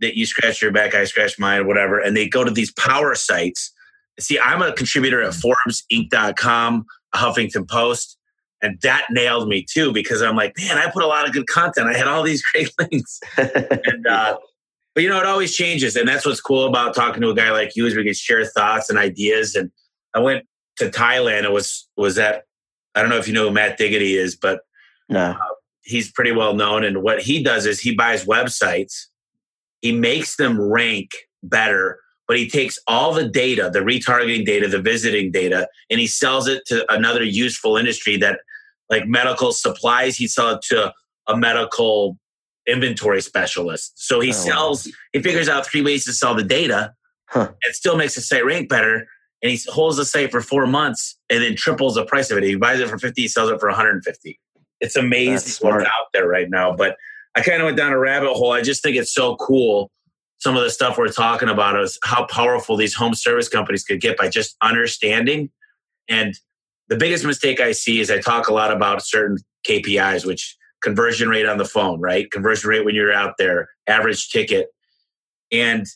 that 0.00 0.16
you 0.16 0.26
scratch 0.26 0.62
your 0.62 0.72
back, 0.72 0.94
I 0.94 1.04
scratch 1.04 1.38
mine, 1.38 1.66
whatever. 1.66 1.98
And 1.98 2.16
they 2.16 2.28
go 2.28 2.44
to 2.44 2.50
these 2.50 2.72
power 2.72 3.14
sites. 3.14 3.72
See, 4.18 4.38
I'm 4.38 4.62
a 4.62 4.72
contributor 4.72 5.22
at 5.22 5.32
ForbesInc.com, 5.32 6.86
Huffington 7.14 7.68
Post, 7.68 8.18
and 8.62 8.78
that 8.82 9.06
nailed 9.10 9.48
me 9.48 9.64
too 9.68 9.92
because 9.92 10.22
I'm 10.22 10.36
like, 10.36 10.56
man, 10.58 10.78
I 10.78 10.90
put 10.90 11.02
a 11.02 11.06
lot 11.06 11.26
of 11.26 11.32
good 11.32 11.46
content. 11.46 11.88
I 11.88 11.96
had 11.96 12.08
all 12.08 12.22
these 12.22 12.42
great 12.52 12.70
links. 12.78 13.20
and, 13.36 14.06
uh, 14.06 14.36
but 14.94 15.02
you 15.02 15.08
know, 15.08 15.20
it 15.20 15.26
always 15.26 15.54
changes. 15.54 15.94
And 15.94 16.08
that's 16.08 16.26
what's 16.26 16.40
cool 16.40 16.66
about 16.66 16.94
talking 16.94 17.22
to 17.22 17.30
a 17.30 17.34
guy 17.34 17.52
like 17.52 17.76
you 17.76 17.86
is 17.86 17.94
we 17.94 18.04
can 18.04 18.14
share 18.14 18.44
thoughts 18.44 18.90
and 18.90 18.98
ideas 18.98 19.54
and 19.54 19.70
I 20.14 20.20
went 20.20 20.44
to 20.76 20.90
Thailand. 20.90 21.44
It 21.44 21.52
was 21.52 21.88
was 21.96 22.16
that 22.16 22.44
I 22.94 23.00
don't 23.00 23.10
know 23.10 23.18
if 23.18 23.28
you 23.28 23.34
know 23.34 23.48
who 23.48 23.54
Matt 23.54 23.78
Diggity 23.78 24.16
is, 24.16 24.34
but 24.36 24.60
no. 25.08 25.30
Uh, 25.30 25.36
he's 25.82 26.10
pretty 26.10 26.32
well 26.32 26.54
known. 26.54 26.84
And 26.84 27.02
what 27.02 27.22
he 27.22 27.42
does 27.42 27.66
is 27.66 27.80
he 27.80 27.94
buys 27.94 28.24
websites, 28.24 29.06
he 29.80 29.92
makes 29.92 30.36
them 30.36 30.60
rank 30.60 31.10
better, 31.42 32.00
but 32.28 32.36
he 32.36 32.48
takes 32.48 32.78
all 32.86 33.14
the 33.14 33.26
data, 33.26 33.70
the 33.72 33.80
retargeting 33.80 34.44
data, 34.44 34.68
the 34.68 34.80
visiting 34.80 35.32
data, 35.32 35.66
and 35.90 35.98
he 35.98 36.06
sells 36.06 36.46
it 36.46 36.62
to 36.66 36.84
another 36.92 37.24
useful 37.24 37.76
industry 37.76 38.18
that 38.18 38.40
like 38.90 39.06
medical 39.06 39.50
supplies, 39.50 40.16
he 40.16 40.28
sells 40.28 40.56
it 40.56 40.62
to 40.74 40.92
a 41.26 41.36
medical 41.36 42.18
inventory 42.66 43.22
specialist. 43.22 43.92
So 43.96 44.20
he 44.20 44.28
oh, 44.28 44.32
sells, 44.32 44.86
wow. 44.86 44.92
he 45.14 45.22
figures 45.22 45.48
out 45.48 45.66
three 45.66 45.82
ways 45.82 46.04
to 46.04 46.12
sell 46.12 46.34
the 46.34 46.44
data 46.44 46.92
huh. 47.28 47.50
and 47.64 47.74
still 47.74 47.96
makes 47.96 48.14
the 48.14 48.20
site 48.20 48.44
rank 48.44 48.68
better 48.68 49.06
and 49.42 49.50
he 49.50 49.60
holds 49.68 49.96
the 49.96 50.04
site 50.04 50.30
for 50.30 50.40
four 50.40 50.66
months 50.66 51.16
and 51.30 51.42
then 51.42 51.56
triples 51.56 51.94
the 51.94 52.04
price 52.04 52.30
of 52.30 52.38
it. 52.38 52.44
He 52.44 52.56
buys 52.56 52.80
it 52.80 52.88
for 52.88 52.98
50, 52.98 53.20
he 53.20 53.28
sells 53.28 53.50
it 53.50 53.58
for 53.58 53.68
150. 53.68 54.38
It's 54.80 54.96
amazing 54.96 55.66
what's 55.66 55.84
out 55.84 56.06
there 56.12 56.28
right 56.28 56.48
now. 56.50 56.74
But 56.74 56.96
I 57.34 57.40
kind 57.40 57.60
of 57.60 57.66
went 57.66 57.76
down 57.76 57.92
a 57.92 57.98
rabbit 57.98 58.34
hole. 58.34 58.52
I 58.52 58.62
just 58.62 58.82
think 58.82 58.96
it's 58.96 59.12
so 59.12 59.36
cool. 59.36 59.90
Some 60.38 60.56
of 60.56 60.62
the 60.62 60.70
stuff 60.70 60.96
we're 60.96 61.08
talking 61.08 61.48
about 61.48 61.78
is 61.80 61.98
how 62.04 62.26
powerful 62.26 62.76
these 62.76 62.94
home 62.94 63.14
service 63.14 63.48
companies 63.48 63.84
could 63.84 64.00
get 64.00 64.16
by 64.16 64.28
just 64.28 64.56
understanding. 64.62 65.50
And 66.08 66.34
the 66.88 66.96
biggest 66.96 67.24
mistake 67.24 67.60
I 67.60 67.72
see 67.72 68.00
is 68.00 68.10
I 68.10 68.20
talk 68.20 68.48
a 68.48 68.54
lot 68.54 68.72
about 68.72 69.04
certain 69.04 69.38
KPIs, 69.68 70.24
which 70.24 70.56
conversion 70.80 71.28
rate 71.28 71.46
on 71.46 71.58
the 71.58 71.64
phone, 71.64 72.00
right? 72.00 72.30
Conversion 72.30 72.70
rate 72.70 72.84
when 72.84 72.94
you're 72.94 73.12
out 73.12 73.34
there, 73.38 73.68
average 73.88 74.30
ticket. 74.30 74.68
And 75.50 75.86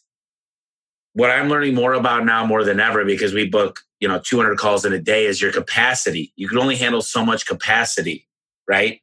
what 1.15 1.31
I'm 1.31 1.49
learning 1.49 1.75
more 1.75 1.93
about 1.93 2.25
now 2.25 2.45
more 2.45 2.65
than 2.65 2.81
ever 2.81 3.05
because 3.05 3.33
we 3.33 3.49
book, 3.49 3.81
you 4.01 4.09
know, 4.09 4.19
200 4.19 4.59
calls 4.59 4.85
in 4.85 4.93
a 4.93 4.99
day 4.99 5.27
is 5.27 5.41
your 5.41 5.53
capacity. 5.53 6.33
You 6.37 6.49
can 6.49 6.59
only 6.59 6.77
handle 6.77 7.03
so 7.03 7.25
much 7.25 7.47
capacity, 7.47 8.27
right? 8.67 9.01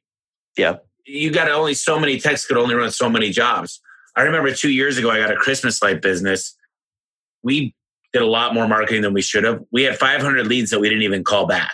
Yeah. 0.58 0.78
you 1.06 1.32
got 1.32 1.49
only 1.49 1.73
so 1.73 1.99
many 1.99 2.19
techs 2.19 2.45
could 2.45 2.58
only 2.58 2.75
run 2.75 2.91
so 2.91 3.10
many 3.10 3.30
jobs. 3.30 3.80
I 4.19 4.23
remember 4.23 4.53
two 4.53 4.71
years 4.71 4.97
ago, 4.97 5.10
I 5.10 5.19
got 5.19 5.32
a 5.32 5.38
Christmas 5.38 5.82
light 5.82 6.01
business. 6.01 6.53
We 7.41 7.73
did 8.12 8.21
a 8.21 8.27
lot 8.27 8.53
more 8.53 8.67
marketing 8.67 9.01
than 9.01 9.13
we 9.13 9.21
should 9.21 9.45
have. 9.45 9.62
We 9.71 9.84
had 9.84 9.97
500 9.97 10.45
leads 10.45 10.71
that 10.71 10.82
we 10.82 10.89
didn't 10.89 11.03
even 11.03 11.23
call 11.23 11.47
back. 11.47 11.73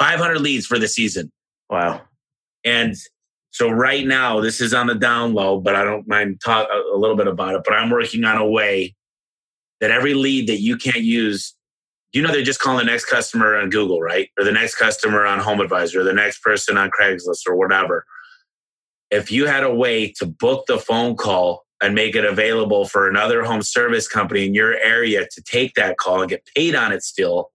500 0.00 0.40
leads 0.40 0.66
for 0.66 0.76
the 0.76 0.88
season. 0.88 1.30
Wow. 1.70 2.02
And 2.64 2.96
so 3.50 3.70
right 3.70 4.04
now, 4.04 4.40
this 4.40 4.60
is 4.60 4.74
on 4.74 4.88
the 4.88 4.96
down 4.96 5.34
low, 5.34 5.60
but 5.60 5.76
I 5.76 5.84
don't 5.84 6.08
mind 6.08 6.40
talk 6.44 6.68
a 6.68 6.96
little 6.96 7.14
bit 7.14 7.28
about 7.28 7.54
it. 7.54 7.62
But 7.64 7.74
I'm 7.74 7.90
working 7.90 8.24
on 8.24 8.38
a 8.38 8.48
way 8.48 8.96
that 9.80 9.92
every 9.92 10.14
lead 10.14 10.48
that 10.48 10.60
you 10.60 10.76
can't 10.76 11.04
use, 11.04 11.54
you 12.12 12.22
know, 12.22 12.32
they're 12.32 12.42
just 12.42 12.58
calling 12.58 12.84
the 12.84 12.90
next 12.90 13.04
customer 13.04 13.54
on 13.54 13.70
Google, 13.70 14.00
right? 14.00 14.30
Or 14.36 14.44
the 14.44 14.50
next 14.50 14.74
customer 14.74 15.24
on 15.24 15.38
Home 15.38 15.60
Advisor, 15.60 16.00
or 16.00 16.04
the 16.04 16.12
next 16.12 16.42
person 16.42 16.76
on 16.76 16.90
Craigslist 16.90 17.46
or 17.46 17.54
whatever. 17.54 18.04
If 19.12 19.30
you 19.30 19.46
had 19.46 19.62
a 19.62 19.72
way 19.72 20.12
to 20.18 20.26
book 20.26 20.64
the 20.66 20.78
phone 20.78 21.14
call 21.14 21.67
and 21.80 21.94
make 21.94 22.16
it 22.16 22.24
available 22.24 22.86
for 22.86 23.08
another 23.08 23.44
home 23.44 23.62
service 23.62 24.08
company 24.08 24.46
in 24.46 24.54
your 24.54 24.74
area 24.78 25.26
to 25.30 25.42
take 25.42 25.74
that 25.74 25.96
call 25.96 26.20
and 26.20 26.30
get 26.30 26.44
paid 26.54 26.74
on 26.74 26.92
it 26.92 27.02
still, 27.02 27.50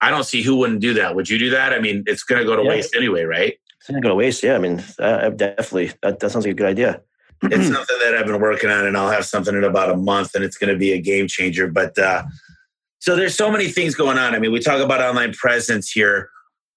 I 0.00 0.10
don't 0.10 0.24
see 0.24 0.42
who 0.42 0.56
wouldn't 0.56 0.80
do 0.80 0.94
that. 0.94 1.14
Would 1.14 1.28
you 1.28 1.38
do 1.38 1.50
that? 1.50 1.72
I 1.72 1.80
mean, 1.80 2.04
it's 2.06 2.22
going 2.22 2.40
to 2.40 2.46
go 2.46 2.56
to 2.56 2.62
yeah. 2.62 2.68
waste 2.68 2.94
anyway, 2.94 3.24
right? 3.24 3.54
It's 3.78 3.88
going 3.88 4.02
to 4.02 4.06
go 4.06 4.10
to 4.10 4.14
waste. 4.14 4.42
Yeah. 4.42 4.54
I 4.54 4.58
mean, 4.58 4.82
uh, 4.98 5.30
definitely. 5.30 5.92
That, 6.02 6.20
that 6.20 6.30
sounds 6.30 6.44
like 6.44 6.52
a 6.52 6.54
good 6.54 6.66
idea. 6.66 7.02
it's 7.42 7.68
something 7.74 7.98
that 8.00 8.14
I've 8.14 8.26
been 8.26 8.40
working 8.40 8.70
on, 8.70 8.86
and 8.86 8.96
I'll 8.96 9.10
have 9.10 9.26
something 9.26 9.54
in 9.54 9.64
about 9.64 9.90
a 9.90 9.96
month, 9.96 10.34
and 10.34 10.44
it's 10.44 10.56
going 10.56 10.72
to 10.72 10.78
be 10.78 10.92
a 10.92 11.00
game 11.00 11.26
changer. 11.28 11.68
But 11.68 11.98
uh, 11.98 12.24
so 12.98 13.16
there's 13.16 13.36
so 13.36 13.50
many 13.50 13.68
things 13.68 13.94
going 13.94 14.18
on. 14.18 14.34
I 14.34 14.38
mean, 14.38 14.52
we 14.52 14.60
talk 14.60 14.80
about 14.80 15.02
online 15.02 15.34
presence 15.34 15.90
here. 15.90 16.30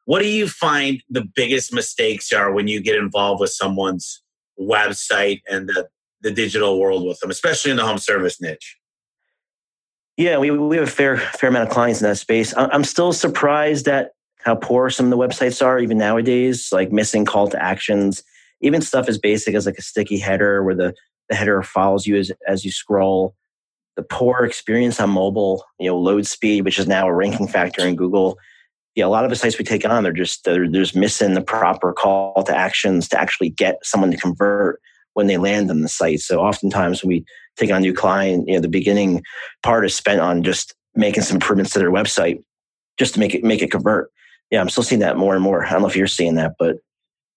What 0.05 0.21
do 0.21 0.27
you 0.27 0.47
find 0.47 1.01
the 1.09 1.25
biggest 1.35 1.73
mistakes 1.73 2.31
are 2.31 2.51
when 2.51 2.67
you 2.67 2.81
get 2.81 2.95
involved 2.95 3.41
with 3.41 3.51
someone's 3.51 4.21
website 4.59 5.41
and 5.49 5.67
the, 5.67 5.87
the 6.21 6.31
digital 6.31 6.79
world 6.79 7.05
with 7.05 7.19
them, 7.19 7.29
especially 7.29 7.71
in 7.71 7.77
the 7.77 7.85
home 7.85 7.97
service 7.97 8.41
niche? 8.41 8.77
Yeah, 10.17 10.39
we, 10.39 10.49
we 10.49 10.77
have 10.77 10.87
a 10.87 10.91
fair 10.91 11.17
fair 11.17 11.49
amount 11.49 11.67
of 11.67 11.73
clients 11.73 12.01
in 12.01 12.07
that 12.07 12.17
space. 12.17 12.53
I'm 12.57 12.83
still 12.83 13.13
surprised 13.13 13.87
at 13.87 14.11
how 14.39 14.55
poor 14.55 14.89
some 14.89 15.05
of 15.05 15.09
the 15.11 15.17
websites 15.17 15.63
are, 15.63 15.79
even 15.79 15.97
nowadays, 15.97 16.69
like 16.71 16.91
missing 16.91 17.25
call 17.25 17.47
to 17.49 17.61
actions, 17.61 18.23
even 18.61 18.81
stuff 18.81 19.07
as 19.07 19.17
basic 19.17 19.53
as 19.53 19.65
like 19.65 19.77
a 19.77 19.81
sticky 19.81 20.17
header 20.17 20.63
where 20.63 20.75
the, 20.75 20.93
the 21.29 21.35
header 21.35 21.61
follows 21.61 22.07
you 22.07 22.17
as, 22.17 22.31
as 22.47 22.65
you 22.65 22.71
scroll. 22.71 23.35
The 23.95 24.03
poor 24.03 24.45
experience 24.45 24.99
on 24.99 25.09
mobile, 25.09 25.65
you 25.79 25.87
know, 25.87 25.97
load 25.97 26.25
speed, 26.25 26.65
which 26.65 26.79
is 26.79 26.87
now 26.87 27.07
a 27.07 27.13
ranking 27.13 27.47
factor 27.47 27.85
in 27.85 27.95
Google. 27.95 28.37
Yeah, 28.95 29.05
a 29.05 29.07
lot 29.07 29.23
of 29.23 29.29
the 29.29 29.35
sites 29.35 29.57
we 29.59 29.65
take 29.65 29.85
on, 29.85 30.03
they're 30.03 30.11
just 30.11 30.43
they're, 30.45 30.69
they're 30.69 30.81
just 30.81 30.95
missing 30.95 31.35
the 31.35 31.41
proper 31.41 31.93
call 31.93 32.43
to 32.43 32.55
actions 32.55 33.07
to 33.09 33.19
actually 33.19 33.49
get 33.49 33.77
someone 33.83 34.11
to 34.11 34.17
convert 34.17 34.81
when 35.17 35.25
they 35.25 35.37
land 35.37 35.71
on 35.71 35.81
the 35.81 35.89
site. 35.89 36.19
So 36.19 36.41
oftentimes 36.41 37.01
when 37.01 37.07
we 37.07 37.25
take 37.57 37.71
on 37.71 37.77
a 37.77 37.79
new 37.79 37.91
client, 37.91 38.47
you 38.47 38.53
know, 38.53 38.59
the 38.59 38.69
beginning 38.69 39.23
part 39.63 39.83
is 39.83 39.95
spent 39.95 40.21
on 40.21 40.43
just 40.43 40.75
making 40.93 41.23
some 41.23 41.37
improvements 41.37 41.71
to 41.73 41.79
their 41.79 41.91
website 41.91 42.43
just 42.99 43.15
to 43.15 43.19
make 43.19 43.33
it 43.33 43.43
make 43.43 43.63
it 43.63 43.71
convert. 43.71 44.11
Yeah, 44.51 44.61
I'm 44.61 44.69
still 44.69 44.83
seeing 44.83 45.01
that 45.01 45.17
more 45.17 45.33
and 45.33 45.41
more. 45.41 45.65
I 45.65 45.71
don't 45.71 45.81
know 45.81 45.87
if 45.87 45.95
you're 45.95 46.05
seeing 46.05 46.35
that, 46.35 46.53
but 46.59 46.75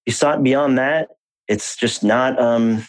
you 0.04 0.12
saw 0.12 0.36
beyond 0.36 0.76
that, 0.76 1.08
it's 1.48 1.74
just 1.74 2.04
not 2.04 2.38
um 2.38 2.86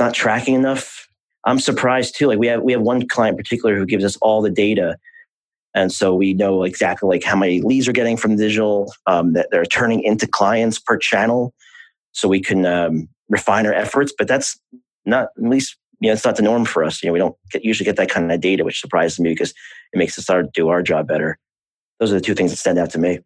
not 0.00 0.14
tracking 0.14 0.56
enough. 0.56 1.06
I'm 1.44 1.60
surprised 1.60 2.16
too. 2.16 2.26
Like 2.26 2.40
we 2.40 2.48
have 2.48 2.62
we 2.62 2.72
have 2.72 2.82
one 2.82 3.06
client 3.06 3.34
in 3.34 3.44
particular 3.44 3.76
who 3.76 3.86
gives 3.86 4.04
us 4.04 4.16
all 4.16 4.42
the 4.42 4.50
data. 4.50 4.96
And 5.76 5.92
so 5.92 6.12
we 6.12 6.34
know 6.34 6.64
exactly 6.64 7.08
like 7.08 7.22
how 7.22 7.36
many 7.36 7.60
leads 7.60 7.86
are 7.86 7.92
getting 7.92 8.16
from 8.16 8.34
digital 8.34 8.92
um, 9.06 9.34
that 9.34 9.46
they're 9.52 9.64
turning 9.64 10.02
into 10.02 10.26
clients 10.26 10.80
per 10.80 10.96
channel. 10.96 11.54
So 12.10 12.26
we 12.26 12.40
can 12.40 12.66
um, 12.66 13.08
refine 13.28 13.66
our 13.66 13.72
efforts, 13.72 14.12
but 14.16 14.28
that's 14.28 14.58
not 15.04 15.28
at 15.36 15.42
least 15.42 15.76
you 16.00 16.08
know, 16.08 16.12
it's 16.12 16.24
not 16.24 16.36
the 16.36 16.42
norm 16.42 16.64
for 16.64 16.84
us. 16.84 17.02
You 17.02 17.08
know, 17.08 17.12
we 17.12 17.18
don't 17.18 17.36
get, 17.50 17.64
usually 17.64 17.84
get 17.84 17.96
that 17.96 18.10
kind 18.10 18.30
of 18.30 18.40
data, 18.40 18.64
which 18.64 18.80
surprises 18.80 19.18
me 19.18 19.30
because 19.30 19.50
it 19.92 19.98
makes 19.98 20.16
us 20.18 20.24
start 20.24 20.52
do 20.52 20.68
our 20.68 20.82
job 20.82 21.08
better. 21.08 21.38
Those 21.98 22.12
are 22.12 22.16
the 22.16 22.20
two 22.20 22.34
things 22.34 22.52
that 22.52 22.56
stand 22.56 22.78
out 22.78 22.90
to 22.90 22.98
me. 22.98 23.20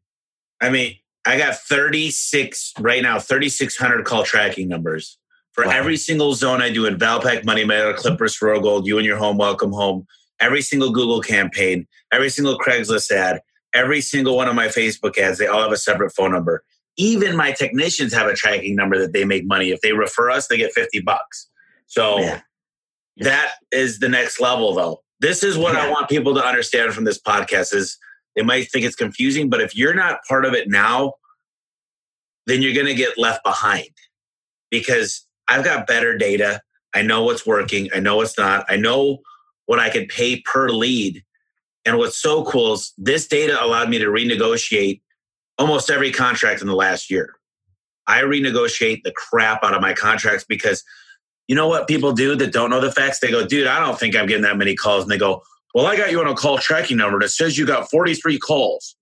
I 0.60 0.70
mean, 0.70 0.96
I 1.26 1.36
got 1.36 1.56
36 1.56 2.72
right 2.80 3.02
now, 3.02 3.18
3,600 3.18 4.04
call 4.04 4.24
tracking 4.24 4.68
numbers 4.68 5.18
for 5.52 5.66
wow. 5.66 5.72
every 5.72 5.96
single 5.96 6.34
zone 6.34 6.62
I 6.62 6.72
do 6.72 6.86
in 6.86 6.96
Valpak, 6.96 7.44
Money 7.44 7.64
Mailer, 7.64 7.94
Clippers, 7.94 8.40
Royal 8.40 8.60
Gold, 8.60 8.86
You 8.86 8.96
and 8.96 9.06
Your 9.06 9.18
Home, 9.18 9.36
Welcome 9.36 9.72
Home, 9.72 10.06
every 10.40 10.62
single 10.62 10.90
Google 10.90 11.20
campaign, 11.20 11.86
every 12.12 12.30
single 12.30 12.58
Craigslist 12.58 13.10
ad, 13.10 13.40
every 13.74 14.00
single 14.00 14.36
one 14.36 14.48
of 14.48 14.54
my 14.54 14.68
Facebook 14.68 15.18
ads, 15.18 15.38
they 15.38 15.46
all 15.46 15.62
have 15.62 15.72
a 15.72 15.76
separate 15.76 16.14
phone 16.14 16.32
number. 16.32 16.64
Even 16.96 17.36
my 17.36 17.52
technicians 17.52 18.12
have 18.12 18.26
a 18.26 18.34
tracking 18.34 18.76
number 18.76 18.98
that 18.98 19.12
they 19.12 19.24
make 19.24 19.46
money. 19.46 19.70
If 19.70 19.80
they 19.80 19.92
refer 19.92 20.30
us, 20.30 20.48
they 20.48 20.58
get 20.58 20.72
50 20.72 21.00
bucks. 21.00 21.48
So 21.86 22.18
Man. 22.18 22.42
that 23.18 23.52
is 23.70 23.98
the 23.98 24.08
next 24.08 24.40
level 24.40 24.74
though. 24.74 25.02
This 25.20 25.42
is 25.42 25.56
what 25.56 25.74
yeah. 25.74 25.86
I 25.86 25.90
want 25.90 26.08
people 26.08 26.34
to 26.34 26.44
understand 26.44 26.92
from 26.92 27.04
this 27.04 27.20
podcast 27.20 27.74
is 27.74 27.96
they 28.34 28.42
might 28.42 28.70
think 28.70 28.84
it's 28.84 28.96
confusing, 28.96 29.48
but 29.48 29.60
if 29.60 29.76
you're 29.76 29.94
not 29.94 30.20
part 30.28 30.44
of 30.44 30.54
it 30.54 30.68
now, 30.68 31.14
then 32.46 32.60
you're 32.60 32.74
going 32.74 32.86
to 32.86 32.94
get 32.94 33.18
left 33.18 33.44
behind 33.44 33.90
because 34.70 35.26
I've 35.48 35.64
got 35.64 35.86
better 35.86 36.16
data. 36.16 36.60
I 36.94 37.02
know 37.02 37.22
what's 37.22 37.46
working. 37.46 37.88
I 37.94 38.00
know 38.00 38.16
what's 38.16 38.36
not. 38.36 38.64
I 38.68 38.76
know 38.76 39.18
what 39.66 39.78
I 39.78 39.90
could 39.90 40.08
pay 40.08 40.40
per 40.40 40.68
lead. 40.70 41.22
And 41.84 41.98
what's 41.98 42.20
so 42.20 42.44
cool 42.44 42.74
is 42.74 42.92
this 42.96 43.26
data 43.26 43.62
allowed 43.62 43.90
me 43.90 43.98
to 43.98 44.06
renegotiate 44.06 45.02
almost 45.58 45.90
every 45.90 46.10
contract 46.10 46.60
in 46.60 46.66
the 46.66 46.74
last 46.74 47.10
year. 47.10 47.34
I 48.06 48.22
renegotiate 48.22 49.02
the 49.04 49.12
crap 49.12 49.62
out 49.62 49.74
of 49.74 49.80
my 49.80 49.94
contracts 49.94 50.44
because 50.48 50.82
you 51.48 51.54
know 51.54 51.68
what 51.68 51.88
people 51.88 52.12
do 52.12 52.34
that 52.36 52.52
don't 52.52 52.70
know 52.70 52.80
the 52.80 52.92
facts? 52.92 53.20
They 53.20 53.30
go, 53.30 53.46
dude, 53.46 53.66
I 53.66 53.80
don't 53.80 53.98
think 53.98 54.16
I'm 54.16 54.26
getting 54.26 54.42
that 54.42 54.56
many 54.56 54.74
calls. 54.74 55.04
And 55.04 55.10
they 55.10 55.18
go, 55.18 55.42
well, 55.74 55.86
I 55.86 55.96
got 55.96 56.10
you 56.10 56.20
on 56.20 56.26
a 56.26 56.34
call 56.34 56.58
tracking 56.58 56.96
number 56.96 57.18
that 57.20 57.30
says 57.30 57.56
you 57.56 57.66
got 57.66 57.90
43 57.90 58.38
calls. 58.38 58.96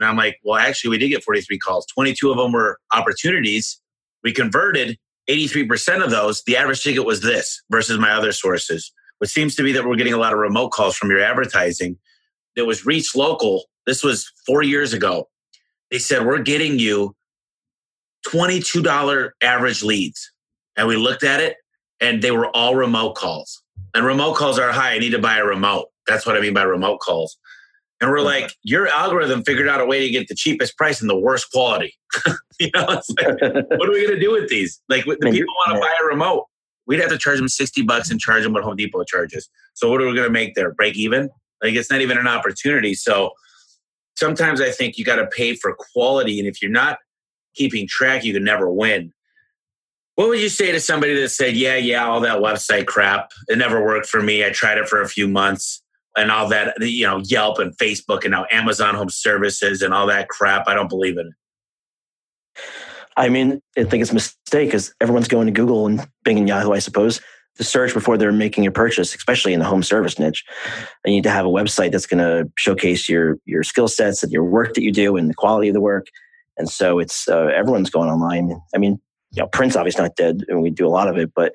And 0.00 0.08
I'm 0.08 0.16
like, 0.16 0.38
well, 0.42 0.58
actually, 0.58 0.90
we 0.90 0.98
did 0.98 1.08
get 1.08 1.22
43 1.22 1.58
calls. 1.58 1.86
22 1.86 2.30
of 2.30 2.36
them 2.36 2.52
were 2.52 2.78
opportunities. 2.92 3.80
We 4.24 4.32
converted 4.32 4.98
83% 5.30 6.02
of 6.02 6.10
those. 6.10 6.42
The 6.44 6.56
average 6.56 6.82
ticket 6.82 7.04
was 7.04 7.20
this 7.20 7.62
versus 7.70 7.98
my 7.98 8.10
other 8.10 8.32
sources, 8.32 8.92
which 9.18 9.30
seems 9.30 9.54
to 9.56 9.62
be 9.62 9.72
that 9.72 9.84
we're 9.84 9.96
getting 9.96 10.12
a 10.12 10.18
lot 10.18 10.32
of 10.32 10.38
remote 10.38 10.70
calls 10.70 10.96
from 10.96 11.10
your 11.10 11.20
advertising. 11.20 11.98
That 12.56 12.64
was 12.64 12.84
Reach 12.84 13.14
Local. 13.14 13.64
This 13.86 14.02
was 14.02 14.30
four 14.46 14.62
years 14.62 14.92
ago. 14.92 15.28
They 15.92 15.98
said, 15.98 16.24
we're 16.24 16.42
getting 16.42 16.78
you 16.78 17.14
$22 18.26 19.30
average 19.42 19.82
leads. 19.82 20.32
And 20.76 20.88
we 20.88 20.96
looked 20.96 21.22
at 21.22 21.40
it 21.40 21.56
and 22.00 22.22
they 22.22 22.30
were 22.30 22.48
all 22.56 22.74
remote 22.74 23.14
calls. 23.14 23.62
And 23.94 24.06
remote 24.06 24.36
calls 24.36 24.58
are 24.58 24.72
high. 24.72 24.94
I 24.94 24.98
need 24.98 25.10
to 25.10 25.18
buy 25.18 25.36
a 25.36 25.44
remote. 25.44 25.88
That's 26.06 26.24
what 26.24 26.34
I 26.34 26.40
mean 26.40 26.54
by 26.54 26.62
remote 26.62 27.00
calls. 27.00 27.36
And 28.00 28.10
we're 28.10 28.20
uh-huh. 28.20 28.26
like, 28.26 28.52
your 28.62 28.88
algorithm 28.88 29.44
figured 29.44 29.68
out 29.68 29.82
a 29.82 29.86
way 29.86 30.00
to 30.00 30.10
get 30.10 30.28
the 30.28 30.34
cheapest 30.34 30.78
price 30.78 31.02
and 31.02 31.10
the 31.10 31.16
worst 31.16 31.52
quality. 31.52 31.94
you 32.58 32.70
know, 32.74 32.86
like, 32.86 33.02
what 33.42 33.88
are 33.88 33.92
we 33.92 34.06
going 34.06 34.14
to 34.14 34.20
do 34.20 34.32
with 34.32 34.48
these? 34.48 34.80
Like, 34.88 35.04
the 35.04 35.30
people 35.30 35.54
want 35.66 35.76
to 35.76 35.80
buy 35.80 35.92
a 36.02 36.06
remote. 36.06 36.46
We'd 36.86 37.00
have 37.00 37.10
to 37.10 37.18
charge 37.18 37.38
them 37.38 37.48
60 37.48 37.82
bucks 37.82 38.10
and 38.10 38.18
charge 38.18 38.44
them 38.44 38.54
what 38.54 38.64
Home 38.64 38.76
Depot 38.76 39.04
charges. 39.04 39.48
So, 39.74 39.90
what 39.90 40.00
are 40.00 40.08
we 40.08 40.14
going 40.14 40.26
to 40.26 40.32
make 40.32 40.54
there? 40.54 40.72
Break 40.72 40.96
even? 40.96 41.28
Like, 41.62 41.74
it's 41.74 41.90
not 41.90 42.00
even 42.00 42.18
an 42.18 42.26
opportunity. 42.26 42.94
So, 42.94 43.32
sometimes 44.16 44.60
I 44.60 44.70
think 44.70 44.98
you 44.98 45.04
got 45.04 45.16
to 45.16 45.26
pay 45.26 45.54
for 45.54 45.74
quality. 45.74 46.38
And 46.38 46.48
if 46.48 46.62
you're 46.62 46.70
not 46.70 46.98
keeping 47.54 47.86
track, 47.86 48.24
you 48.24 48.32
can 48.32 48.44
never 48.44 48.70
win. 48.70 49.12
What 50.14 50.28
would 50.28 50.40
you 50.40 50.48
say 50.48 50.72
to 50.72 50.80
somebody 50.80 51.14
that 51.20 51.30
said, 51.30 51.56
Yeah, 51.56 51.76
yeah, 51.76 52.06
all 52.06 52.20
that 52.20 52.40
website 52.40 52.86
crap, 52.86 53.30
it 53.48 53.58
never 53.58 53.84
worked 53.84 54.06
for 54.06 54.22
me. 54.22 54.44
I 54.44 54.50
tried 54.50 54.78
it 54.78 54.88
for 54.88 55.00
a 55.00 55.08
few 55.08 55.26
months 55.26 55.82
and 56.16 56.30
all 56.30 56.48
that, 56.48 56.74
you 56.80 57.06
know, 57.06 57.18
Yelp 57.24 57.58
and 57.58 57.76
Facebook 57.78 58.24
and 58.24 58.32
now 58.32 58.46
Amazon 58.50 58.94
Home 58.94 59.08
Services 59.08 59.80
and 59.82 59.94
all 59.94 60.06
that 60.08 60.28
crap. 60.28 60.68
I 60.68 60.74
don't 60.74 60.88
believe 60.88 61.16
in 61.16 61.28
it. 61.28 62.62
I 63.16 63.28
mean, 63.28 63.60
I 63.76 63.84
think 63.84 64.02
it's 64.02 64.10
a 64.10 64.14
mistake 64.14 64.68
because 64.68 64.94
everyone's 65.00 65.28
going 65.28 65.46
to 65.46 65.52
Google 65.52 65.86
and 65.86 66.06
Bing 66.24 66.38
and 66.38 66.48
Yahoo, 66.48 66.72
I 66.72 66.78
suppose, 66.78 67.20
to 67.56 67.64
search 67.64 67.92
before 67.92 68.16
they're 68.16 68.32
making 68.32 68.66
a 68.66 68.70
purchase, 68.70 69.14
especially 69.14 69.52
in 69.52 69.60
the 69.60 69.66
home 69.66 69.82
service 69.82 70.18
niche. 70.18 70.44
You 71.04 71.12
need 71.12 71.24
to 71.24 71.30
have 71.30 71.44
a 71.44 71.50
website 71.50 71.92
that's 71.92 72.06
going 72.06 72.18
to 72.18 72.50
showcase 72.56 73.08
your 73.08 73.36
your 73.44 73.62
skill 73.62 73.88
sets 73.88 74.22
and 74.22 74.32
your 74.32 74.44
work 74.44 74.74
that 74.74 74.82
you 74.82 74.92
do 74.92 75.16
and 75.16 75.28
the 75.28 75.34
quality 75.34 75.68
of 75.68 75.74
the 75.74 75.80
work. 75.80 76.06
And 76.56 76.68
so 76.68 76.98
it's 76.98 77.28
uh, 77.28 77.46
everyone's 77.46 77.90
going 77.90 78.10
online. 78.10 78.60
I 78.74 78.78
mean, 78.78 79.00
you 79.32 79.42
know, 79.42 79.48
print's 79.48 79.76
obviously 79.76 80.02
not 80.02 80.16
dead, 80.16 80.44
and 80.48 80.62
we 80.62 80.70
do 80.70 80.86
a 80.86 80.90
lot 80.90 81.08
of 81.08 81.16
it, 81.16 81.32
but 81.34 81.52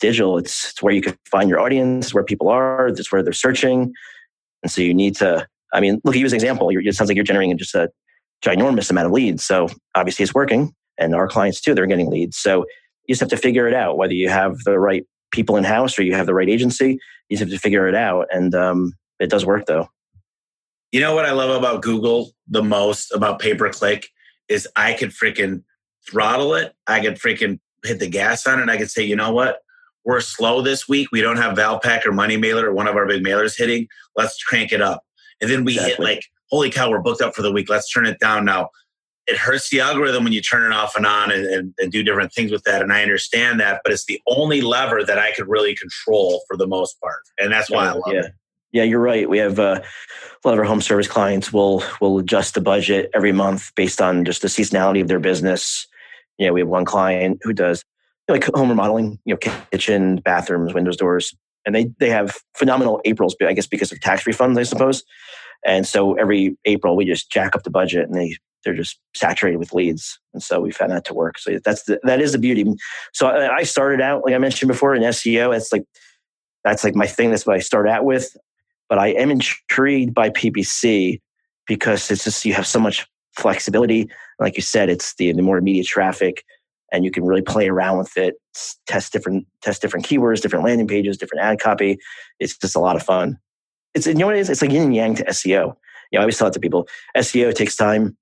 digital, 0.00 0.38
it's, 0.38 0.70
it's 0.70 0.82
where 0.82 0.94
you 0.94 1.02
can 1.02 1.16
find 1.30 1.50
your 1.50 1.60
audience, 1.60 2.14
where 2.14 2.24
people 2.24 2.48
are, 2.48 2.88
it's 2.88 3.10
where 3.10 3.22
they're 3.22 3.32
searching. 3.32 3.92
And 4.62 4.70
so 4.70 4.80
you 4.80 4.94
need 4.94 5.16
to, 5.16 5.46
I 5.72 5.80
mean, 5.80 6.00
look 6.04 6.14
at 6.14 6.20
you 6.20 6.26
as 6.26 6.32
an 6.32 6.36
example. 6.36 6.70
You're, 6.72 6.86
it 6.86 6.94
sounds 6.94 7.08
like 7.08 7.16
you're 7.16 7.24
generating 7.24 7.56
just 7.58 7.74
a 7.74 7.90
ginormous 8.42 8.90
amount 8.90 9.06
of 9.06 9.12
leads. 9.12 9.44
So 9.44 9.68
obviously 9.94 10.22
it's 10.22 10.34
working. 10.34 10.72
And 10.98 11.14
our 11.14 11.28
clients 11.28 11.60
too, 11.60 11.74
they're 11.74 11.86
getting 11.86 12.10
leads. 12.10 12.36
So 12.36 12.64
you 13.06 13.14
just 13.14 13.20
have 13.20 13.28
to 13.30 13.36
figure 13.36 13.68
it 13.68 13.74
out, 13.74 13.98
whether 13.98 14.14
you 14.14 14.28
have 14.28 14.58
the 14.64 14.78
right 14.78 15.04
people 15.30 15.56
in 15.56 15.64
house 15.64 15.98
or 15.98 16.02
you 16.02 16.14
have 16.14 16.26
the 16.26 16.34
right 16.34 16.48
agency. 16.48 16.98
You 17.28 17.36
just 17.36 17.40
have 17.40 17.50
to 17.50 17.58
figure 17.58 17.88
it 17.88 17.94
out. 17.94 18.26
And 18.30 18.54
um, 18.54 18.92
it 19.18 19.30
does 19.30 19.44
work 19.44 19.66
though. 19.66 19.88
You 20.92 21.00
know 21.00 21.14
what 21.14 21.26
I 21.26 21.32
love 21.32 21.50
about 21.50 21.82
Google 21.82 22.30
the 22.46 22.62
most 22.62 23.12
about 23.12 23.40
pay 23.40 23.54
per 23.54 23.70
click 23.70 24.08
is 24.48 24.66
I 24.74 24.94
could 24.94 25.10
freaking 25.10 25.62
throttle 26.08 26.54
it. 26.54 26.74
I 26.86 27.00
could 27.00 27.16
freaking 27.16 27.60
hit 27.84 27.98
the 27.98 28.08
gas 28.08 28.46
on 28.46 28.58
it. 28.58 28.62
And 28.62 28.70
I 28.70 28.78
could 28.78 28.90
say, 28.90 29.04
you 29.04 29.16
know 29.16 29.32
what? 29.32 29.58
We're 30.04 30.20
slow 30.20 30.62
this 30.62 30.88
week. 30.88 31.08
We 31.12 31.20
don't 31.20 31.36
have 31.36 31.56
Valpak 31.56 32.06
or 32.06 32.12
Money 32.12 32.38
Mailer 32.38 32.70
or 32.70 32.72
one 32.72 32.88
of 32.88 32.96
our 32.96 33.06
big 33.06 33.22
mailers 33.22 33.56
hitting. 33.56 33.86
Let's 34.16 34.42
crank 34.42 34.72
it 34.72 34.80
up. 34.80 35.02
And 35.40 35.50
then 35.50 35.64
we 35.64 35.74
exactly. 35.74 35.92
hit 35.92 36.00
like, 36.00 36.24
holy 36.50 36.70
cow, 36.70 36.90
we're 36.90 37.00
booked 37.00 37.20
up 37.20 37.34
for 37.34 37.42
the 37.42 37.52
week. 37.52 37.68
Let's 37.68 37.92
turn 37.92 38.06
it 38.06 38.18
down 38.18 38.46
now. 38.46 38.70
It 39.28 39.36
hurts 39.36 39.68
the 39.68 39.80
algorithm 39.80 40.24
when 40.24 40.32
you 40.32 40.40
turn 40.40 40.64
it 40.64 40.74
off 40.74 40.96
and 40.96 41.06
on 41.06 41.30
and, 41.30 41.44
and, 41.46 41.74
and 41.78 41.92
do 41.92 42.02
different 42.02 42.32
things 42.32 42.50
with 42.50 42.64
that. 42.64 42.82
And 42.82 42.92
I 42.92 43.02
understand 43.02 43.60
that, 43.60 43.82
but 43.84 43.92
it's 43.92 44.06
the 44.06 44.20
only 44.26 44.62
lever 44.62 45.04
that 45.04 45.18
I 45.18 45.32
could 45.32 45.46
really 45.48 45.76
control 45.76 46.42
for 46.48 46.56
the 46.56 46.66
most 46.66 46.98
part. 47.00 47.22
And 47.38 47.52
that's 47.52 47.70
why 47.70 47.88
I 47.88 47.92
love 47.92 48.02
yeah. 48.08 48.20
it. 48.20 48.32
Yeah, 48.72 48.82
you're 48.82 49.00
right. 49.00 49.28
We 49.28 49.38
have 49.38 49.58
uh, 49.58 49.80
a 49.82 50.48
lot 50.48 50.54
of 50.54 50.58
our 50.58 50.64
home 50.64 50.80
service 50.80 51.08
clients 51.08 51.52
will 51.52 51.82
will 52.00 52.18
adjust 52.18 52.54
the 52.54 52.60
budget 52.60 53.10
every 53.14 53.32
month 53.32 53.74
based 53.74 54.00
on 54.02 54.24
just 54.24 54.42
the 54.42 54.48
seasonality 54.48 55.00
of 55.00 55.08
their 55.08 55.20
business. 55.20 55.86
You 56.38 56.46
know, 56.46 56.52
we 56.52 56.60
have 56.60 56.68
one 56.68 56.84
client 56.84 57.40
who 57.42 57.52
does 57.52 57.84
you 58.28 58.34
know, 58.34 58.40
like 58.40 58.48
home 58.54 58.68
remodeling, 58.68 59.18
you 59.24 59.34
know, 59.34 59.52
kitchen, 59.70 60.16
bathrooms, 60.16 60.74
windows, 60.74 60.96
doors, 60.96 61.34
and 61.64 61.74
they 61.74 61.90
they 61.98 62.10
have 62.10 62.36
phenomenal 62.54 63.00
Aprils. 63.04 63.34
I 63.40 63.54
guess 63.54 63.66
because 63.66 63.90
of 63.90 64.00
tax 64.00 64.24
refunds, 64.24 64.58
I 64.58 64.64
suppose. 64.64 65.02
And 65.64 65.86
so 65.86 66.14
every 66.14 66.56
April 66.66 66.94
we 66.94 67.04
just 67.04 67.30
jack 67.30 67.56
up 67.56 67.62
the 67.62 67.70
budget, 67.70 68.06
and 68.06 68.14
they 68.14 68.36
they're 68.64 68.74
just 68.74 68.98
saturated 69.14 69.58
with 69.58 69.72
leads, 69.72 70.18
and 70.34 70.42
so 70.42 70.60
we 70.60 70.70
found 70.70 70.92
that 70.92 71.04
to 71.06 71.14
work. 71.14 71.38
So 71.38 71.58
that's 71.64 71.84
the, 71.84 72.00
that 72.04 72.20
is 72.20 72.32
the 72.32 72.38
beauty. 72.38 72.64
So 73.12 73.28
I 73.28 73.62
started 73.62 74.00
out, 74.00 74.24
like 74.24 74.34
I 74.34 74.38
mentioned 74.38 74.68
before, 74.68 74.94
in 74.94 75.02
SEO. 75.02 75.56
It's 75.56 75.72
like 75.72 75.84
that's 76.64 76.84
like 76.84 76.94
my 76.94 77.06
thing. 77.06 77.30
That's 77.30 77.46
what 77.46 77.56
I 77.56 77.60
start 77.60 77.88
out 77.88 78.04
with. 78.04 78.36
But 78.88 78.98
I 78.98 79.08
am 79.08 79.30
intrigued 79.30 80.14
by 80.14 80.30
PPC 80.30 81.20
because 81.66 82.10
it's 82.10 82.24
just 82.24 82.44
you 82.44 82.54
have 82.54 82.66
so 82.66 82.80
much 82.80 83.06
flexibility. 83.36 84.10
Like 84.38 84.56
you 84.56 84.62
said, 84.62 84.88
it's 84.88 85.14
the, 85.14 85.32
the 85.32 85.42
more 85.42 85.58
immediate 85.58 85.86
traffic, 85.86 86.44
and 86.92 87.04
you 87.04 87.10
can 87.10 87.24
really 87.24 87.42
play 87.42 87.68
around 87.68 87.98
with 87.98 88.16
it, 88.16 88.34
test 88.86 89.12
different 89.12 89.46
test 89.62 89.82
different 89.82 90.06
keywords, 90.06 90.40
different 90.40 90.64
landing 90.64 90.88
pages, 90.88 91.16
different 91.16 91.44
ad 91.44 91.60
copy. 91.60 91.98
It's 92.40 92.56
just 92.56 92.76
a 92.76 92.80
lot 92.80 92.96
of 92.96 93.02
fun. 93.02 93.38
It's 93.94 94.06
you 94.06 94.14
know 94.14 94.26
what 94.26 94.36
it 94.36 94.40
is? 94.40 94.50
It's 94.50 94.62
like 94.62 94.72
yin 94.72 94.84
and 94.84 94.94
yang 94.94 95.14
to 95.16 95.24
SEO. 95.26 95.74
You 96.10 96.16
know, 96.16 96.20
I 96.20 96.22
always 96.22 96.38
tell 96.38 96.48
it 96.48 96.54
to 96.54 96.60
people: 96.60 96.88
SEO 97.16 97.54
takes 97.54 97.76
time. 97.76 98.16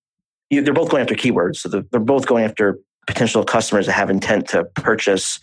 They're 0.51 0.73
both 0.73 0.91
going 0.91 1.03
after 1.03 1.15
keywords, 1.15 1.57
so 1.57 1.69
they're 1.69 2.01
both 2.01 2.27
going 2.27 2.45
after 2.45 2.79
potential 3.07 3.45
customers 3.45 3.87
that 3.87 3.93
have 3.93 4.11
intent 4.11 4.49
to 4.49 4.65
purchase 4.65 5.41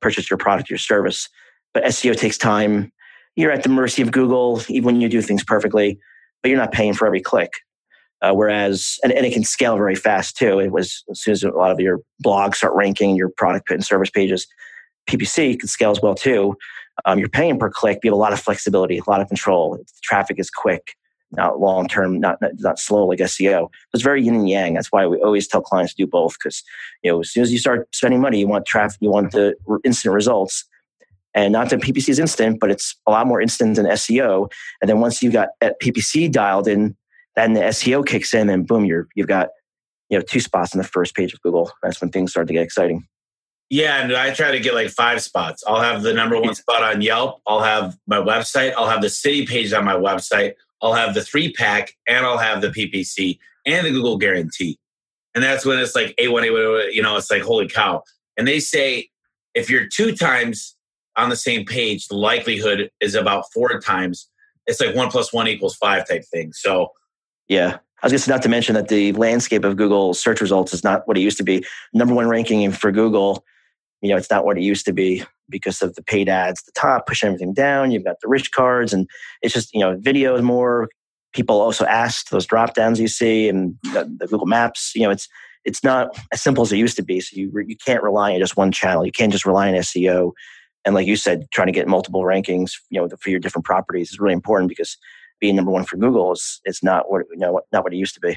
purchase 0.00 0.28
your 0.28 0.36
product, 0.36 0.68
your 0.68 0.78
service. 0.78 1.28
But 1.72 1.84
SEO 1.84 2.16
takes 2.16 2.36
time 2.36 2.92
you're 3.36 3.50
at 3.50 3.62
the 3.62 3.68
mercy 3.68 4.02
of 4.02 4.12
Google, 4.12 4.62
even 4.68 4.84
when 4.84 5.00
you 5.00 5.08
do 5.08 5.20
things 5.20 5.42
perfectly, 5.42 5.98
but 6.42 6.50
you're 6.50 6.58
not 6.58 6.72
paying 6.72 6.94
for 6.94 7.06
every 7.06 7.20
click. 7.20 7.52
Uh, 8.22 8.32
whereas, 8.32 8.98
and, 9.02 9.12
and 9.12 9.26
it 9.26 9.32
can 9.32 9.44
scale 9.44 9.76
very 9.76 9.94
fast 9.94 10.36
too. 10.36 10.58
It 10.58 10.70
was 10.70 11.02
as 11.10 11.20
soon 11.20 11.32
as 11.32 11.42
a 11.42 11.50
lot 11.50 11.70
of 11.70 11.80
your 11.80 12.00
blogs 12.24 12.56
start 12.56 12.72
ranking 12.74 13.16
your 13.16 13.28
product 13.28 13.70
and 13.70 13.84
service 13.84 14.08
pages, 14.08 14.46
PPC 15.08 15.58
can 15.58 15.68
scale 15.68 15.90
as 15.90 16.00
well 16.00 16.14
too. 16.14 16.56
Um, 17.04 17.18
you're 17.18 17.28
paying 17.28 17.58
per 17.58 17.68
click, 17.68 18.00
you 18.02 18.10
have 18.10 18.16
a 18.16 18.20
lot 18.20 18.32
of 18.32 18.40
flexibility, 18.40 18.98
a 18.98 19.10
lot 19.10 19.20
of 19.20 19.28
control. 19.28 19.76
The 19.76 19.84
traffic 20.02 20.38
is 20.38 20.48
quick, 20.48 20.94
not 21.36 21.60
long 21.60 21.88
term, 21.88 22.20
not, 22.20 22.40
not, 22.40 22.52
not 22.58 22.78
slow 22.78 23.06
like 23.06 23.18
SEO. 23.18 23.68
It's 23.92 24.02
very 24.02 24.22
yin 24.22 24.34
and 24.34 24.48
yang. 24.48 24.74
That's 24.74 24.92
why 24.92 25.06
we 25.06 25.20
always 25.20 25.46
tell 25.46 25.60
clients 25.60 25.94
to 25.94 26.04
do 26.04 26.06
both 26.06 26.34
because 26.38 26.62
you 27.02 27.10
know 27.10 27.20
as 27.20 27.30
soon 27.30 27.42
as 27.42 27.52
you 27.52 27.58
start 27.58 27.88
spending 27.94 28.20
money, 28.20 28.38
you 28.38 28.48
want 28.48 28.66
traffic, 28.66 28.98
you 29.00 29.10
want 29.10 29.32
the 29.32 29.54
instant 29.84 30.14
results. 30.14 30.64
And 31.36 31.52
not 31.52 31.70
that 31.70 31.80
PPC 31.80 32.10
is 32.10 32.18
instant, 32.20 32.60
but 32.60 32.70
it's 32.70 32.94
a 33.06 33.10
lot 33.10 33.26
more 33.26 33.40
instant 33.40 33.74
than 33.74 33.86
SEO. 33.86 34.50
And 34.80 34.88
then 34.88 35.00
once 35.00 35.20
you 35.20 35.32
got 35.32 35.48
PPC 35.62 36.30
dialed 36.30 36.68
in, 36.68 36.96
then 37.34 37.54
the 37.54 37.60
SEO 37.60 38.06
kicks 38.06 38.32
in, 38.32 38.48
and 38.48 38.66
boom, 38.66 38.84
you're 38.84 39.08
you've 39.14 39.26
got 39.26 39.48
you 40.10 40.18
know 40.18 40.22
two 40.22 40.40
spots 40.40 40.74
on 40.74 40.78
the 40.78 40.86
first 40.86 41.14
page 41.14 41.32
of 41.32 41.40
Google. 41.42 41.72
That's 41.82 42.00
when 42.00 42.10
things 42.10 42.30
start 42.30 42.46
to 42.48 42.52
get 42.52 42.62
exciting. 42.62 43.06
Yeah, 43.70 44.02
and 44.02 44.14
I 44.14 44.32
try 44.32 44.52
to 44.52 44.60
get 44.60 44.74
like 44.74 44.90
five 44.90 45.22
spots. 45.22 45.64
I'll 45.66 45.80
have 45.80 46.02
the 46.02 46.12
number 46.12 46.40
one 46.40 46.54
spot 46.54 46.82
on 46.82 47.02
Yelp. 47.02 47.40
I'll 47.46 47.62
have 47.62 47.96
my 48.06 48.18
website. 48.18 48.72
I'll 48.76 48.88
have 48.88 49.02
the 49.02 49.10
city 49.10 49.46
page 49.46 49.72
on 49.72 49.84
my 49.84 49.94
website. 49.94 50.54
I'll 50.84 50.92
have 50.92 51.14
the 51.14 51.22
three 51.22 51.52
pack, 51.52 51.96
and 52.06 52.26
I'll 52.26 52.38
have 52.38 52.60
the 52.60 52.68
PPC 52.68 53.38
and 53.64 53.86
the 53.86 53.90
Google 53.90 54.18
guarantee. 54.18 54.78
And 55.34 55.42
that's 55.42 55.64
when 55.64 55.78
it's 55.78 55.94
like 55.94 56.14
A1, 56.20 56.46
A1, 56.46 56.92
you 56.92 57.02
know, 57.02 57.16
it's 57.16 57.30
like, 57.30 57.42
holy 57.42 57.68
cow. 57.68 58.02
And 58.36 58.46
they 58.46 58.60
say 58.60 59.08
if 59.54 59.70
you're 59.70 59.86
two 59.86 60.14
times 60.14 60.76
on 61.16 61.30
the 61.30 61.36
same 61.36 61.64
page, 61.64 62.06
the 62.08 62.16
likelihood 62.16 62.90
is 63.00 63.14
about 63.14 63.46
four 63.52 63.80
times. 63.80 64.28
It's 64.66 64.80
like 64.80 64.94
one 64.94 65.10
plus 65.10 65.32
one 65.32 65.48
equals 65.48 65.74
five 65.74 66.06
type 66.06 66.24
thing. 66.30 66.52
So, 66.52 66.88
yeah. 67.48 67.78
I 68.02 68.08
was 68.08 68.24
to 68.24 68.30
not 68.30 68.42
to 68.42 68.50
mention 68.50 68.74
that 68.74 68.88
the 68.88 69.12
landscape 69.12 69.64
of 69.64 69.76
Google 69.76 70.12
search 70.12 70.42
results 70.42 70.74
is 70.74 70.84
not 70.84 71.08
what 71.08 71.16
it 71.16 71.22
used 71.22 71.38
to 71.38 71.44
be. 71.44 71.64
Number 71.94 72.14
one 72.14 72.28
ranking 72.28 72.70
for 72.70 72.92
Google, 72.92 73.42
you 74.02 74.10
know, 74.10 74.18
it's 74.18 74.30
not 74.30 74.44
what 74.44 74.58
it 74.58 74.62
used 74.62 74.84
to 74.84 74.92
be 74.92 75.24
because 75.48 75.82
of 75.82 75.94
the 75.94 76.02
paid 76.02 76.28
ads 76.28 76.60
at 76.60 76.66
the 76.66 76.80
top, 76.80 77.06
pushing 77.06 77.28
everything 77.28 77.52
down. 77.52 77.90
You've 77.90 78.04
got 78.04 78.20
the 78.20 78.28
rich 78.28 78.52
cards, 78.52 78.92
and 78.92 79.08
it's 79.42 79.54
just, 79.54 79.72
you 79.74 79.80
know, 79.80 79.96
video 79.98 80.34
is 80.36 80.42
more. 80.42 80.88
People 81.32 81.60
also 81.60 81.84
ask 81.86 82.28
those 82.30 82.46
drop 82.46 82.74
downs 82.74 83.00
you 83.00 83.08
see 83.08 83.48
and 83.48 83.76
the, 83.82 84.10
the 84.18 84.26
Google 84.26 84.46
Maps. 84.46 84.92
You 84.94 85.02
know, 85.02 85.10
it's 85.10 85.28
it's 85.64 85.82
not 85.82 86.16
as 86.32 86.40
simple 86.40 86.62
as 86.62 86.72
it 86.72 86.76
used 86.76 86.96
to 86.96 87.02
be. 87.02 87.20
So 87.20 87.36
you 87.36 87.52
you 87.66 87.76
can't 87.76 88.02
rely 88.02 88.32
on 88.32 88.40
just 88.40 88.56
one 88.56 88.72
channel. 88.72 89.04
You 89.04 89.12
can't 89.12 89.32
just 89.32 89.46
rely 89.46 89.68
on 89.68 89.74
SEO 89.74 90.32
and 90.84 90.94
like 90.94 91.06
you 91.06 91.16
said, 91.16 91.46
trying 91.52 91.68
to 91.68 91.72
get 91.72 91.88
multiple 91.88 92.22
rankings, 92.22 92.72
you 92.90 93.00
know, 93.00 93.08
for 93.20 93.30
your 93.30 93.40
different 93.40 93.64
properties 93.64 94.10
is 94.10 94.20
really 94.20 94.34
important 94.34 94.68
because 94.68 94.98
being 95.40 95.56
number 95.56 95.70
one 95.70 95.84
for 95.84 95.96
Google 95.96 96.32
is 96.32 96.60
is 96.64 96.82
not 96.82 97.10
what 97.10 97.22
you 97.30 97.38
know 97.38 97.60
not 97.72 97.84
what 97.84 97.92
it 97.92 97.96
used 97.96 98.14
to 98.14 98.20
be. 98.20 98.36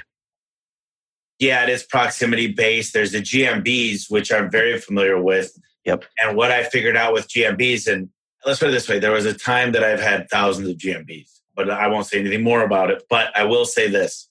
Yeah, 1.39 1.63
it 1.63 1.69
is 1.69 1.84
proximity 1.84 2.47
based. 2.47 2.93
There's 2.93 3.12
the 3.12 3.21
GMBs, 3.21 4.10
which 4.10 4.32
I'm 4.32 4.50
very 4.50 4.80
familiar 4.80 5.21
with. 5.21 5.58
Yep. 5.86 6.06
And 6.21 6.36
what 6.36 6.52
I 6.52 6.63
figured 6.63 6.97
out 6.97 7.13
with 7.13 7.28
GMBs, 7.28 7.91
and 7.91 8.10
let's 8.45 8.60
put 8.60 8.69
it 8.69 8.71
this 8.71 8.89
way: 8.89 9.00
there 9.00 9.12
was 9.12 9.26
a 9.26 9.34
time 9.34 9.71
that 9.73 9.84
I've 9.84 10.02
had 10.02 10.30
thousands 10.30 10.67
of 10.67 10.78
GMBs, 10.78 11.30
but 11.56 11.69
I 11.69 11.88
won't 11.88 12.08
say 12.08 12.19
anything 12.19 12.43
more 12.43 12.63
about 12.63 12.89
it. 12.89 13.04
But 13.10 13.36
I 13.38 13.43
will 13.43 13.65
say 13.65 13.88
this: 13.88 14.28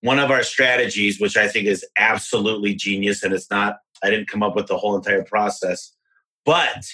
one 0.00 0.18
of 0.18 0.30
our 0.30 0.42
strategies, 0.42 1.20
which 1.20 1.36
I 1.36 1.48
think 1.48 1.66
is 1.66 1.86
absolutely 1.98 2.74
genius, 2.74 3.22
and 3.22 3.32
it's 3.32 3.50
not. 3.50 3.78
I 4.02 4.10
didn't 4.10 4.28
come 4.28 4.42
up 4.42 4.56
with 4.56 4.66
the 4.66 4.76
whole 4.76 4.96
entire 4.96 5.22
process 5.22 5.94
but 6.44 6.86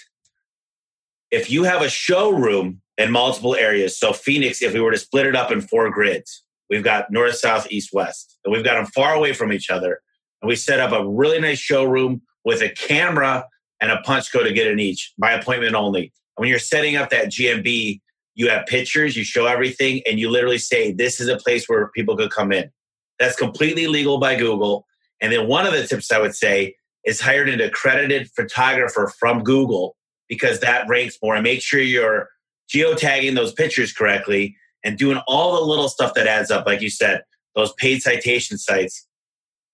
if 1.30 1.50
you 1.50 1.64
have 1.64 1.82
a 1.82 1.88
showroom 1.88 2.80
in 2.96 3.10
multiple 3.10 3.54
areas, 3.54 3.98
so 3.98 4.12
Phoenix, 4.12 4.62
if 4.62 4.72
we 4.74 4.80
were 4.80 4.92
to 4.92 4.98
split 4.98 5.26
it 5.26 5.36
up 5.36 5.50
in 5.50 5.60
four 5.60 5.90
grids, 5.90 6.44
we've 6.70 6.84
got 6.84 7.10
north, 7.10 7.34
south, 7.34 7.66
east, 7.70 7.90
west, 7.92 8.38
and 8.44 8.52
we've 8.52 8.64
got 8.64 8.76
them 8.76 8.86
far 8.86 9.14
away 9.14 9.32
from 9.32 9.52
each 9.52 9.68
other. 9.68 10.00
And 10.40 10.48
we 10.48 10.56
set 10.56 10.80
up 10.80 10.92
a 10.92 11.06
really 11.06 11.40
nice 11.40 11.58
showroom 11.58 12.22
with 12.44 12.62
a 12.62 12.70
camera 12.70 13.44
and 13.80 13.90
a 13.90 14.00
punch 14.02 14.32
code 14.32 14.46
to 14.46 14.52
get 14.52 14.68
in 14.68 14.78
each 14.78 15.12
by 15.18 15.32
appointment 15.32 15.74
only. 15.74 16.12
when 16.36 16.48
you're 16.48 16.58
setting 16.58 16.96
up 16.96 17.10
that 17.10 17.26
GMB, 17.26 18.00
you 18.34 18.48
have 18.48 18.64
pictures, 18.64 19.16
you 19.16 19.24
show 19.24 19.44
everything, 19.44 20.00
and 20.06 20.18
you 20.18 20.30
literally 20.30 20.58
say, 20.58 20.92
This 20.92 21.20
is 21.20 21.28
a 21.28 21.36
place 21.36 21.66
where 21.66 21.90
people 21.94 22.16
could 22.16 22.30
come 22.30 22.52
in. 22.52 22.70
That's 23.18 23.36
completely 23.36 23.86
legal 23.86 24.18
by 24.18 24.36
Google. 24.36 24.86
And 25.20 25.30
then 25.30 25.46
one 25.46 25.66
of 25.66 25.74
the 25.74 25.86
tips 25.86 26.10
I 26.10 26.18
would 26.18 26.34
say 26.34 26.76
is 27.04 27.20
hired 27.20 27.48
an 27.50 27.60
accredited 27.60 28.30
photographer 28.34 29.12
from 29.18 29.42
Google 29.42 29.96
because 30.28 30.60
that 30.60 30.88
ranks 30.88 31.18
more. 31.22 31.34
And 31.34 31.42
make 31.42 31.60
sure 31.60 31.80
you're 31.80 32.28
geotagging 32.74 33.34
those 33.34 33.52
pictures 33.52 33.92
correctly 33.92 34.56
and 34.84 34.98
doing 34.98 35.20
all 35.26 35.54
the 35.54 35.66
little 35.66 35.88
stuff 35.88 36.14
that 36.14 36.26
adds 36.26 36.50
up. 36.50 36.66
Like 36.66 36.80
you 36.80 36.90
said, 36.90 37.22
those 37.54 37.72
paid 37.74 38.02
citation 38.02 38.58
sites. 38.58 39.06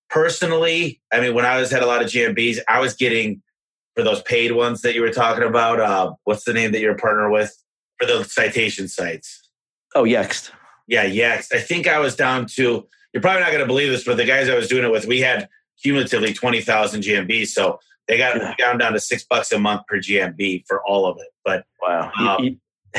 Personally, 0.09 1.01
I 1.13 1.21
mean, 1.21 1.35
when 1.35 1.45
I 1.45 1.59
was 1.59 1.71
had 1.71 1.83
a 1.83 1.87
lot 1.87 2.03
of 2.03 2.09
GMBs, 2.09 2.59
I 2.69 2.81
was 2.81 2.95
getting 2.95 3.43
for 3.95 4.03
those 4.03 4.23
paid 4.23 4.53
ones 4.53 4.83
that 4.83 4.95
you 4.95 5.01
were 5.01 5.11
talking 5.11 5.45
about. 5.45 5.81
Uh, 5.81 6.15
what's 6.25 6.45
the 6.45 6.53
name 6.53 6.73
that 6.73 6.81
you're 6.81 6.95
a 6.95 6.99
partner 6.99 7.31
with 7.31 7.53
for 7.99 8.07
those 8.07 8.33
citation 8.33 8.89
sites? 8.89 9.51
Oh, 9.95 10.05
Yext. 10.05 10.51
Yeah, 10.87 11.07
Yext. 11.07 11.55
I 11.55 11.61
think 11.61 11.89
I 11.89 11.99
was 11.99 12.15
down 12.15 12.47
to. 12.55 12.87
You're 13.13 13.23
probably 13.23 13.41
not 13.41 13.49
going 13.49 13.61
to 13.61 13.67
believe 13.67 13.91
this, 13.91 14.05
but 14.05 14.17
the 14.17 14.25
guys 14.25 14.49
I 14.49 14.55
was 14.55 14.69
doing 14.69 14.85
it 14.85 14.93
with, 14.93 15.07
we 15.07 15.21
had 15.21 15.49
cumulatively 15.83 16.35
20,000 16.35 17.03
GMBs. 17.03 17.49
So 17.49 17.79
they 18.07 18.19
got 18.19 18.37
yeah. 18.37 18.55
down 18.59 18.79
down 18.79 18.93
to 18.93 19.01
six 19.01 19.25
bucks 19.25 19.51
a 19.53 19.59
month 19.59 19.83
per 19.89 19.99
GMB 19.99 20.65
for 20.69 20.83
all 20.87 21.07
of 21.07 21.19
it. 21.19 21.29
But 21.45 21.65
wow. 21.83 22.13
Um, 22.19 22.61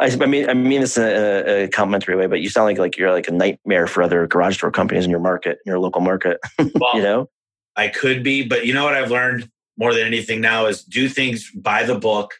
I 0.00 0.26
mean, 0.26 0.48
I 0.48 0.54
mean 0.54 0.80
this 0.80 0.96
in 0.96 1.04
a, 1.04 1.64
a, 1.64 1.68
complimentary 1.68 2.16
way, 2.16 2.26
but 2.26 2.40
you 2.40 2.48
sound 2.48 2.66
like 2.66 2.78
like 2.78 2.96
you're 2.96 3.12
like 3.12 3.28
a 3.28 3.32
nightmare 3.32 3.86
for 3.86 4.02
other 4.02 4.26
garage 4.26 4.60
door 4.60 4.70
companies 4.70 5.04
in 5.04 5.10
your 5.10 5.20
market, 5.20 5.58
in 5.64 5.70
your 5.70 5.78
local 5.78 6.00
market. 6.00 6.38
Well, 6.74 6.96
you 6.96 7.02
know, 7.02 7.30
I 7.76 7.88
could 7.88 8.22
be, 8.22 8.46
but 8.46 8.66
you 8.66 8.74
know 8.74 8.84
what 8.84 8.94
I've 8.94 9.10
learned 9.10 9.50
more 9.78 9.94
than 9.94 10.06
anything 10.06 10.40
now 10.40 10.66
is 10.66 10.84
do 10.84 11.08
things 11.08 11.50
by 11.52 11.84
the 11.84 11.98
book. 11.98 12.34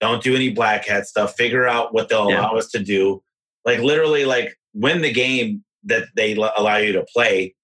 Don't 0.00 0.22
do 0.22 0.34
any 0.34 0.50
black 0.50 0.86
hat 0.86 1.06
stuff. 1.06 1.36
Figure 1.36 1.68
out 1.68 1.92
what 1.92 2.08
they'll 2.08 2.30
yeah. 2.30 2.40
allow 2.40 2.56
us 2.56 2.70
to 2.70 2.78
do. 2.78 3.22
Like 3.64 3.80
literally, 3.80 4.24
like 4.24 4.56
win 4.72 5.02
the 5.02 5.12
game 5.12 5.62
that 5.84 6.08
they 6.16 6.34
allow 6.34 6.76
you 6.76 6.92
to 6.92 7.04
play 7.12 7.54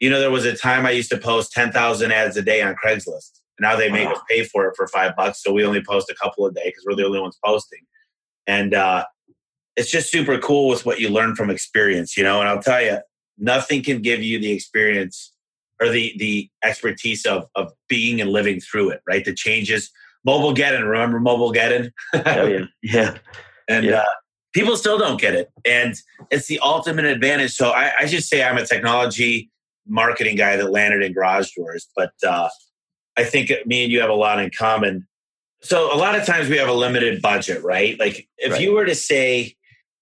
you 0.00 0.10
know, 0.10 0.20
there 0.20 0.30
was 0.30 0.44
a 0.44 0.56
time 0.56 0.84
I 0.86 0.90
used 0.90 1.10
to 1.10 1.18
post 1.18 1.52
10,000 1.52 2.12
ads 2.12 2.36
a 2.36 2.42
day 2.42 2.62
on 2.62 2.74
Craigslist. 2.74 3.40
Now 3.60 3.76
they 3.76 3.90
make 3.90 4.08
us 4.08 4.18
pay 4.28 4.44
for 4.44 4.66
it 4.66 4.74
for 4.76 4.86
five 4.88 5.16
bucks. 5.16 5.42
So 5.42 5.52
we 5.52 5.64
only 5.64 5.82
post 5.82 6.10
a 6.10 6.14
couple 6.14 6.46
a 6.46 6.52
day 6.52 6.62
because 6.66 6.84
we're 6.86 6.96
the 6.96 7.06
only 7.06 7.20
ones 7.20 7.38
posting. 7.44 7.80
And 8.46 8.74
uh, 8.74 9.04
it's 9.76 9.90
just 9.90 10.10
super 10.10 10.38
cool 10.38 10.68
with 10.68 10.84
what 10.84 11.00
you 11.00 11.08
learn 11.08 11.34
from 11.34 11.50
experience, 11.50 12.16
you 12.16 12.22
know. 12.22 12.40
And 12.40 12.48
I'll 12.48 12.62
tell 12.62 12.82
you, 12.82 12.98
nothing 13.38 13.82
can 13.82 14.02
give 14.02 14.22
you 14.22 14.38
the 14.38 14.52
experience 14.52 15.32
or 15.80 15.88
the 15.88 16.14
the 16.18 16.50
expertise 16.64 17.24
of 17.26 17.46
of 17.54 17.72
being 17.88 18.20
and 18.20 18.30
living 18.30 18.60
through 18.60 18.90
it, 18.90 19.00
right? 19.06 19.24
The 19.24 19.34
changes. 19.34 19.90
Mobilegeddon, 20.26 20.82
remember 20.90 21.20
Mobilegeddon? 21.20 21.92
oh, 22.14 22.46
yeah. 22.46 22.64
Yeah. 22.82 23.18
And 23.68 23.84
Yeah. 23.84 23.98
Uh, 23.98 24.04
people 24.52 24.76
still 24.76 24.96
don't 24.96 25.20
get 25.20 25.34
it. 25.34 25.50
And 25.64 25.94
it's 26.30 26.46
the 26.46 26.60
ultimate 26.60 27.04
advantage. 27.04 27.52
So 27.54 27.70
I, 27.70 27.92
I 28.00 28.06
just 28.06 28.28
say 28.28 28.44
I'm 28.44 28.56
a 28.56 28.64
technology 28.64 29.50
marketing 29.88 30.36
guy 30.36 30.56
that 30.56 30.70
landed 30.70 31.02
in 31.02 31.12
garage 31.12 31.50
doors, 31.56 31.88
but 31.96 32.12
uh, 32.26 32.48
I 33.16 33.24
think 33.24 33.50
me 33.66 33.84
and 33.84 33.92
you 33.92 34.00
have 34.00 34.10
a 34.10 34.14
lot 34.14 34.38
in 34.38 34.50
common. 34.50 35.06
So 35.60 35.92
a 35.94 35.96
lot 35.96 36.14
of 36.14 36.26
times 36.26 36.48
we 36.48 36.58
have 36.58 36.68
a 36.68 36.72
limited 36.72 37.22
budget, 37.22 37.62
right? 37.62 37.98
Like 37.98 38.28
if 38.38 38.52
Right. 38.52 38.60
you 38.60 38.72
were 38.72 38.84
to 38.84 38.94
say, 38.94 39.56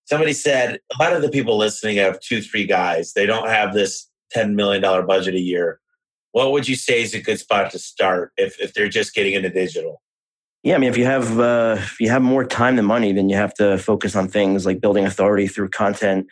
somebody 0.04 0.32
said, 0.32 0.80
a 0.98 1.02
lot 1.02 1.14
of 1.14 1.22
the 1.22 1.30
people 1.30 1.56
listening 1.56 1.96
have 1.98 2.20
two, 2.20 2.42
three 2.42 2.66
guys. 2.66 3.12
They 3.12 3.26
don't 3.26 3.48
have 3.48 3.72
this 3.72 4.10
$10 4.36 4.54
million 4.54 4.82
budget 5.06 5.34
a 5.34 5.40
year. 5.40 5.80
What 6.32 6.50
would 6.52 6.68
you 6.68 6.74
say 6.74 7.02
is 7.02 7.14
a 7.14 7.20
good 7.20 7.38
spot 7.38 7.70
to 7.70 7.78
start 7.78 8.32
if, 8.36 8.60
if 8.60 8.74
they're 8.74 8.88
just 8.88 9.14
getting 9.14 9.34
into 9.34 9.50
digital? 9.50 10.02
Yeah, 10.64 10.74
I 10.74 10.78
mean, 10.78 10.90
if 10.90 10.96
you 10.96 11.04
have 11.04 11.38
uh, 11.38 11.76
if 11.78 12.00
you 12.00 12.08
have 12.08 12.22
more 12.22 12.42
time 12.42 12.76
than 12.76 12.86
money, 12.86 13.12
then 13.12 13.28
you 13.28 13.36
have 13.36 13.52
to 13.54 13.76
focus 13.76 14.16
on 14.16 14.28
things 14.28 14.64
like 14.64 14.80
building 14.80 15.04
authority 15.04 15.46
through 15.46 15.68
content, 15.68 16.26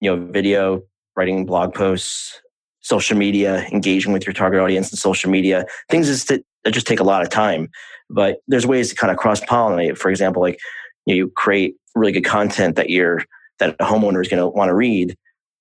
you 0.00 0.10
know, 0.10 0.26
video, 0.32 0.82
writing 1.14 1.44
blog 1.44 1.74
posts, 1.74 2.40
social 2.80 3.16
media, 3.16 3.66
engaging 3.72 4.12
with 4.12 4.26
your 4.26 4.32
target 4.32 4.60
audience 4.60 4.90
in 4.90 4.96
social 4.96 5.30
media. 5.30 5.64
Things 5.88 6.24
that, 6.26 6.44
just 6.70 6.86
take 6.86 7.00
a 7.00 7.04
lot 7.04 7.22
of 7.22 7.30
time, 7.30 7.70
but 8.10 8.38
there's 8.48 8.66
ways 8.66 8.90
to 8.90 8.94
kind 8.94 9.10
of 9.10 9.16
cross 9.16 9.40
pollinate. 9.40 9.96
For 9.96 10.10
example, 10.10 10.42
like 10.42 10.58
you, 11.06 11.14
know, 11.14 11.16
you 11.16 11.32
create 11.36 11.76
really 11.94 12.12
good 12.12 12.24
content 12.24 12.76
that 12.76 12.90
you're 12.90 13.24
that 13.58 13.76
a 13.78 13.84
homeowner 13.84 14.20
is 14.20 14.28
going 14.28 14.40
to 14.40 14.48
want 14.48 14.68
to 14.68 14.74
read. 14.74 15.16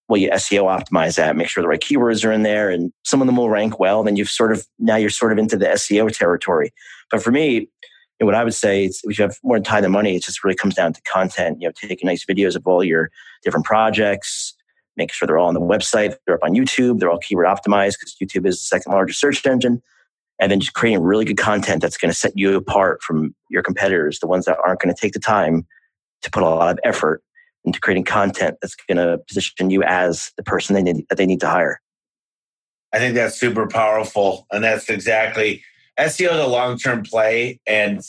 Well, 0.07 0.17
you 0.17 0.29
SEO 0.31 0.63
optimize 0.63 1.15
that, 1.15 1.35
make 1.35 1.47
sure 1.47 1.61
the 1.61 1.67
right 1.67 1.79
keywords 1.79 2.25
are 2.25 2.31
in 2.31 2.43
there, 2.43 2.69
and 2.69 2.91
some 3.03 3.21
of 3.21 3.27
them 3.27 3.37
will 3.37 3.49
rank 3.49 3.79
well. 3.79 4.03
Then 4.03 4.15
you've 4.15 4.29
sort 4.29 4.51
of 4.51 4.65
now 4.79 4.95
you're 4.95 5.09
sort 5.09 5.31
of 5.31 5.37
into 5.37 5.55
the 5.55 5.67
SEO 5.67 6.11
territory. 6.11 6.73
But 7.11 7.21
for 7.21 7.31
me, 7.31 7.69
and 8.19 8.27
what 8.27 8.35
I 8.35 8.43
would 8.43 8.53
say 8.53 8.85
is 8.85 9.01
if 9.03 9.17
you 9.17 9.23
have 9.23 9.37
more 9.43 9.59
time 9.59 9.83
than 9.83 9.91
money, 9.91 10.15
it 10.15 10.23
just 10.23 10.43
really 10.43 10.55
comes 10.55 10.75
down 10.75 10.93
to 10.93 11.01
content. 11.03 11.61
You 11.61 11.67
know, 11.67 11.73
taking 11.75 12.07
nice 12.07 12.25
videos 12.25 12.55
of 12.55 12.67
all 12.67 12.83
your 12.83 13.09
different 13.43 13.65
projects, 13.65 14.55
making 14.99 15.13
sure 15.13 15.25
they're 15.25 15.37
all 15.37 15.47
on 15.47 15.53
the 15.53 15.59
website, 15.59 16.15
they're 16.25 16.35
up 16.35 16.43
on 16.43 16.53
YouTube, 16.53 16.99
they're 16.99 17.09
all 17.09 17.17
keyword 17.17 17.47
optimized 17.47 17.95
because 17.99 18.15
YouTube 18.21 18.45
is 18.45 18.57
the 18.57 18.65
second 18.65 18.91
largest 18.91 19.19
search 19.19 19.45
engine. 19.45 19.81
And 20.41 20.51
then 20.51 20.59
just 20.59 20.73
creating 20.73 21.01
really 21.01 21.25
good 21.25 21.37
content 21.37 21.81
that's 21.81 21.97
going 21.97 22.11
to 22.11 22.17
set 22.17 22.37
you 22.37 22.55
apart 22.55 23.01
from 23.01 23.35
your 23.49 23.61
competitors, 23.61 24.19
the 24.19 24.27
ones 24.27 24.45
that 24.45 24.57
aren't 24.63 24.79
going 24.79 24.93
to 24.93 24.99
take 24.99 25.13
the 25.13 25.19
time 25.19 25.67
to 26.21 26.31
put 26.31 26.43
a 26.43 26.45
lot 26.45 26.71
of 26.71 26.79
effort 26.83 27.21
into 27.65 27.79
creating 27.79 28.05
content 28.05 28.57
that's 28.61 28.75
going 28.75 28.97
to 28.97 29.17
position 29.27 29.69
you 29.69 29.83
as 29.83 30.31
the 30.37 30.43
person 30.43 30.75
they 30.75 30.83
need, 30.83 31.05
that 31.09 31.17
they 31.17 31.25
need 31.25 31.41
to 31.41 31.49
hire. 31.49 31.81
I 32.93 32.99
think 32.99 33.15
that's 33.15 33.37
super 33.37 33.67
powerful. 33.67 34.47
And 34.51 34.63
that's 34.63 34.89
exactly 34.89 35.61
SEO 35.99 36.33
is 36.33 36.39
a 36.39 36.47
long 36.47 36.77
term 36.77 37.03
play. 37.03 37.59
And 37.67 38.01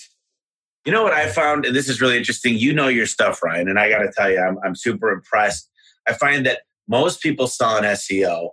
you 0.85 0.93
know 0.93 1.03
what 1.03 1.13
I 1.13 1.29
found? 1.29 1.67
And 1.67 1.75
this 1.75 1.89
is 1.89 2.01
really 2.01 2.17
interesting. 2.17 2.57
You 2.57 2.73
know 2.73 2.89
your 2.89 3.07
stuff, 3.07 3.43
Ryan. 3.43 3.69
And 3.69 3.79
I 3.79 3.91
got 3.91 3.99
to 3.99 4.13
tell 4.17 4.31
you, 4.31 4.41
I'm, 4.41 4.59
I'm 4.65 4.75
super 4.75 5.11
impressed. 5.11 5.69
I 6.09 6.15
find 6.15 6.47
that 6.47 6.63
most 6.91 7.23
people 7.23 7.47
selling 7.47 7.85
SEO 7.85 8.51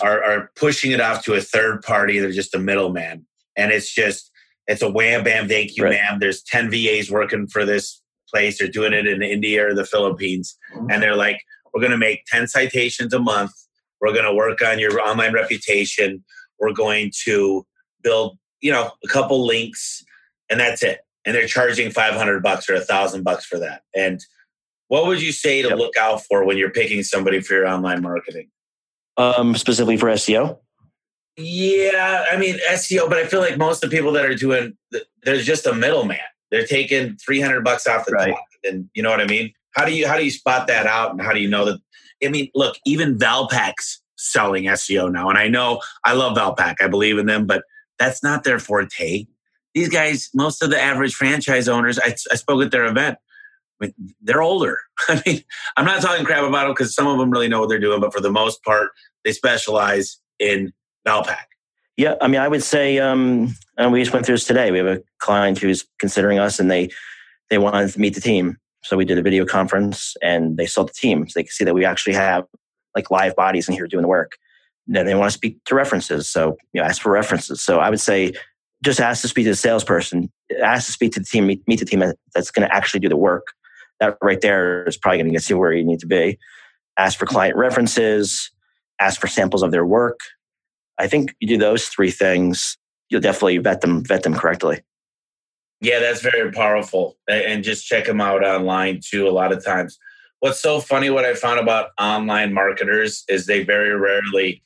are, 0.00 0.24
are 0.24 0.50
pushing 0.56 0.90
it 0.90 1.00
off 1.00 1.22
to 1.24 1.34
a 1.34 1.40
third 1.40 1.82
party. 1.82 2.18
They're 2.18 2.32
just 2.32 2.54
a 2.54 2.58
middleman. 2.58 3.26
And 3.56 3.70
it's 3.70 3.92
just, 3.92 4.30
it's 4.66 4.80
a 4.80 4.90
wham, 4.90 5.22
bam, 5.22 5.48
thank 5.48 5.76
you, 5.76 5.84
Right. 5.84 5.92
ma'am. 5.92 6.18
There's 6.18 6.42
10 6.42 6.70
VAs 6.70 7.10
working 7.10 7.46
for 7.46 7.66
this 7.66 8.00
place. 8.32 8.58
They're 8.58 8.68
doing 8.68 8.94
it 8.94 9.06
in 9.06 9.22
India 9.22 9.66
or 9.68 9.74
the 9.74 9.84
Philippines. 9.84 10.56
Mm-hmm. 10.74 10.90
And 10.90 11.02
they're 11.02 11.14
like, 11.16 11.40
we're 11.74 11.82
going 11.82 11.92
to 11.92 11.98
make 11.98 12.24
10 12.26 12.48
citations 12.48 13.12
a 13.12 13.18
month. 13.18 13.52
We're 14.00 14.12
going 14.12 14.24
to 14.24 14.34
work 14.34 14.62
on 14.62 14.78
your 14.78 14.98
online 15.00 15.34
reputation. 15.34 16.24
We're 16.58 16.72
going 16.72 17.12
to 17.24 17.66
build, 18.02 18.38
you 18.62 18.72
know, 18.72 18.92
a 19.04 19.08
couple 19.08 19.44
links 19.46 20.02
and 20.48 20.58
that's 20.58 20.82
it. 20.82 21.00
And 21.26 21.34
they're 21.34 21.46
charging 21.46 21.90
500 21.90 22.42
bucks 22.42 22.68
or 22.70 22.74
a 22.74 22.80
thousand 22.80 23.24
bucks 23.24 23.44
for 23.44 23.58
that. 23.58 23.82
And 23.94 24.24
what 24.92 25.06
would 25.06 25.22
you 25.22 25.32
say 25.32 25.62
to 25.62 25.68
Yep. 25.68 25.78
look 25.78 25.96
out 25.96 26.22
for 26.26 26.44
when 26.44 26.58
you're 26.58 26.68
picking 26.68 27.02
somebody 27.02 27.40
for 27.40 27.54
your 27.54 27.66
online 27.66 28.02
marketing? 28.02 28.50
Um, 29.16 29.56
specifically 29.56 29.96
for 29.96 30.08
SEO, 30.10 30.58
Yeah, 31.38 32.26
I 32.30 32.36
mean 32.36 32.58
SEO, 32.68 33.08
but 33.08 33.16
I 33.16 33.24
feel 33.24 33.40
like 33.40 33.56
most 33.56 33.82
of 33.82 33.88
the 33.88 33.96
people 33.96 34.12
that 34.12 34.26
are 34.26 34.34
doing, 34.34 34.76
there's 35.22 35.46
just 35.46 35.64
a 35.64 35.72
middleman. 35.72 36.18
They're 36.50 36.66
taking 36.66 37.16
300 37.16 37.64
bucks 37.64 37.86
off 37.86 38.04
the 38.04 38.12
Right. 38.12 38.32
top, 38.32 38.44
and 38.64 38.90
you 38.92 39.02
know 39.02 39.08
what 39.08 39.22
I 39.22 39.24
mean. 39.26 39.54
How 39.70 39.86
do 39.86 39.92
you 39.94 40.06
how 40.06 40.18
do 40.18 40.24
you 40.26 40.30
spot 40.30 40.66
that 40.66 40.86
out, 40.86 41.10
and 41.12 41.22
how 41.22 41.32
do 41.32 41.40
you 41.40 41.48
know 41.48 41.64
that? 41.64 41.80
I 42.22 42.28
mean, 42.28 42.50
look, 42.54 42.76
even 42.84 43.16
Valpak's 43.16 44.02
selling 44.18 44.64
SEO 44.68 45.10
now, 45.10 45.30
and 45.30 45.38
I 45.38 45.48
know 45.48 45.80
I 46.04 46.12
love 46.12 46.36
Valpak. 46.36 46.74
I 46.82 46.88
believe 46.88 47.16
in 47.16 47.24
them, 47.24 47.46
but 47.46 47.62
that's 47.98 48.22
not 48.22 48.44
their 48.44 48.58
forte. 48.58 49.24
These 49.74 49.88
guys, 49.88 50.28
most 50.34 50.62
of 50.62 50.68
the 50.68 50.78
average 50.78 51.14
franchise 51.14 51.66
owners, 51.66 51.98
I, 51.98 52.14
I 52.30 52.34
spoke 52.36 52.62
at 52.62 52.70
their 52.72 52.84
event. 52.84 53.16
I 53.82 53.86
mean, 53.86 54.14
they're 54.20 54.42
older. 54.42 54.78
I 55.08 55.22
mean, 55.26 55.42
I'm 55.76 55.84
not 55.84 56.02
talking 56.02 56.24
crap 56.24 56.44
about 56.44 56.64
them 56.64 56.72
because 56.72 56.94
some 56.94 57.06
of 57.06 57.18
them 57.18 57.30
really 57.30 57.48
know 57.48 57.60
what 57.60 57.68
they're 57.68 57.80
doing, 57.80 58.00
but 58.00 58.12
for 58.12 58.20
the 58.20 58.30
most 58.30 58.62
part, 58.62 58.90
they 59.24 59.32
specialize 59.32 60.20
in 60.38 60.72
Valpak. 61.06 61.36
Yeah, 61.96 62.14
I 62.20 62.28
mean, 62.28 62.40
I 62.40 62.48
would 62.48 62.62
say, 62.62 62.98
um, 62.98 63.54
and 63.76 63.92
we 63.92 64.00
just 64.00 64.12
went 64.12 64.24
through 64.24 64.36
this 64.36 64.46
today. 64.46 64.70
We 64.70 64.78
have 64.78 64.86
a 64.86 65.02
client 65.18 65.58
who's 65.58 65.84
considering 65.98 66.38
us, 66.38 66.58
and 66.58 66.70
they 66.70 66.90
they 67.50 67.58
wanted 67.58 67.90
to 67.90 68.00
meet 68.00 68.14
the 68.14 68.20
team. 68.20 68.56
So 68.82 68.96
we 68.96 69.04
did 69.04 69.18
a 69.18 69.22
video 69.22 69.44
conference, 69.44 70.16
and 70.22 70.56
they 70.56 70.66
saw 70.66 70.84
the 70.84 70.92
team, 70.92 71.28
so 71.28 71.38
they 71.38 71.44
could 71.44 71.52
see 71.52 71.64
that 71.64 71.74
we 71.74 71.84
actually 71.84 72.14
have 72.14 72.46
like 72.94 73.10
live 73.10 73.36
bodies 73.36 73.68
in 73.68 73.74
here 73.74 73.86
doing 73.86 74.02
the 74.02 74.08
work. 74.08 74.32
Then 74.86 75.06
they 75.06 75.14
want 75.14 75.30
to 75.30 75.36
speak 75.36 75.62
to 75.66 75.74
references, 75.74 76.28
so 76.28 76.56
you 76.72 76.80
know, 76.80 76.86
ask 76.86 77.02
for 77.02 77.12
references. 77.12 77.60
So 77.62 77.78
I 77.78 77.90
would 77.90 78.00
say, 78.00 78.32
just 78.82 79.00
ask 79.00 79.20
to 79.22 79.28
speak 79.28 79.44
to 79.44 79.50
the 79.50 79.56
salesperson, 79.56 80.32
ask 80.62 80.86
to 80.86 80.92
speak 80.92 81.12
to 81.12 81.20
the 81.20 81.26
team, 81.26 81.46
meet, 81.46 81.62
meet 81.68 81.78
the 81.78 81.84
team 81.84 82.02
that's 82.34 82.50
going 82.50 82.66
to 82.66 82.74
actually 82.74 83.00
do 83.00 83.08
the 83.08 83.16
work. 83.16 83.48
That 84.02 84.18
right 84.20 84.40
there 84.40 84.82
is 84.88 84.96
probably 84.96 85.18
going 85.18 85.32
to 85.32 85.38
get 85.38 85.48
you 85.48 85.56
where 85.56 85.72
you 85.72 85.84
need 85.84 86.00
to 86.00 86.08
be. 86.08 86.36
Ask 86.98 87.16
for 87.16 87.24
client 87.24 87.56
references, 87.56 88.50
ask 89.00 89.20
for 89.20 89.28
samples 89.28 89.62
of 89.62 89.70
their 89.70 89.86
work. 89.86 90.18
I 90.98 91.06
think 91.06 91.36
you 91.38 91.46
do 91.46 91.56
those 91.56 91.86
three 91.86 92.10
things, 92.10 92.76
you'll 93.08 93.20
definitely 93.20 93.58
vet 93.58 93.80
them 93.80 94.04
vet 94.04 94.24
them 94.24 94.34
correctly. 94.34 94.80
Yeah, 95.80 96.00
that's 96.00 96.20
very 96.20 96.50
powerful. 96.50 97.16
And 97.28 97.62
just 97.62 97.86
check 97.86 98.06
them 98.06 98.20
out 98.20 98.44
online 98.44 99.00
too, 99.04 99.28
a 99.28 99.30
lot 99.30 99.52
of 99.52 99.64
times. 99.64 99.98
What's 100.40 100.60
so 100.60 100.80
funny, 100.80 101.08
what 101.08 101.24
I 101.24 101.34
found 101.34 101.60
about 101.60 101.90
online 102.00 102.52
marketers 102.52 103.22
is 103.28 103.46
they 103.46 103.62
very 103.62 103.96
rarely 103.96 104.62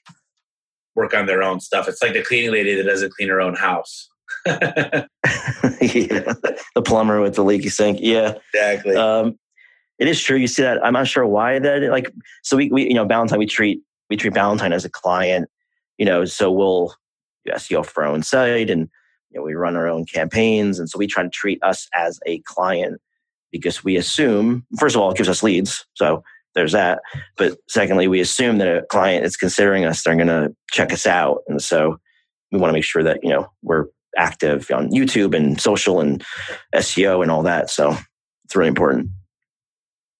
work 0.95 1.13
on 1.13 1.27
their 1.27 1.43
own 1.43 1.61
stuff. 1.61 1.89
It's 1.89 2.03
like 2.03 2.15
the 2.15 2.23
cleaning 2.23 2.53
lady 2.53 2.75
that 2.75 2.85
doesn't 2.85 3.13
clean 3.13 3.29
her 3.29 3.43
own 3.43 3.55
house. 3.55 4.09
yeah. 5.81 6.33
The 6.75 6.83
plumber 6.85 7.21
with 7.21 7.35
the 7.35 7.43
leaky 7.43 7.69
sink. 7.69 7.99
Yeah. 8.01 8.35
exactly. 8.55 8.95
Um, 8.97 9.39
it 9.99 10.09
is 10.09 10.23
true. 10.23 10.37
You 10.37 10.47
see 10.47 10.63
that. 10.63 10.85
I'm 10.85 10.93
not 10.93 11.09
sure 11.09 11.27
why 11.27 11.59
that 11.59 11.83
like 11.91 12.13
so 12.43 12.57
we, 12.57 12.71
we 12.71 12.85
you 12.85 12.95
know, 12.95 13.05
Ballantine, 13.05 13.39
we 13.39 13.47
treat 13.47 13.81
we 14.11 14.17
treat 14.17 14.35
Ballantine 14.35 14.73
as 14.73 14.85
a 14.85 14.91
client, 14.91 15.49
you 15.99 16.07
know, 16.07 16.25
so 16.25 16.51
we'll 16.53 16.95
do 17.45 17.53
SEO 17.53 17.85
for 17.85 18.05
our 18.05 18.11
own 18.11 18.23
site 18.23 18.71
and 18.71 18.89
you 19.31 19.41
know, 19.41 19.43
we 19.43 19.55
run 19.55 19.77
our 19.77 19.89
own 19.89 20.05
campaigns. 20.05 20.79
And 20.79 20.89
so 20.89 20.99
we 20.99 21.07
try 21.07 21.23
to 21.23 21.29
treat 21.29 21.63
us 21.63 21.89
as 21.95 22.21
a 22.27 22.39
client 22.41 23.01
because 23.51 23.83
we 23.83 23.97
assume, 23.97 24.65
first 24.79 24.95
of 24.95 25.03
all, 25.03 25.11
it 25.11 25.17
gives 25.17 25.29
us 25.29 25.43
leads. 25.43 25.87
So 25.95 26.23
there's 26.55 26.73
that. 26.73 27.01
But 27.37 27.59
secondly, 27.69 28.09
we 28.09 28.21
assume 28.21 28.59
that 28.59 28.69
a 28.69 28.83
client 28.87 29.25
is 29.25 29.37
considering 29.37 29.85
us, 29.85 30.03
they're 30.03 30.15
going 30.15 30.27
to 30.29 30.55
check 30.71 30.93
us 30.93 31.07
out. 31.07 31.43
And 31.49 31.63
so 31.63 31.99
we 32.51 32.59
want 32.59 32.71
to 32.71 32.75
make 32.75 32.85
sure 32.85 33.03
that, 33.03 33.23
you 33.23 33.31
know, 33.31 33.51
we're 33.63 33.87
active 34.17 34.71
on 34.71 34.91
YouTube 34.91 35.35
and 35.35 35.61
social 35.61 36.01
and 36.01 36.25
SEO 36.75 37.23
and 37.23 37.31
all 37.31 37.43
that. 37.43 37.71
So 37.71 37.97
it's 38.45 38.57
really 38.57 38.69
important. 38.69 39.11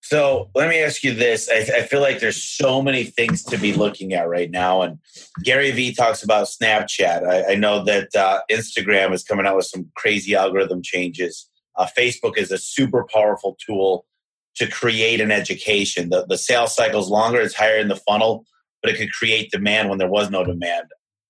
So 0.03 0.51
let 0.55 0.69
me 0.69 0.79
ask 0.79 1.03
you 1.03 1.15
this. 1.15 1.49
I, 1.51 1.79
I 1.79 1.83
feel 1.83 2.01
like 2.01 2.21
there's 2.21 2.41
so 2.41 2.81
many 2.81 3.03
things 3.03 3.43
to 3.43 3.59
be 3.59 3.73
looking 3.73 4.13
at 4.13 4.29
right 4.29 4.49
now. 4.49 4.83
And 4.83 4.99
Gary 5.43 5.73
Vee 5.73 5.93
talks 5.93 6.23
about 6.23 6.47
Snapchat. 6.47 7.27
I, 7.27 7.53
I 7.53 7.55
know 7.57 7.83
that 7.85 8.15
uh, 8.15 8.41
Instagram 8.49 9.13
is 9.13 9.25
coming 9.25 9.47
out 9.47 9.57
with 9.57 9.67
some 9.67 9.91
crazy 9.97 10.37
algorithm 10.37 10.81
changes. 10.81 11.51
Uh, 11.75 11.89
Facebook 11.99 12.39
is 12.39 12.53
a 12.53 12.59
super 12.59 13.05
powerful 13.13 13.57
tool 13.67 14.07
to 14.55 14.69
create 14.69 15.21
an 15.21 15.33
education. 15.33 16.11
The, 16.11 16.25
the 16.27 16.39
sales 16.39 16.75
cycle 16.75 17.01
is 17.01 17.09
longer, 17.09 17.41
it's 17.41 17.57
higher 17.57 17.79
in 17.79 17.89
the 17.89 17.97
funnel, 17.97 18.47
but 18.83 18.93
it 18.93 18.99
could 18.99 19.13
create 19.13 19.51
demand 19.51 19.89
when 19.89 19.99
there 19.99 20.09
was 20.09 20.31
no 20.31 20.45
demand. 20.45 20.87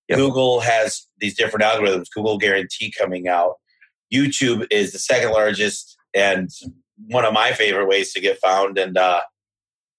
Yep. 0.09 0.19
Google 0.19 0.61
has 0.61 1.07
these 1.19 1.37
different 1.37 1.65
algorithms, 1.65 2.07
Google 2.15 2.39
Guarantee 2.39 2.93
coming 2.97 3.29
out. 3.29 3.55
YouTube 4.13 4.67
is 4.71 4.93
the 4.93 4.99
second 4.99 5.33
largest 5.33 5.97
and 6.15 6.49
one 7.09 7.25
of 7.25 7.33
my 7.33 7.53
favorite 7.53 7.87
ways 7.89 8.13
to 8.13 8.21
get 8.21 8.39
found. 8.39 8.79
And, 8.79 8.97
uh, 8.97 9.21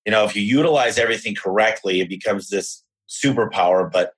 you 0.05 0.11
know, 0.11 0.23
if 0.23 0.35
you 0.35 0.41
utilize 0.41 0.97
everything 0.97 1.35
correctly, 1.35 1.99
it 1.99 2.09
becomes 2.09 2.49
this 2.49 2.83
superpower, 3.09 3.91
but 3.91 4.11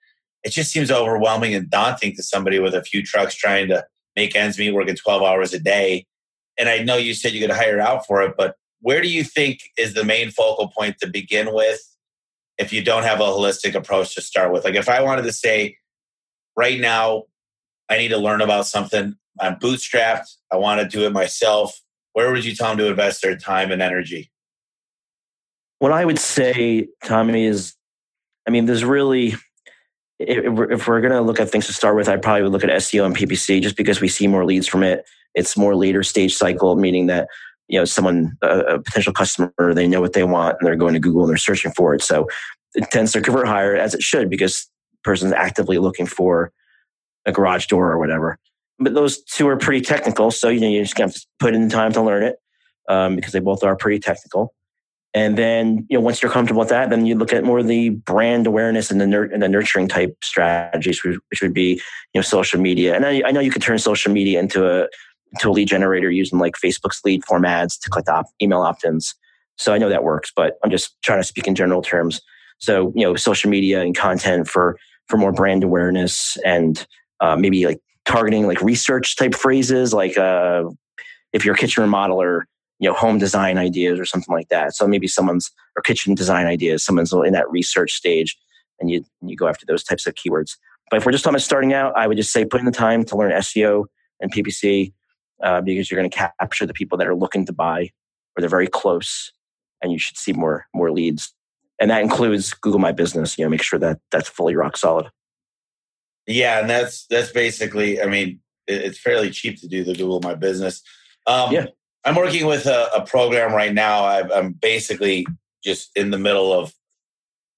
it 0.43 0.51
just 0.51 0.71
seems 0.71 0.91
overwhelming 0.91 1.53
and 1.55 1.69
daunting 1.69 2.15
to 2.15 2.23
somebody 2.23 2.59
with 2.59 2.73
a 2.73 2.83
few 2.83 3.03
trucks 3.03 3.35
trying 3.35 3.67
to 3.69 3.83
make 4.15 4.35
ends 4.35 4.57
meet, 4.57 4.71
working 4.71 4.95
12 4.95 5.23
hours 5.23 5.53
a 5.53 5.59
day. 5.59 6.05
And 6.57 6.69
I 6.69 6.79
know 6.79 6.95
you 6.95 7.13
said 7.13 7.33
you 7.33 7.41
could 7.41 7.55
hire 7.55 7.79
out 7.79 8.05
for 8.05 8.21
it, 8.21 8.35
but 8.37 8.55
where 8.81 9.01
do 9.01 9.09
you 9.09 9.23
think 9.23 9.59
is 9.77 9.93
the 9.93 10.03
main 10.03 10.31
focal 10.31 10.69
point 10.69 10.97
to 11.01 11.07
begin 11.07 11.53
with? 11.53 11.79
If 12.59 12.73
you 12.73 12.83
don't 12.83 13.03
have 13.03 13.21
a 13.21 13.23
holistic 13.23 13.73
approach 13.73 14.13
to 14.15 14.21
start 14.21 14.51
with. 14.51 14.65
Like 14.65 14.75
if 14.75 14.89
I 14.89 15.01
wanted 15.01 15.23
to 15.23 15.33
say, 15.33 15.77
right 16.55 16.79
now, 16.79 17.23
I 17.89 17.97
need 17.97 18.09
to 18.09 18.17
learn 18.17 18.41
about 18.41 18.67
something. 18.67 19.15
I'm 19.39 19.55
bootstrapped. 19.55 20.35
I 20.51 20.57
want 20.57 20.81
to 20.81 20.87
do 20.87 21.05
it 21.05 21.13
myself. 21.13 21.79
Where 22.13 22.31
would 22.31 22.43
you 22.43 22.53
tell 22.53 22.69
them 22.69 22.77
to 22.79 22.87
invest 22.87 23.21
their 23.21 23.37
time 23.37 23.71
and 23.71 23.81
energy? 23.81 24.29
What 25.79 25.93
I 25.93 26.03
would 26.03 26.19
say, 26.19 26.89
Tommy, 27.05 27.45
is 27.45 27.75
I 28.45 28.51
mean, 28.51 28.65
there's 28.65 28.83
really, 28.83 29.35
if 30.19 30.87
we're, 30.87 31.01
going 31.01 31.13
to 31.13 31.21
look 31.21 31.39
at 31.39 31.49
things 31.49 31.67
to 31.67 31.73
start 31.73 31.95
with, 31.95 32.09
I'd 32.09 32.21
probably 32.21 32.43
would 32.43 32.51
look 32.51 32.63
at 32.63 32.69
SEO 32.69 33.05
and 33.05 33.15
PPC 33.15 33.61
just 33.61 33.77
because 33.77 34.01
we 34.01 34.07
see 34.07 34.27
more 34.27 34.43
leads 34.43 34.67
from 34.67 34.83
it. 34.83 35.05
It's 35.35 35.55
more 35.55 35.75
later 35.75 36.03
stage 36.03 36.35
cycle, 36.35 36.75
meaning 36.75 37.07
that 37.07 37.29
you 37.69 37.79
know 37.79 37.85
someone 37.85 38.37
a, 38.41 38.79
potential 38.79 39.13
customer 39.13 39.73
they 39.73 39.87
know 39.87 40.01
what 40.01 40.13
they 40.13 40.23
want 40.23 40.57
and 40.59 40.67
they're 40.67 40.75
going 40.75 40.93
to 40.93 40.99
Google 40.99 41.21
and 41.21 41.29
they're 41.29 41.37
searching 41.37 41.71
for 41.71 41.93
it. 41.93 42.01
So 42.01 42.27
it 42.75 42.89
tends 42.91 43.13
to 43.13 43.21
convert 43.21 43.47
higher 43.47 43.75
as 43.75 43.93
it 43.93 44.01
should 44.01 44.29
because 44.29 44.69
person's 45.03 45.33
actively 45.33 45.77
looking 45.77 46.05
for 46.05 46.51
a 47.25 47.31
garage 47.31 47.67
door 47.67 47.91
or 47.91 47.97
whatever. 47.97 48.37
But 48.79 48.93
those 48.93 49.21
two 49.23 49.47
are 49.47 49.57
pretty 49.57 49.81
technical, 49.81 50.31
so 50.31 50.49
you 50.49 50.59
know 50.59 50.67
you 50.67 50.81
just 50.83 50.97
have 50.97 51.13
to 51.13 51.25
put 51.39 51.53
in 51.53 51.67
the 51.67 51.73
time 51.73 51.93
to 51.93 52.01
learn 52.01 52.23
it 52.23 52.37
um, 52.89 53.15
because 53.15 53.33
they 53.33 53.39
both 53.39 53.63
are 53.63 53.75
pretty 53.75 53.99
technical. 53.99 54.53
And 55.13 55.37
then, 55.37 55.87
you 55.89 55.97
know, 55.97 56.01
once 56.01 56.21
you're 56.21 56.31
comfortable 56.31 56.59
with 56.59 56.69
that, 56.69 56.91
then 56.91 57.07
you 57.07 57.15
look 57.15 57.33
at 57.33 57.43
more 57.43 57.59
of 57.59 57.67
the 57.67 57.89
brand 57.89 58.45
awareness 58.45 58.91
and 58.91 59.01
the, 59.01 59.07
nur- 59.07 59.23
and 59.23 59.41
the 59.41 59.49
nurturing 59.49 59.87
type 59.87 60.15
strategies, 60.23 61.03
which 61.03 61.41
would 61.41 61.53
be, 61.53 61.81
you 62.13 62.19
know, 62.19 62.21
social 62.21 62.59
media. 62.61 62.95
And 62.95 63.05
I, 63.05 63.23
I 63.25 63.31
know 63.31 63.39
you 63.39 63.49
could 63.49 63.63
turn 63.63 63.79
social 63.79 64.11
media 64.11 64.39
into 64.39 64.69
a 64.69 64.87
into 65.33 65.49
a 65.49 65.51
lead 65.51 65.67
generator 65.67 66.09
using 66.09 66.39
like 66.39 66.55
Facebook's 66.55 67.01
lead 67.05 67.23
form 67.25 67.45
ads 67.45 67.77
to 67.77 67.89
collect 67.89 68.09
op- 68.09 68.27
email 68.41 68.61
opt-ins. 68.61 69.15
So 69.57 69.73
I 69.73 69.77
know 69.77 69.89
that 69.89 70.03
works, 70.03 70.31
but 70.35 70.57
I'm 70.63 70.71
just 70.71 70.99
trying 71.01 71.19
to 71.19 71.27
speak 71.27 71.47
in 71.47 71.55
general 71.55 71.81
terms. 71.81 72.21
So 72.59 72.91
you 72.95 73.03
know, 73.03 73.15
social 73.15 73.49
media 73.49 73.81
and 73.81 73.95
content 73.95 74.47
for 74.47 74.77
for 75.07 75.17
more 75.17 75.31
brand 75.31 75.63
awareness 75.63 76.37
and 76.45 76.85
uh, 77.19 77.35
maybe 77.35 77.65
like 77.65 77.79
targeting 78.05 78.47
like 78.47 78.61
research 78.61 79.15
type 79.17 79.35
phrases, 79.35 79.93
like 79.93 80.17
uh, 80.17 80.63
if 81.33 81.45
you're 81.45 81.55
a 81.55 81.57
kitchen 81.57 81.83
remodeler, 81.83 82.43
you 82.79 82.89
know, 82.89 82.95
home 82.95 83.17
design 83.17 83.57
ideas 83.57 83.99
or 83.99 84.05
something 84.05 84.33
like 84.33 84.49
that. 84.49 84.75
So 84.75 84.87
maybe 84.87 85.07
someone's 85.07 85.51
or 85.75 85.81
kitchen 85.81 86.15
design 86.15 86.45
ideas, 86.45 86.83
someone's 86.83 87.13
in 87.13 87.33
that 87.33 87.49
research 87.49 87.91
stage, 87.91 88.37
and 88.79 88.89
you 88.89 89.03
you 89.21 89.35
go 89.35 89.47
after 89.47 89.65
those 89.65 89.83
types 89.83 90.07
of 90.07 90.15
keywords. 90.15 90.57
But 90.89 90.97
if 90.97 91.05
we're 91.05 91.11
just 91.11 91.23
talking 91.23 91.35
about 91.35 91.43
starting 91.43 91.73
out, 91.73 91.93
I 91.95 92.07
would 92.07 92.17
just 92.17 92.31
say 92.31 92.45
put 92.45 92.59
in 92.59 92.65
the 92.65 92.71
time 92.71 93.03
to 93.05 93.17
learn 93.17 93.31
SEO 93.31 93.85
and 94.19 94.33
PPC 94.33 94.93
uh, 95.43 95.61
because 95.61 95.89
you're 95.89 95.99
going 95.99 96.09
to 96.09 96.31
capture 96.39 96.65
the 96.65 96.73
people 96.73 96.97
that 96.97 97.07
are 97.07 97.15
looking 97.15 97.45
to 97.45 97.53
buy 97.53 97.91
or 98.35 98.41
they're 98.41 98.49
very 98.49 98.67
close, 98.67 99.31
and 99.81 99.91
you 99.91 99.99
should 99.99 100.17
see 100.17 100.33
more 100.33 100.67
more 100.73 100.91
leads. 100.91 101.33
And 101.81 101.89
that 101.91 102.01
includes 102.01 102.53
Google 102.53 102.79
My 102.79 102.91
Business. 102.91 103.37
You 103.37 103.45
know, 103.45 103.49
make 103.49 103.61
sure 103.61 103.79
that 103.79 103.99
that's 104.11 104.29
fully 104.29 104.55
rock 104.55 104.77
solid. 104.77 105.07
Yeah, 106.27 106.59
and 106.59 106.69
that's 106.69 107.05
that's 107.07 107.31
basically. 107.31 108.01
I 108.01 108.05
mean, 108.05 108.39
it's 108.67 108.99
fairly 108.99 109.29
cheap 109.29 109.59
to 109.61 109.67
do 109.67 109.83
the 109.83 109.93
Google 109.93 110.21
My 110.21 110.35
Business. 110.35 110.81
Um, 111.27 111.51
yeah. 111.51 111.67
I'm 112.05 112.15
working 112.15 112.45
with 112.45 112.65
a, 112.65 112.89
a 112.95 113.05
program 113.05 113.53
right 113.53 113.73
now. 113.73 114.03
i 114.05 114.37
I'm 114.37 114.53
basically 114.53 115.25
just 115.63 115.91
in 115.95 116.11
the 116.11 116.17
middle 116.17 116.53
of 116.53 116.73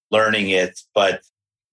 learning 0.10 0.50
it, 0.50 0.80
but 0.96 1.22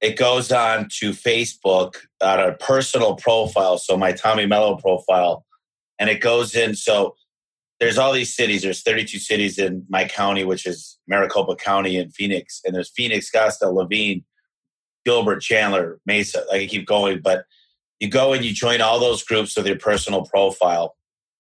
it 0.00 0.16
goes 0.16 0.52
on 0.52 0.88
to 0.98 1.11
Facebook 1.11 1.96
on 2.22 2.40
a 2.40 2.52
personal 2.54 3.16
profile. 3.16 3.78
So 3.78 3.96
my 3.96 4.12
Tommy 4.12 4.46
Mello 4.46 4.76
profile, 4.76 5.44
and 5.99 6.09
it 6.11 6.20
goes 6.20 6.55
in. 6.55 6.74
So 6.74 7.16
there's 7.80 7.99
all 7.99 8.12
these 8.12 8.34
cities. 8.34 8.62
There's 8.62 8.82
32 8.82 9.18
cities 9.18 9.59
in 9.59 9.84
my 9.88 10.05
county, 10.07 10.44
which 10.44 10.66
is 10.66 10.99
Maricopa 11.07 11.57
County 11.57 11.96
in 11.96 12.11
Phoenix, 12.11 12.61
and 12.64 12.74
there's 12.74 12.90
Phoenix, 12.90 13.30
Scottsdale, 13.30 13.74
Laveen, 13.74 14.24
Gilbert, 15.05 15.40
Chandler, 15.40 16.01
Mesa. 16.07 16.44
I 16.53 16.59
can 16.59 16.68
keep 16.68 16.86
going, 16.86 17.20
but 17.22 17.44
you 18.01 18.09
go 18.09 18.32
and 18.32 18.44
you 18.44 18.53
join 18.53 18.80
all 18.80 19.01
those 19.01 19.22
groups 19.24 19.57
with 19.57 19.66
your 19.66 19.78
personal 19.78 20.24
profile, 20.24 20.96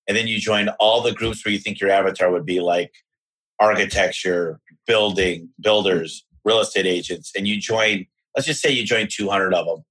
and 0.06 0.16
then 0.16 0.26
you 0.26 0.38
join 0.38 0.68
all 0.80 1.02
the 1.02 1.12
groups 1.12 1.44
where 1.44 1.52
you 1.52 1.58
think 1.58 1.80
your 1.80 1.90
avatar 1.90 2.30
would 2.30 2.46
be, 2.46 2.60
like 2.60 2.92
architecture, 3.60 4.60
building, 4.86 5.48
builders, 5.60 6.24
real 6.44 6.60
estate 6.60 6.86
agents, 6.86 7.32
and 7.36 7.46
you 7.46 7.60
join. 7.60 8.06
Let's 8.34 8.46
just 8.46 8.62
say 8.62 8.70
you 8.70 8.84
join 8.84 9.08
200 9.10 9.52
of 9.52 9.66
them. 9.66 9.84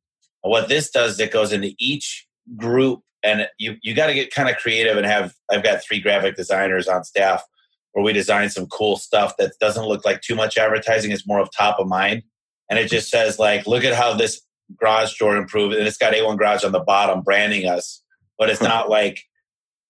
And 0.44 0.52
what 0.52 0.70
this 0.70 0.90
does, 0.90 1.14
is 1.14 1.20
it 1.20 1.34
goes 1.34 1.52
into 1.52 1.74
each 1.78 2.26
group 2.56 3.02
and 3.28 3.48
you 3.58 3.76
you 3.82 3.94
got 3.94 4.08
to 4.08 4.14
get 4.14 4.34
kind 4.34 4.50
of 4.50 4.58
creative 4.58 4.98
and 4.98 5.06
have 5.06 5.34
I've 5.52 5.64
got 5.64 5.84
three 5.84 6.00
graphic 6.00 6.36
designers 6.36 6.88
on 6.88 7.04
staff 7.04 7.44
where 7.92 8.04
we 8.04 8.14
design 8.14 8.50
some 8.50 8.68
cool 8.68 8.96
stuff 8.96 9.36
that 9.38 9.54
doesn't 9.60 9.86
look 9.86 10.06
like 10.06 10.22
too 10.22 10.36
much 10.36 10.58
advertising. 10.58 11.12
It's 11.12 11.28
more 11.28 11.40
of 11.40 11.50
top 11.52 11.80
of 11.80 11.88
mind, 11.88 12.24
and 12.70 12.80
it 12.80 12.90
just 12.90 13.10
says 13.10 13.38
like, 13.38 13.68
look 13.68 13.84
at 13.84 13.94
how 13.94 14.14
this 14.14 14.42
garage 14.80 15.18
door 15.18 15.36
improved, 15.36 15.76
and 15.76 15.88
it's 15.88 15.98
got 15.98 16.14
A1 16.14 16.38
Garage 16.38 16.64
on 16.64 16.72
the 16.72 16.80
bottom 16.80 17.22
branding 17.22 17.68
us, 17.68 18.02
but 18.38 18.50
it's 18.50 18.62
not 18.62 18.90
like 18.90 19.24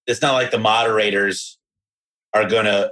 it's 0.07 0.21
not 0.21 0.33
like 0.33 0.51
the 0.51 0.59
moderators 0.59 1.59
are 2.33 2.47
gonna 2.47 2.91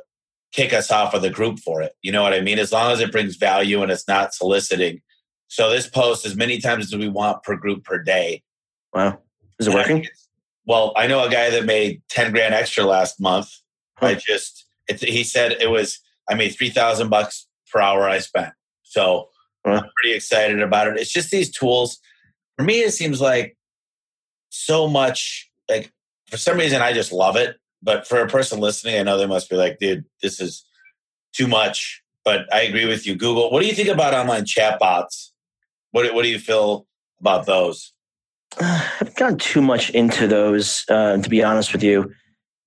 kick 0.51 0.73
us 0.73 0.91
off 0.91 1.13
of 1.13 1.21
the 1.21 1.29
group 1.29 1.59
for 1.59 1.81
it. 1.81 1.93
You 2.01 2.11
know 2.11 2.23
what 2.23 2.33
I 2.33 2.41
mean? 2.41 2.59
As 2.59 2.71
long 2.71 2.91
as 2.91 2.99
it 2.99 3.11
brings 3.11 3.35
value 3.35 3.81
and 3.81 3.91
it's 3.91 4.07
not 4.07 4.33
soliciting. 4.33 5.01
So 5.47 5.69
this 5.69 5.87
post 5.87 6.25
as 6.25 6.35
many 6.35 6.59
times 6.59 6.93
as 6.93 6.97
we 6.97 7.09
want 7.09 7.43
per 7.43 7.55
group 7.55 7.83
per 7.83 8.01
day. 8.01 8.41
Wow. 8.93 9.19
Is 9.59 9.67
it 9.67 9.73
working? 9.73 10.05
Well, 10.65 10.93
I 10.95 11.07
know 11.07 11.23
a 11.23 11.29
guy 11.29 11.49
that 11.51 11.65
made 11.65 12.01
10 12.09 12.31
grand 12.31 12.53
extra 12.53 12.83
last 12.83 13.19
month. 13.19 13.51
Huh. 13.97 14.07
I 14.07 14.13
just, 14.15 14.65
it, 14.87 14.99
he 15.01 15.23
said 15.23 15.53
it 15.53 15.69
was, 15.69 15.99
I 16.29 16.35
made 16.35 16.49
3,000 16.49 17.09
bucks 17.09 17.47
per 17.71 17.79
hour 17.79 18.09
I 18.09 18.19
spent. 18.19 18.53
So 18.83 19.29
huh. 19.65 19.73
I'm 19.73 19.89
pretty 19.95 20.15
excited 20.15 20.61
about 20.61 20.87
it. 20.87 20.97
It's 20.97 21.11
just 21.11 21.31
these 21.31 21.51
tools. 21.51 21.99
For 22.57 22.63
me, 22.63 22.81
it 22.81 22.93
seems 22.93 23.21
like 23.21 23.57
so 24.49 24.87
much, 24.87 25.49
like 25.69 25.91
for 26.29 26.37
some 26.37 26.57
reason, 26.57 26.81
I 26.81 26.93
just 26.93 27.11
love 27.11 27.35
it. 27.35 27.57
But 27.83 28.07
for 28.07 28.19
a 28.19 28.27
person 28.27 28.59
listening, 28.59 28.97
I 28.97 29.03
know 29.03 29.17
they 29.17 29.27
must 29.27 29.49
be 29.49 29.55
like, 29.55 29.77
dude, 29.77 30.05
this 30.21 30.39
is 30.39 30.65
too 31.33 31.47
much. 31.47 32.01
But 32.23 32.51
I 32.51 32.61
agree 32.61 32.87
with 32.87 33.05
you. 33.05 33.15
Google, 33.15 33.51
what 33.51 33.61
do 33.61 33.67
you 33.67 33.75
think 33.75 33.89
about 33.89 34.15
online 34.15 34.45
chatbots? 34.45 35.29
What, 35.91 36.11
what 36.15 36.23
do 36.23 36.29
you 36.29 36.39
feel 36.39 36.87
about 37.19 37.45
those? 37.45 37.93
I 38.59 38.83
haven't 38.99 39.17
gone 39.17 39.37
too 39.37 39.61
much 39.61 39.89
into 39.91 40.27
those, 40.27 40.85
uh, 40.89 41.17
to 41.17 41.29
be 41.29 41.43
honest 41.43 41.73
with 41.73 41.83
you. 41.83 42.13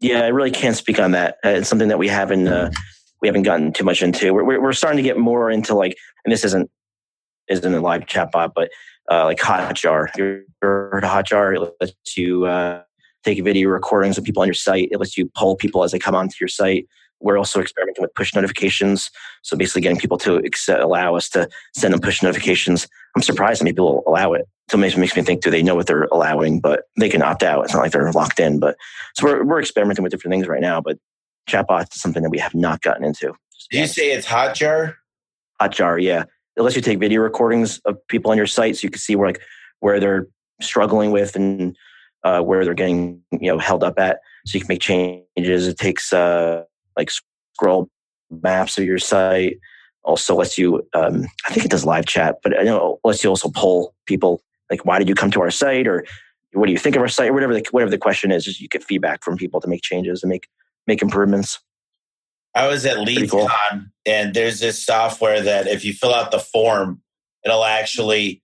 Yeah, 0.01 0.21
I 0.21 0.29
really 0.29 0.51
can't 0.51 0.77
speak 0.77 1.01
on 1.01 1.13
that. 1.13 1.39
Uh, 1.45 1.51
it's 1.51 1.69
something 1.69 1.89
that 1.89 1.99
we 1.99 2.09
haven't 2.09 2.47
uh, 2.47 2.71
we 3.21 3.29
haven't 3.29 3.43
gotten 3.43 3.73
too 3.73 3.85
much 3.85 4.03
into. 4.03 4.33
We're, 4.33 4.61
we're 4.61 4.73
starting 4.73 4.99
to 4.99 5.03
get 5.03 5.19
more 5.19 5.51
into 5.51 5.75
like, 5.75 5.97
and 6.25 6.33
this 6.33 6.45
isn't 6.45 6.71
isn't 7.49 7.75
a 7.75 7.81
live 7.81 8.03
chatbot, 8.03 8.53
but 8.55 8.71
uh, 9.11 9.25
like 9.25 9.39
Hotjar. 9.39 10.09
You 10.17 10.45
heard 10.63 11.03
Hotjar? 11.03 11.57
It 11.57 11.73
lets 11.81 12.17
you 12.17 12.47
uh, 12.47 12.83
take 13.25 13.43
video 13.43 13.69
recordings 13.71 14.19
of 14.19 14.25
people 14.25 14.43
on 14.43 14.49
your 14.49 14.55
site. 14.55 14.89
It 14.93 14.99
lets 14.99 15.17
you 15.17 15.31
poll 15.37 15.57
people 15.57 15.83
as 15.83 15.93
they 15.93 15.99
come 15.99 16.15
onto 16.15 16.37
your 16.41 16.49
site. 16.49 16.87
We're 17.21 17.39
also 17.39 17.61
experimenting 17.61 18.03
with 18.03 18.15
push 18.15 18.35
notifications. 18.35 19.11
So 19.43 19.57
basically, 19.57 19.83
getting 19.83 19.99
people 19.99 20.19
to 20.19 20.37
accept, 20.37 20.81
allow 20.81 21.17
us 21.17 21.29
to 21.31 21.49
send 21.75 21.93
them 21.93 22.01
push 22.01 22.23
notifications. 22.23 22.87
I'm 23.17 23.23
surprised 23.23 23.61
that 23.61 23.65
many 23.65 23.73
people 23.73 24.05
allow 24.07 24.35
it. 24.35 24.47
So 24.71 24.77
it 24.77 24.81
makes, 24.81 25.17
me 25.17 25.23
think, 25.23 25.43
do 25.43 25.51
they 25.51 25.63
know 25.63 25.75
what 25.75 25.87
they're 25.87 26.09
allowing? 26.13 26.61
But 26.61 26.85
they 26.99 27.09
can 27.09 27.23
opt 27.23 27.43
out. 27.43 27.65
It's 27.65 27.73
not 27.73 27.81
like 27.81 27.93
they're 27.93 28.13
locked 28.13 28.39
in. 28.39 28.61
But 28.61 28.77
so 29.15 29.25
we're, 29.25 29.45
we're 29.45 29.61
experimenting 29.61 30.03
with 30.03 30.13
different 30.13 30.33
things 30.33 30.47
right 30.47 30.61
now. 30.61 30.81
But 30.81 30.99
chatbots 31.49 31.95
is 31.95 32.01
something 32.03 32.23
that 32.23 32.31
we 32.31 32.39
have 32.39 32.55
not 32.55 32.83
gotten 32.83 33.05
into. 33.05 33.35
Did 33.71 33.81
you 33.81 33.87
say 33.87 34.13
it's 34.13 34.27
Hotjar? 34.27 34.95
Hotjar, 35.61 36.03
yeah. 36.03 36.25
It 36.57 36.63
lets 36.63 36.77
you 36.77 36.83
take 36.83 36.99
video 36.99 37.23
recordings 37.23 37.79
of 37.87 37.97
people 38.09 38.31
on 38.31 38.37
your 38.37 38.47
site, 38.47 38.77
so 38.77 38.85
you 38.85 38.91
can 38.91 38.99
see 38.99 39.17
where 39.17 39.29
like 39.29 39.41
where 39.81 40.01
they're 40.01 40.27
struggling 40.61 41.13
with 41.13 41.37
and 41.37 41.77
uh, 42.25 42.41
where 42.41 42.65
they're 42.65 42.75
getting 42.75 43.23
you 43.33 43.51
know 43.51 43.59
held 43.59 43.85
up 43.85 43.99
at. 43.99 44.19
So 44.45 44.55
you 44.55 44.61
can 44.61 44.69
make 44.69 44.81
changes. 44.81 45.69
It 45.69 45.79
takes 45.79 46.13
uh, 46.13 46.65
like 46.97 47.11
scroll 47.55 47.89
maps 48.31 48.77
of 48.79 48.85
your 48.85 48.99
site. 48.99 49.59
Also 50.05 50.35
lets 50.35 50.57
you, 50.57 50.87
um, 50.95 51.27
I 51.47 51.53
think 51.53 51.67
it 51.67 51.71
does 51.71 51.85
live 51.85 52.07
chat, 52.07 52.37
but 52.43 52.59
I 52.59 52.63
know 52.63 52.99
lets 53.05 53.23
you 53.23 53.31
also 53.31 53.51
poll 53.51 53.95
people 54.07 54.41
like, 54.71 54.85
why 54.85 54.99
did 54.99 55.09
you 55.09 55.15
come 55.15 55.31
to 55.33 55.41
our 55.41 55.51
site, 55.51 55.87
or 55.87 56.05
what 56.53 56.67
do 56.67 56.73
you 56.73 56.79
think 56.79 56.97
of 56.97 57.03
our 57.03 57.09
site, 57.09 57.31
or 57.31 57.35
whatever 57.35 57.55
the 57.55 57.65
whatever 57.71 57.91
the 57.91 57.99
question 57.99 58.31
is. 58.31 58.45
Just 58.45 58.61
you 58.61 58.69
get 58.69 58.85
feedback 58.85 59.25
from 59.25 59.37
people 59.37 59.61
to 59.61 59.69
make 59.69 59.83
changes 59.83 60.23
and 60.23 60.31
make 60.31 60.49
make 60.87 61.03
improvements. 61.03 61.59
I 62.55 62.67
was 62.67 62.85
at 62.87 62.97
LeadsCon, 62.97 63.31
cool. 63.31 63.81
and 64.07 64.35
there's 64.35 64.61
this 64.61 64.85
software 64.85 65.41
that 65.41 65.67
if 65.67 65.85
you 65.85 65.93
fill 65.93 66.15
out 66.15 66.31
the 66.31 66.41
form, 66.41 67.03
it'll 67.45 67.65
actually. 67.65 68.43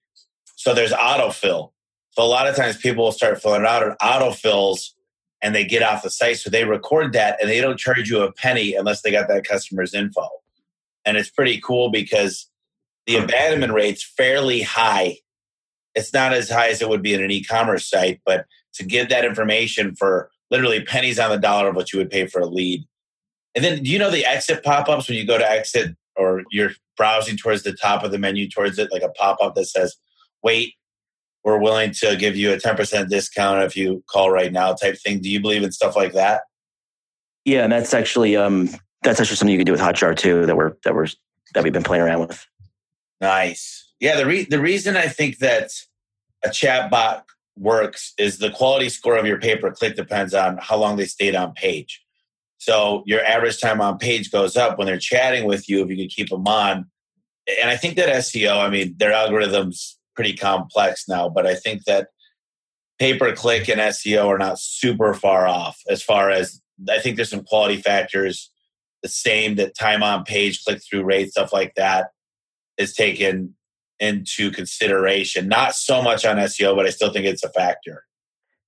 So 0.56 0.74
there's 0.74 0.92
autofill. 0.92 1.72
So 2.10 2.22
a 2.22 2.24
lot 2.24 2.46
of 2.46 2.54
times 2.54 2.76
people 2.76 3.04
will 3.04 3.12
start 3.12 3.42
filling 3.42 3.62
it 3.62 3.66
out, 3.66 3.82
and 3.82 3.96
autofills 3.98 4.94
and 5.44 5.54
they 5.54 5.64
get 5.64 5.82
off 5.82 6.02
the 6.02 6.08
site. 6.08 6.38
So 6.38 6.48
they 6.48 6.64
record 6.64 7.12
that 7.12 7.36
and 7.40 7.50
they 7.50 7.60
don't 7.60 7.78
charge 7.78 8.08
you 8.08 8.22
a 8.22 8.32
penny 8.32 8.74
unless 8.74 9.02
they 9.02 9.10
got 9.10 9.28
that 9.28 9.46
customer's 9.46 9.92
info. 9.92 10.26
And 11.04 11.18
it's 11.18 11.28
pretty 11.28 11.60
cool 11.60 11.90
because 11.90 12.48
the 13.06 13.18
hmm. 13.18 13.24
abandonment 13.24 13.74
rate's 13.74 14.02
fairly 14.02 14.62
high. 14.62 15.18
It's 15.94 16.12
not 16.12 16.32
as 16.32 16.50
high 16.50 16.68
as 16.68 16.82
it 16.82 16.88
would 16.88 17.02
be 17.02 17.14
in 17.14 17.22
an 17.22 17.30
e-commerce 17.30 17.88
site, 17.88 18.20
but 18.24 18.46
to 18.74 18.84
give 18.84 19.08
that 19.08 19.24
information 19.24 19.94
for 19.94 20.30
literally 20.50 20.82
pennies 20.82 21.18
on 21.18 21.30
the 21.30 21.38
dollar 21.38 21.68
of 21.68 21.76
what 21.76 21.92
you 21.92 21.98
would 21.98 22.10
pay 22.10 22.26
for 22.26 22.40
a 22.40 22.46
lead. 22.46 22.84
And 23.54 23.64
then 23.64 23.82
do 23.82 23.90
you 23.90 23.98
know 23.98 24.10
the 24.10 24.26
exit 24.26 24.64
pop-ups 24.64 25.08
when 25.08 25.16
you 25.16 25.26
go 25.26 25.38
to 25.38 25.48
exit 25.48 25.96
or 26.16 26.42
you're 26.50 26.72
browsing 26.96 27.36
towards 27.36 27.62
the 27.62 27.72
top 27.72 28.02
of 28.02 28.10
the 28.10 28.18
menu 28.18 28.48
towards 28.48 28.78
it, 28.78 28.92
like 28.92 29.02
a 29.02 29.10
pop 29.10 29.38
up 29.40 29.54
that 29.54 29.66
says, 29.66 29.96
"Wait, 30.42 30.74
we're 31.44 31.58
willing 31.58 31.92
to 31.92 32.16
give 32.16 32.36
you 32.36 32.52
a 32.52 32.58
ten 32.58 32.76
percent 32.76 33.10
discount 33.10 33.62
if 33.62 33.76
you 33.76 34.02
call 34.08 34.30
right 34.30 34.52
now," 34.52 34.74
type 34.74 34.96
thing. 34.98 35.20
Do 35.20 35.30
you 35.30 35.40
believe 35.40 35.62
in 35.62 35.72
stuff 35.72 35.96
like 35.96 36.12
that? 36.12 36.42
Yeah, 37.44 37.64
and 37.64 37.72
that's 37.72 37.94
actually 37.94 38.36
um, 38.36 38.70
that's 39.02 39.20
actually 39.20 39.36
something 39.36 39.52
you 39.52 39.58
can 39.58 39.66
do 39.66 39.72
with 39.72 39.80
Hotjar 39.80 40.16
too. 40.16 40.46
That 40.46 40.56
we're 40.56 40.72
that 40.84 40.94
we're 40.94 41.08
that 41.54 41.62
we've 41.62 41.72
been 41.72 41.82
playing 41.82 42.02
around 42.02 42.20
with. 42.20 42.46
Nice. 43.20 43.83
Yeah, 44.00 44.16
the 44.16 44.26
re- 44.26 44.44
the 44.44 44.60
reason 44.60 44.96
I 44.96 45.08
think 45.08 45.38
that 45.38 45.70
a 46.44 46.50
chat 46.50 46.90
bot 46.90 47.24
works 47.56 48.12
is 48.18 48.38
the 48.38 48.50
quality 48.50 48.88
score 48.88 49.16
of 49.16 49.26
your 49.26 49.38
pay 49.38 49.56
per 49.56 49.70
click 49.70 49.96
depends 49.96 50.34
on 50.34 50.58
how 50.60 50.76
long 50.76 50.96
they 50.96 51.06
stayed 51.06 51.36
on 51.36 51.52
page. 51.52 52.02
So 52.58 53.02
your 53.06 53.24
average 53.24 53.60
time 53.60 53.80
on 53.80 53.98
page 53.98 54.30
goes 54.30 54.56
up 54.56 54.78
when 54.78 54.86
they're 54.86 54.98
chatting 54.98 55.44
with 55.44 55.68
you 55.68 55.82
if 55.82 55.90
you 55.90 55.96
can 55.96 56.08
keep 56.08 56.30
them 56.30 56.46
on. 56.46 56.86
And 57.60 57.70
I 57.70 57.76
think 57.76 57.96
that 57.96 58.08
SEO, 58.08 58.58
I 58.58 58.70
mean, 58.70 58.94
their 58.98 59.12
algorithms 59.12 59.94
pretty 60.14 60.34
complex 60.34 61.06
now, 61.08 61.28
but 61.28 61.46
I 61.46 61.54
think 61.54 61.84
that 61.84 62.08
pay 62.98 63.18
per 63.18 63.34
click 63.34 63.68
and 63.68 63.80
SEO 63.80 64.26
are 64.26 64.38
not 64.38 64.58
super 64.58 65.14
far 65.14 65.46
off 65.46 65.78
as 65.88 66.02
far 66.02 66.30
as 66.30 66.60
I 66.90 66.98
think 67.00 67.16
there's 67.16 67.30
some 67.30 67.44
quality 67.44 67.76
factors 67.80 68.50
the 69.02 69.08
same 69.08 69.56
that 69.56 69.76
time 69.78 70.02
on 70.02 70.24
page, 70.24 70.64
click 70.64 70.80
through 70.82 71.04
rate, 71.04 71.30
stuff 71.30 71.52
like 71.52 71.74
that 71.74 72.08
is 72.78 72.94
taken 72.94 73.54
into 74.04 74.50
consideration. 74.50 75.48
Not 75.48 75.74
so 75.74 76.02
much 76.02 76.24
on 76.24 76.36
SEO, 76.36 76.76
but 76.76 76.86
I 76.86 76.90
still 76.90 77.12
think 77.12 77.26
it's 77.26 77.42
a 77.42 77.50
factor. 77.50 78.04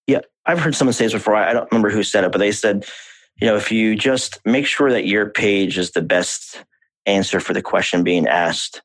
Yeah, 0.07 0.20
I've 0.47 0.59
heard 0.59 0.74
someone 0.74 0.93
say 0.93 1.05
this 1.05 1.12
before. 1.12 1.37
I 1.37 1.53
don't 1.53 1.70
remember 1.70 1.91
who 1.91 2.03
said 2.03 2.24
it, 2.24 2.32
but 2.32 2.39
they 2.39 2.53
said, 2.53 2.87
you 3.41 3.47
know, 3.47 3.57
if 3.57 3.70
you 3.70 3.97
just 3.97 4.41
make 4.45 4.66
sure 4.66 4.91
that 4.91 5.07
your 5.07 5.28
page 5.28 5.78
is 5.78 5.91
the 5.91 6.03
best 6.03 6.64
answer 7.05 7.41
for 7.41 7.53
the 7.53 7.62
question 7.62 8.03
being 8.03 8.26
asked, 8.26 8.82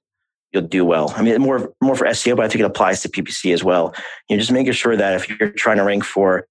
you'll 0.52 0.64
do 0.64 0.84
well. 0.84 1.14
I 1.16 1.22
mean, 1.22 1.39
more 1.41 1.74
more 1.82 1.95
for 1.95 2.06
SEO, 2.08 2.36
but 2.36 2.45
I 2.45 2.49
think 2.49 2.62
it 2.62 2.66
applies 2.66 3.02
to 3.02 3.10
PPC 3.10 3.54
as 3.54 3.64
well. 3.64 3.93
You 4.28 4.36
know, 4.36 4.39
just 4.39 4.52
making 4.52 4.74
sure 4.74 4.97
that 4.97 5.16
if 5.16 5.30
you're 5.30 5.52
trying 5.52 5.78
to 5.78 5.84
rank 5.84 6.04
for 6.04 6.45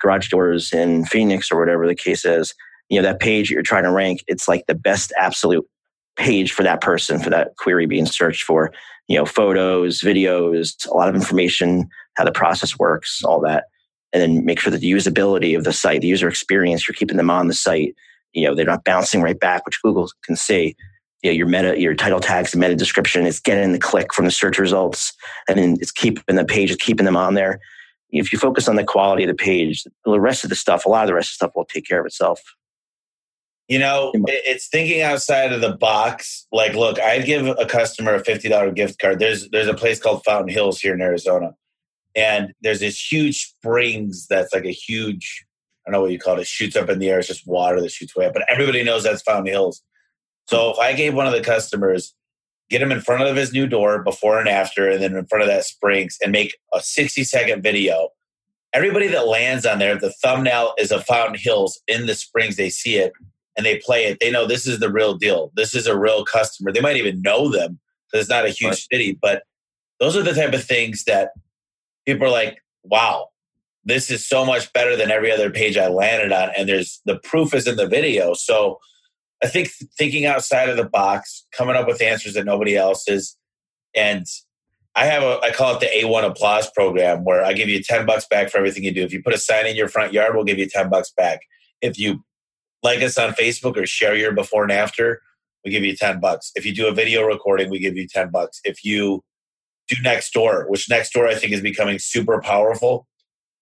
garage 0.00 0.28
doors 0.28 0.72
in 0.72 1.04
Phoenix 1.04 1.52
or 1.52 1.60
whatever 1.60 1.86
the 1.86 1.94
case 1.94 2.24
is, 2.24 2.54
you 2.88 3.00
know, 3.00 3.06
that 3.06 3.20
page 3.20 3.50
you're 3.50 3.62
trying 3.62 3.84
to 3.84 3.92
rank, 3.92 4.24
it's 4.26 4.48
like 4.48 4.64
the 4.66 4.74
best 4.74 5.12
absolute 5.18 5.66
page 6.20 6.52
for 6.52 6.62
that 6.62 6.80
person, 6.80 7.18
for 7.18 7.30
that 7.30 7.56
query 7.56 7.86
being 7.86 8.06
searched 8.06 8.44
for, 8.44 8.72
you 9.08 9.16
know, 9.16 9.24
photos, 9.24 10.00
videos, 10.00 10.86
a 10.86 10.94
lot 10.94 11.08
of 11.08 11.14
information, 11.14 11.88
how 12.16 12.24
the 12.24 12.30
process 12.30 12.78
works, 12.78 13.24
all 13.24 13.40
that. 13.40 13.64
And 14.12 14.22
then 14.22 14.44
make 14.44 14.60
sure 14.60 14.70
that 14.70 14.80
the 14.80 14.92
usability 14.92 15.56
of 15.56 15.64
the 15.64 15.72
site, 15.72 16.02
the 16.02 16.08
user 16.08 16.28
experience, 16.28 16.86
you're 16.86 16.94
keeping 16.94 17.16
them 17.16 17.30
on 17.30 17.48
the 17.48 17.54
site. 17.54 17.94
You 18.32 18.46
know, 18.46 18.54
they're 18.54 18.66
not 18.66 18.84
bouncing 18.84 19.22
right 19.22 19.38
back, 19.38 19.64
which 19.64 19.80
Google 19.82 20.08
can 20.24 20.36
see. 20.36 20.76
You 21.22 21.30
know, 21.30 21.34
your 21.34 21.46
meta, 21.46 21.80
your 21.80 21.94
title 21.94 22.20
tags, 22.20 22.54
meta 22.54 22.74
description 22.74 23.26
is 23.26 23.40
getting 23.40 23.72
the 23.72 23.78
click 23.78 24.12
from 24.12 24.26
the 24.26 24.30
search 24.30 24.58
results, 24.58 25.12
and 25.48 25.58
then 25.58 25.76
it's 25.80 25.92
keeping 25.92 26.36
the 26.36 26.44
page, 26.44 26.70
it's 26.70 26.82
keeping 26.82 27.04
them 27.04 27.16
on 27.16 27.34
there. 27.34 27.60
If 28.10 28.32
you 28.32 28.38
focus 28.38 28.68
on 28.68 28.76
the 28.76 28.84
quality 28.84 29.24
of 29.24 29.28
the 29.28 29.34
page, 29.34 29.84
the 30.04 30.20
rest 30.20 30.44
of 30.44 30.50
the 30.50 30.56
stuff, 30.56 30.84
a 30.84 30.88
lot 30.88 31.02
of 31.02 31.08
the 31.08 31.14
rest 31.14 31.28
of 31.28 31.32
the 31.32 31.46
stuff 31.46 31.52
will 31.54 31.64
take 31.64 31.86
care 31.86 32.00
of 32.00 32.06
itself. 32.06 32.40
You 33.70 33.78
know, 33.78 34.10
it's 34.26 34.66
thinking 34.66 35.00
outside 35.00 35.52
of 35.52 35.60
the 35.60 35.76
box. 35.76 36.44
Like, 36.50 36.74
look, 36.74 36.98
I'd 36.98 37.24
give 37.24 37.46
a 37.46 37.64
customer 37.66 38.16
a 38.16 38.24
fifty 38.24 38.48
dollar 38.48 38.72
gift 38.72 38.98
card. 38.98 39.20
There's 39.20 39.48
there's 39.50 39.68
a 39.68 39.74
place 39.74 40.00
called 40.00 40.24
Fountain 40.24 40.48
Hills 40.48 40.80
here 40.80 40.92
in 40.92 41.00
Arizona, 41.00 41.54
and 42.16 42.52
there's 42.62 42.80
this 42.80 43.00
huge 43.00 43.46
springs 43.46 44.26
that's 44.26 44.52
like 44.52 44.64
a 44.64 44.72
huge. 44.72 45.46
I 45.86 45.92
don't 45.92 45.92
know 45.92 46.02
what 46.02 46.10
you 46.10 46.18
call 46.18 46.36
it. 46.36 46.40
it 46.40 46.46
shoots 46.48 46.74
up 46.74 46.90
in 46.90 46.98
the 46.98 47.10
air. 47.10 47.20
It's 47.20 47.28
just 47.28 47.46
water 47.46 47.80
that 47.80 47.92
shoots 47.92 48.16
way 48.16 48.26
up, 48.26 48.32
but 48.32 48.42
everybody 48.48 48.82
knows 48.82 49.04
that's 49.04 49.22
Fountain 49.22 49.46
Hills. 49.46 49.84
So 50.46 50.70
if 50.70 50.78
I 50.80 50.92
gave 50.92 51.14
one 51.14 51.28
of 51.28 51.32
the 51.32 51.40
customers, 51.40 52.12
get 52.70 52.82
him 52.82 52.90
in 52.90 53.00
front 53.00 53.22
of 53.22 53.36
his 53.36 53.52
new 53.52 53.68
door 53.68 54.02
before 54.02 54.40
and 54.40 54.48
after, 54.48 54.90
and 54.90 55.00
then 55.00 55.14
in 55.14 55.26
front 55.26 55.42
of 55.42 55.48
that 55.48 55.64
springs, 55.64 56.18
and 56.20 56.32
make 56.32 56.56
a 56.74 56.80
sixty 56.80 57.22
second 57.22 57.62
video. 57.62 58.08
Everybody 58.72 59.06
that 59.08 59.28
lands 59.28 59.64
on 59.64 59.78
there, 59.78 59.96
the 59.96 60.10
thumbnail 60.10 60.74
is 60.76 60.90
a 60.90 61.00
Fountain 61.00 61.38
Hills 61.38 61.80
in 61.86 62.06
the 62.06 62.16
springs. 62.16 62.56
They 62.56 62.70
see 62.70 62.96
it 62.96 63.12
and 63.56 63.66
they 63.66 63.78
play 63.78 64.06
it, 64.06 64.18
they 64.20 64.30
know 64.30 64.46
this 64.46 64.66
is 64.66 64.78
the 64.80 64.90
real 64.90 65.14
deal. 65.14 65.52
This 65.54 65.74
is 65.74 65.86
a 65.86 65.98
real 65.98 66.24
customer. 66.24 66.72
They 66.72 66.80
might 66.80 66.96
even 66.96 67.22
know 67.22 67.50
them 67.50 67.78
because 68.06 68.24
it's 68.24 68.30
not 68.30 68.46
a 68.46 68.50
huge 68.50 68.70
right. 68.70 68.86
city, 68.90 69.18
but 69.20 69.42
those 69.98 70.16
are 70.16 70.22
the 70.22 70.32
type 70.32 70.54
of 70.54 70.64
things 70.64 71.04
that 71.04 71.30
people 72.06 72.26
are 72.26 72.30
like, 72.30 72.58
wow, 72.82 73.28
this 73.84 74.10
is 74.10 74.26
so 74.26 74.44
much 74.44 74.72
better 74.72 74.96
than 74.96 75.10
every 75.10 75.30
other 75.30 75.50
page 75.50 75.76
I 75.76 75.88
landed 75.88 76.32
on. 76.32 76.50
And 76.56 76.68
there's 76.68 77.00
the 77.04 77.18
proof 77.18 77.54
is 77.54 77.66
in 77.66 77.76
the 77.76 77.86
video. 77.86 78.34
So 78.34 78.78
I 79.42 79.48
think 79.48 79.70
thinking 79.98 80.26
outside 80.26 80.68
of 80.68 80.76
the 80.76 80.88
box, 80.88 81.46
coming 81.52 81.76
up 81.76 81.86
with 81.86 82.02
answers 82.02 82.34
that 82.34 82.44
nobody 82.44 82.76
else 82.76 83.08
is. 83.08 83.36
And 83.94 84.26
I 84.94 85.06
have 85.06 85.22
a, 85.22 85.40
I 85.42 85.52
call 85.52 85.76
it 85.76 85.80
the 85.80 85.86
A1 85.86 86.24
applause 86.24 86.70
program 86.70 87.24
where 87.24 87.44
I 87.44 87.52
give 87.52 87.68
you 87.68 87.82
10 87.82 88.06
bucks 88.06 88.26
back 88.26 88.50
for 88.50 88.58
everything 88.58 88.84
you 88.84 88.92
do. 88.92 89.02
If 89.02 89.12
you 89.12 89.22
put 89.22 89.34
a 89.34 89.38
sign 89.38 89.66
in 89.66 89.76
your 89.76 89.88
front 89.88 90.12
yard, 90.12 90.34
we'll 90.34 90.44
give 90.44 90.58
you 90.58 90.68
10 90.68 90.90
bucks 90.90 91.10
back. 91.16 91.40
If 91.80 91.98
you 91.98 92.24
like 92.82 93.02
us 93.02 93.18
on 93.18 93.32
Facebook 93.32 93.76
or 93.76 93.86
share 93.86 94.16
your 94.16 94.32
before 94.32 94.62
and 94.62 94.72
after, 94.72 95.22
we 95.64 95.70
give 95.70 95.84
you 95.84 95.94
10 95.94 96.20
bucks. 96.20 96.52
If 96.54 96.64
you 96.64 96.74
do 96.74 96.88
a 96.88 96.92
video 96.92 97.24
recording, 97.24 97.70
we 97.70 97.78
give 97.78 97.96
you 97.96 98.06
10 98.06 98.30
bucks. 98.30 98.60
If 98.64 98.84
you 98.84 99.22
do 99.88 99.96
Nextdoor, 99.96 100.68
which 100.68 100.88
Nextdoor 100.88 101.28
I 101.28 101.34
think 101.34 101.52
is 101.52 101.60
becoming 101.60 101.98
super 101.98 102.40
powerful, 102.40 103.06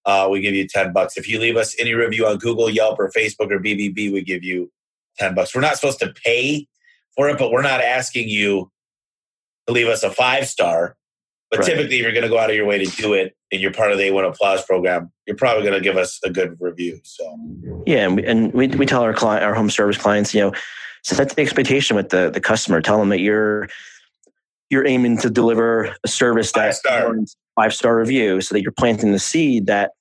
uh, 0.05 0.29
we 0.31 0.41
give 0.41 0.55
you 0.55 0.67
10 0.67 0.93
bucks. 0.93 1.17
If 1.17 1.29
you 1.29 1.39
leave 1.41 1.57
us 1.57 1.75
any 1.79 1.95
review 1.95 2.27
on 2.27 2.39
Google, 2.39 2.71
Yelp, 2.71 2.99
or 2.99 3.11
Facebook 3.11 3.51
or 3.51 3.59
BBB, 3.59 4.13
we 4.13 4.23
give 4.23 4.45
you 4.45 4.71
10 5.19 5.35
bucks. 5.35 5.55
We're 5.55 5.61
not 5.61 5.75
supposed 5.75 5.99
to 6.01 6.15
pay 6.25 6.67
for 7.17 7.29
it, 7.29 7.39
but 7.39 7.51
we're 7.51 7.63
not 7.63 7.81
asking 7.81 8.29
you 8.29 8.71
to 9.67 9.73
leave 9.73 9.89
us 9.89 10.03
a 10.03 10.11
five 10.11 10.47
star. 10.47 10.97
But 11.51 11.61
right. 11.61 11.67
typically, 11.67 11.97
if 11.97 12.03
you're 12.03 12.13
going 12.13 12.25
to 12.25 12.29
go 12.29 12.39
out 12.39 12.51
of 12.51 12.57
your 12.57 12.67
way 12.67 12.85
to 12.85 12.97
do 12.97 13.15
it 13.15 13.35
and 13.51 13.61
you're 13.61 13.73
part 13.73 13.91
of 13.91 13.99
the 13.99 14.05
A1 14.05 14.29
Applause 14.29 14.65
program, 14.65 15.11
you're 15.27 15.37
probably 15.37 15.63
going 15.63 15.75
to 15.75 15.81
give 15.81 15.97
us 15.97 16.19
a 16.23 16.31
good 16.31 16.57
review. 16.61 17.01
So, 17.05 17.39
yeah, 17.87 18.05
and 18.07 18.17
we, 18.17 18.27
and 18.27 18.53
we, 18.53 18.67
we 18.69 18.85
tell 18.85 19.03
our 19.03 19.15
client, 19.15 19.45
our 19.45 19.55
home 19.55 19.71
service 19.71 19.97
clients, 19.97 20.35
you 20.35 20.43
know, 20.43 20.53
set 21.05 21.31
the 21.31 21.41
expectation 21.41 21.97
with 21.97 22.11
the, 22.11 22.31
the 22.31 22.41
customer. 22.41 22.83
Tell 22.83 22.99
them 22.99 23.09
that 23.09 23.21
you're 23.21 23.69
you're 24.71 24.87
aiming 24.87 25.17
to 25.19 25.31
deliver 25.31 25.95
a 26.05 26.09
service 26.09 26.53
that 26.53 26.77
five 27.57 27.73
star 27.73 27.97
review, 27.97 28.43
so 28.43 28.55
that 28.55 28.63
you're 28.63 28.73
planting 28.73 29.13
the 29.13 29.19
seed 29.19 29.67
that 29.67 29.93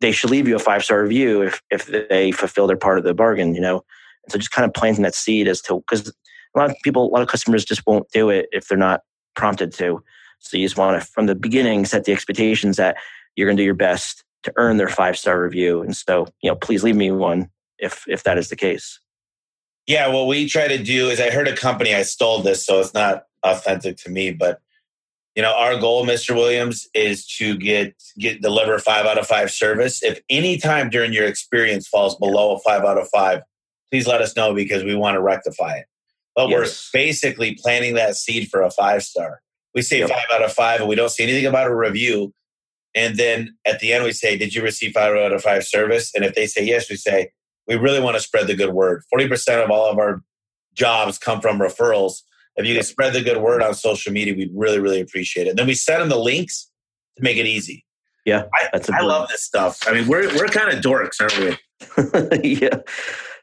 they 0.00 0.12
should 0.12 0.30
leave 0.30 0.48
you 0.48 0.56
a 0.56 0.58
five 0.58 0.82
star 0.82 1.02
review 1.02 1.42
if 1.42 1.60
if 1.70 2.08
they 2.08 2.32
fulfill 2.32 2.66
their 2.66 2.78
part 2.78 2.96
of 2.96 3.04
the 3.04 3.12
bargain. 3.12 3.54
You 3.54 3.60
know, 3.60 3.82
and 4.24 4.32
so 4.32 4.38
just 4.38 4.50
kind 4.50 4.64
of 4.64 4.72
planting 4.72 5.02
that 5.02 5.14
seed 5.14 5.46
as 5.46 5.60
to 5.62 5.80
because 5.80 6.08
a 6.08 6.58
lot 6.58 6.70
of 6.70 6.76
people, 6.82 7.04
a 7.04 7.12
lot 7.12 7.22
of 7.22 7.28
customers 7.28 7.64
just 7.64 7.86
won't 7.86 8.10
do 8.12 8.30
it 8.30 8.46
if 8.52 8.68
they're 8.68 8.78
not 8.78 9.02
prompted 9.34 9.72
to. 9.74 10.02
So 10.38 10.56
you 10.56 10.64
just 10.64 10.78
want 10.78 11.00
to, 11.00 11.06
from 11.06 11.26
the 11.26 11.34
beginning, 11.34 11.84
set 11.84 12.04
the 12.04 12.12
expectations 12.12 12.76
that 12.76 12.96
you're 13.34 13.46
going 13.46 13.56
to 13.56 13.60
do 13.60 13.64
your 13.64 13.74
best 13.74 14.24
to 14.44 14.52
earn 14.56 14.76
their 14.76 14.88
five 14.88 15.18
star 15.18 15.42
review. 15.42 15.82
And 15.82 15.96
so, 15.96 16.26
you 16.42 16.50
know, 16.50 16.56
please 16.56 16.82
leave 16.82 16.96
me 16.96 17.10
one 17.10 17.50
if 17.78 18.04
if 18.08 18.22
that 18.24 18.38
is 18.38 18.48
the 18.48 18.56
case. 18.56 19.00
Yeah, 19.86 20.08
what 20.08 20.26
we 20.26 20.48
try 20.48 20.66
to 20.66 20.82
do 20.82 21.08
is 21.08 21.20
I 21.20 21.30
heard 21.30 21.46
a 21.46 21.56
company 21.56 21.94
I 21.94 22.02
stole 22.02 22.42
this, 22.42 22.64
so 22.66 22.80
it's 22.80 22.94
not 22.94 23.26
authentic 23.44 23.96
to 23.98 24.10
me, 24.10 24.32
but 24.32 24.60
you 25.36 25.42
know, 25.42 25.52
our 25.52 25.78
goal, 25.78 26.06
Mr. 26.06 26.34
Williams, 26.34 26.88
is 26.94 27.26
to 27.36 27.56
get 27.56 27.94
get 28.18 28.40
deliver 28.40 28.78
five 28.78 29.04
out 29.04 29.18
of 29.18 29.26
five 29.26 29.50
service. 29.50 30.02
If 30.02 30.20
any 30.30 30.56
time 30.56 30.88
during 30.88 31.12
your 31.12 31.26
experience 31.26 31.86
falls 31.86 32.16
below 32.16 32.54
a 32.54 32.58
five 32.60 32.84
out 32.84 32.98
of 32.98 33.08
five, 33.08 33.42
please 33.90 34.06
let 34.06 34.22
us 34.22 34.34
know 34.34 34.54
because 34.54 34.82
we 34.82 34.94
want 34.94 35.14
to 35.14 35.20
rectify 35.20 35.76
it. 35.76 35.86
But 36.34 36.48
yes. 36.48 36.90
we're 36.92 37.00
basically 37.00 37.54
planting 37.54 37.94
that 37.94 38.16
seed 38.16 38.48
for 38.48 38.62
a 38.62 38.70
five 38.70 39.02
star. 39.02 39.40
We 39.76 39.82
say 39.82 39.98
yep. 39.98 40.08
five 40.08 40.24
out 40.32 40.42
of 40.42 40.52
five, 40.52 40.80
and 40.80 40.88
we 40.88 40.96
don't 40.96 41.10
say 41.10 41.22
anything 41.22 41.44
about 41.44 41.66
a 41.66 41.74
review. 41.74 42.32
And 42.94 43.16
then 43.16 43.54
at 43.66 43.78
the 43.78 43.92
end, 43.92 44.04
we 44.04 44.12
say, 44.12 44.38
Did 44.38 44.54
you 44.54 44.62
receive 44.62 44.92
five 44.92 45.14
out 45.14 45.32
of 45.32 45.42
five 45.42 45.64
service? 45.64 46.10
And 46.14 46.24
if 46.24 46.34
they 46.34 46.46
say 46.46 46.64
yes, 46.64 46.88
we 46.88 46.96
say, 46.96 47.30
We 47.68 47.76
really 47.76 48.00
want 48.00 48.16
to 48.16 48.22
spread 48.22 48.46
the 48.46 48.54
good 48.54 48.72
word. 48.72 49.02
40% 49.14 49.62
of 49.62 49.70
all 49.70 49.90
of 49.90 49.98
our 49.98 50.22
jobs 50.72 51.18
come 51.18 51.42
from 51.42 51.58
referrals. 51.58 52.22
If 52.56 52.64
you 52.64 52.74
can 52.74 52.84
spread 52.84 53.12
the 53.12 53.20
good 53.20 53.42
word 53.42 53.62
on 53.62 53.74
social 53.74 54.14
media, 54.14 54.34
we'd 54.34 54.50
really, 54.54 54.78
really 54.78 55.00
appreciate 55.00 55.46
it. 55.46 55.50
And 55.50 55.58
then 55.58 55.66
we 55.66 55.74
send 55.74 56.00
them 56.00 56.08
the 56.08 56.18
links 56.18 56.70
to 57.18 57.22
make 57.22 57.36
it 57.36 57.46
easy. 57.46 57.84
Yeah, 58.24 58.44
that's 58.72 58.88
I, 58.88 59.00
I 59.00 59.02
love 59.02 59.28
this 59.28 59.42
stuff. 59.42 59.78
I 59.86 59.92
mean, 59.92 60.08
we're 60.08 60.34
we're 60.34 60.48
kind 60.48 60.72
of 60.72 60.82
dorks, 60.82 61.20
aren't 61.20 61.38
we? 62.42 62.56
yeah, 62.56 62.78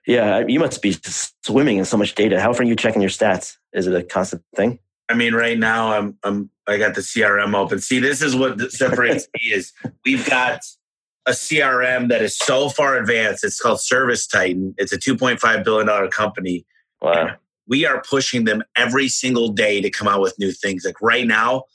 yeah. 0.08 0.44
You 0.46 0.60
must 0.60 0.82
be 0.82 0.98
swimming 1.46 1.78
in 1.78 1.86
so 1.86 1.96
much 1.96 2.16
data. 2.16 2.42
How 2.42 2.50
often 2.50 2.66
are 2.66 2.70
you 2.70 2.76
checking 2.76 3.02
your 3.02 3.12
stats? 3.12 3.56
Is 3.72 3.86
it 3.86 3.94
a 3.94 4.04
constant 4.04 4.44
thing? 4.56 4.80
I 5.10 5.16
mean, 5.16 5.34
right 5.34 5.58
now 5.58 5.94
I'm 5.94 6.18
I'm 6.24 6.50
I 6.68 6.78
got 6.78 6.96
the 6.96 7.02
CRM 7.02 7.56
open. 7.56 7.80
See, 7.80 8.00
this 8.00 8.22
is 8.22 8.36
what 8.36 8.60
separates 8.72 9.28
me 9.34 9.54
is 9.54 9.74
we've 10.06 10.26
got 10.28 10.62
a 11.26 11.32
CRM 11.32 12.10
that 12.10 12.22
is 12.22 12.38
so 12.38 12.70
far 12.70 12.98
advanced. 12.98 13.44
It's 13.44 13.60
called 13.60 13.80
Service 13.80 14.28
Titan. 14.28 14.76
It's 14.78 14.92
a 14.92 14.98
2.5 14.98 15.64
billion 15.64 15.88
dollar 15.88 16.08
company. 16.08 16.66
Wow. 17.02 17.36
we 17.68 17.86
are 17.86 18.02
pushing 18.10 18.46
them 18.46 18.64
every 18.78 19.10
single 19.10 19.50
day 19.50 19.82
to 19.82 19.90
come 19.90 20.08
out 20.08 20.22
with 20.22 20.40
new 20.40 20.54
things. 20.54 20.86
Like 20.86 21.02
right 21.02 21.28
now, 21.28 21.66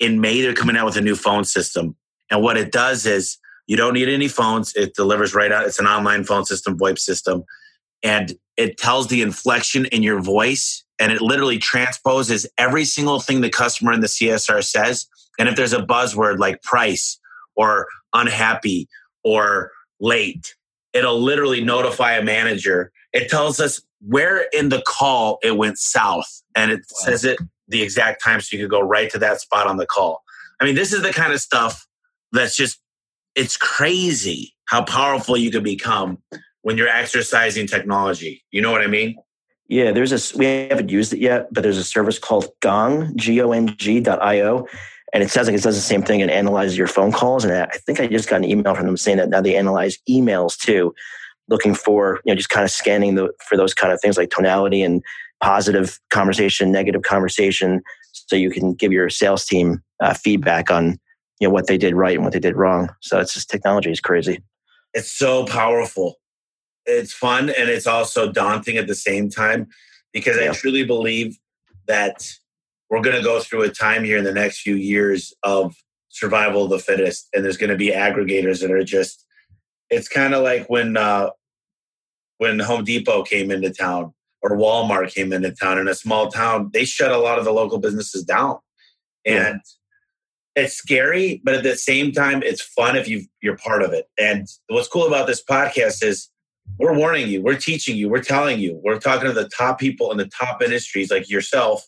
in 0.00 0.20
May, 0.20 0.42
they're 0.42 0.54
coming 0.54 0.76
out 0.76 0.86
with 0.86 0.96
a 0.96 1.00
new 1.00 1.14
phone 1.14 1.44
system. 1.44 1.94
And 2.30 2.42
what 2.42 2.56
it 2.56 2.72
does 2.72 3.06
is 3.06 3.38
you 3.66 3.76
don't 3.76 3.94
need 3.94 4.08
any 4.08 4.26
phones. 4.26 4.74
It 4.74 4.94
delivers 4.94 5.34
right 5.34 5.52
out. 5.52 5.66
It's 5.66 5.78
an 5.78 5.86
online 5.86 6.24
phone 6.24 6.44
system, 6.44 6.76
VoIP 6.76 6.98
system. 6.98 7.44
And 8.02 8.34
it 8.56 8.76
tells 8.76 9.06
the 9.06 9.22
inflection 9.22 9.86
in 9.86 10.02
your 10.02 10.20
voice 10.20 10.81
and 10.98 11.12
it 11.12 11.20
literally 11.20 11.58
transposes 11.58 12.46
every 12.58 12.84
single 12.84 13.20
thing 13.20 13.40
the 13.40 13.50
customer 13.50 13.92
in 13.92 14.00
the 14.00 14.06
CSR 14.06 14.62
says. 14.64 15.06
And 15.38 15.48
if 15.48 15.56
there's 15.56 15.72
a 15.72 15.82
buzzword 15.82 16.38
like 16.38 16.62
price 16.62 17.18
or 17.56 17.86
unhappy 18.12 18.88
or 19.24 19.72
late, 20.00 20.54
it'll 20.92 21.20
literally 21.20 21.62
notify 21.62 22.12
a 22.12 22.22
manager. 22.22 22.92
It 23.12 23.28
tells 23.28 23.60
us 23.60 23.80
where 24.00 24.46
in 24.52 24.68
the 24.68 24.82
call 24.86 25.38
it 25.42 25.56
went 25.56 25.78
south 25.78 26.42
and 26.54 26.70
it 26.70 26.80
wow. 26.80 27.06
says 27.06 27.24
it 27.24 27.38
the 27.68 27.82
exact 27.82 28.22
time 28.22 28.40
so 28.40 28.56
you 28.56 28.62
could 28.62 28.70
go 28.70 28.80
right 28.80 29.10
to 29.10 29.18
that 29.18 29.40
spot 29.40 29.66
on 29.66 29.76
the 29.76 29.86
call. 29.86 30.22
I 30.60 30.64
mean, 30.64 30.74
this 30.74 30.92
is 30.92 31.02
the 31.02 31.12
kind 31.12 31.32
of 31.32 31.40
stuff 31.40 31.86
that's 32.32 32.56
just, 32.56 32.80
it's 33.34 33.56
crazy 33.56 34.54
how 34.66 34.84
powerful 34.84 35.36
you 35.36 35.50
can 35.50 35.62
become 35.62 36.18
when 36.62 36.76
you're 36.76 36.88
exercising 36.88 37.66
technology. 37.66 38.44
You 38.50 38.62
know 38.62 38.70
what 38.70 38.82
I 38.82 38.86
mean? 38.86 39.16
Yeah, 39.68 39.92
there's 39.92 40.12
a, 40.12 40.38
we 40.38 40.46
haven't 40.46 40.90
used 40.90 41.12
it 41.12 41.20
yet, 41.20 41.48
but 41.52 41.62
there's 41.62 41.78
a 41.78 41.84
service 41.84 42.18
called 42.18 42.48
Gong, 42.60 43.16
G 43.16 43.40
O 43.40 43.52
N 43.52 43.74
G 43.76 44.00
dot 44.00 44.22
I 44.22 44.42
O. 44.42 44.66
And 45.14 45.22
it 45.22 45.30
sounds 45.30 45.46
like 45.46 45.56
it 45.56 45.62
does 45.62 45.76
the 45.76 45.82
same 45.82 46.02
thing 46.02 46.22
and 46.22 46.30
analyzes 46.30 46.76
your 46.76 46.86
phone 46.86 47.12
calls. 47.12 47.44
And 47.44 47.52
I 47.52 47.66
think 47.86 48.00
I 48.00 48.06
just 48.06 48.28
got 48.28 48.36
an 48.36 48.44
email 48.44 48.74
from 48.74 48.86
them 48.86 48.96
saying 48.96 49.18
that 49.18 49.28
now 49.28 49.42
they 49.42 49.56
analyze 49.56 49.98
emails 50.08 50.56
too, 50.58 50.94
looking 51.48 51.74
for, 51.74 52.20
you 52.24 52.32
know, 52.32 52.36
just 52.36 52.48
kind 52.48 52.64
of 52.64 52.70
scanning 52.70 53.14
the, 53.14 53.30
for 53.46 53.56
those 53.56 53.74
kind 53.74 53.92
of 53.92 54.00
things 54.00 54.16
like 54.16 54.30
tonality 54.30 54.82
and 54.82 55.02
positive 55.42 56.00
conversation, 56.10 56.72
negative 56.72 57.02
conversation. 57.02 57.82
So 58.12 58.36
you 58.36 58.50
can 58.50 58.72
give 58.72 58.90
your 58.90 59.10
sales 59.10 59.44
team 59.44 59.82
uh, 60.00 60.14
feedback 60.14 60.70
on, 60.70 60.98
you 61.40 61.48
know, 61.48 61.50
what 61.50 61.66
they 61.66 61.76
did 61.76 61.94
right 61.94 62.14
and 62.14 62.24
what 62.24 62.32
they 62.32 62.40
did 62.40 62.56
wrong. 62.56 62.88
So 63.00 63.20
it's 63.20 63.34
just 63.34 63.50
technology 63.50 63.90
is 63.90 64.00
crazy. 64.00 64.42
It's 64.94 65.12
so 65.12 65.44
powerful. 65.44 66.16
It's 66.86 67.12
fun 67.12 67.50
and 67.50 67.68
it's 67.68 67.86
also 67.86 68.32
daunting 68.32 68.76
at 68.76 68.86
the 68.86 68.94
same 68.94 69.30
time 69.30 69.68
because 70.12 70.36
yeah. 70.36 70.50
I 70.50 70.52
truly 70.52 70.84
believe 70.84 71.38
that 71.86 72.28
we're 72.90 73.00
going 73.00 73.16
to 73.16 73.22
go 73.22 73.40
through 73.40 73.62
a 73.62 73.70
time 73.70 74.04
here 74.04 74.18
in 74.18 74.24
the 74.24 74.34
next 74.34 74.60
few 74.60 74.74
years 74.74 75.32
of 75.42 75.74
survival 76.10 76.64
of 76.64 76.70
the 76.70 76.78
fittest 76.78 77.28
and 77.32 77.42
there's 77.42 77.56
going 77.56 77.70
to 77.70 77.76
be 77.76 77.90
aggregators 77.90 78.60
that 78.60 78.70
are 78.70 78.84
just 78.84 79.24
it's 79.88 80.08
kind 80.08 80.34
of 80.34 80.42
like 80.42 80.68
when 80.68 80.94
uh 80.96 81.30
when 82.36 82.58
home 82.58 82.84
depot 82.84 83.22
came 83.22 83.50
into 83.50 83.70
town 83.70 84.12
or 84.42 84.50
walmart 84.50 85.12
came 85.12 85.32
into 85.32 85.50
town 85.50 85.78
in 85.78 85.88
a 85.88 85.94
small 85.94 86.30
town 86.30 86.68
they 86.74 86.84
shut 86.84 87.10
a 87.10 87.16
lot 87.16 87.38
of 87.38 87.46
the 87.46 87.50
local 87.50 87.78
businesses 87.78 88.22
down 88.24 88.58
and 89.24 89.60
yeah. 90.54 90.62
it's 90.64 90.74
scary 90.74 91.40
but 91.44 91.54
at 91.54 91.62
the 91.62 91.76
same 91.76 92.12
time 92.12 92.42
it's 92.42 92.60
fun 92.60 92.94
if 92.94 93.08
you 93.08 93.24
you're 93.40 93.56
part 93.56 93.82
of 93.82 93.94
it 93.94 94.06
and 94.18 94.46
what's 94.68 94.88
cool 94.88 95.06
about 95.06 95.26
this 95.26 95.42
podcast 95.42 96.04
is 96.04 96.28
we're 96.78 96.96
warning 96.96 97.28
you 97.28 97.42
we're 97.42 97.56
teaching 97.56 97.96
you 97.96 98.08
we're 98.08 98.22
telling 98.22 98.58
you 98.58 98.80
we're 98.82 98.98
talking 98.98 99.26
to 99.26 99.32
the 99.32 99.48
top 99.48 99.78
people 99.78 100.10
in 100.10 100.18
the 100.18 100.30
top 100.40 100.62
industries 100.62 101.10
like 101.10 101.28
yourself 101.28 101.86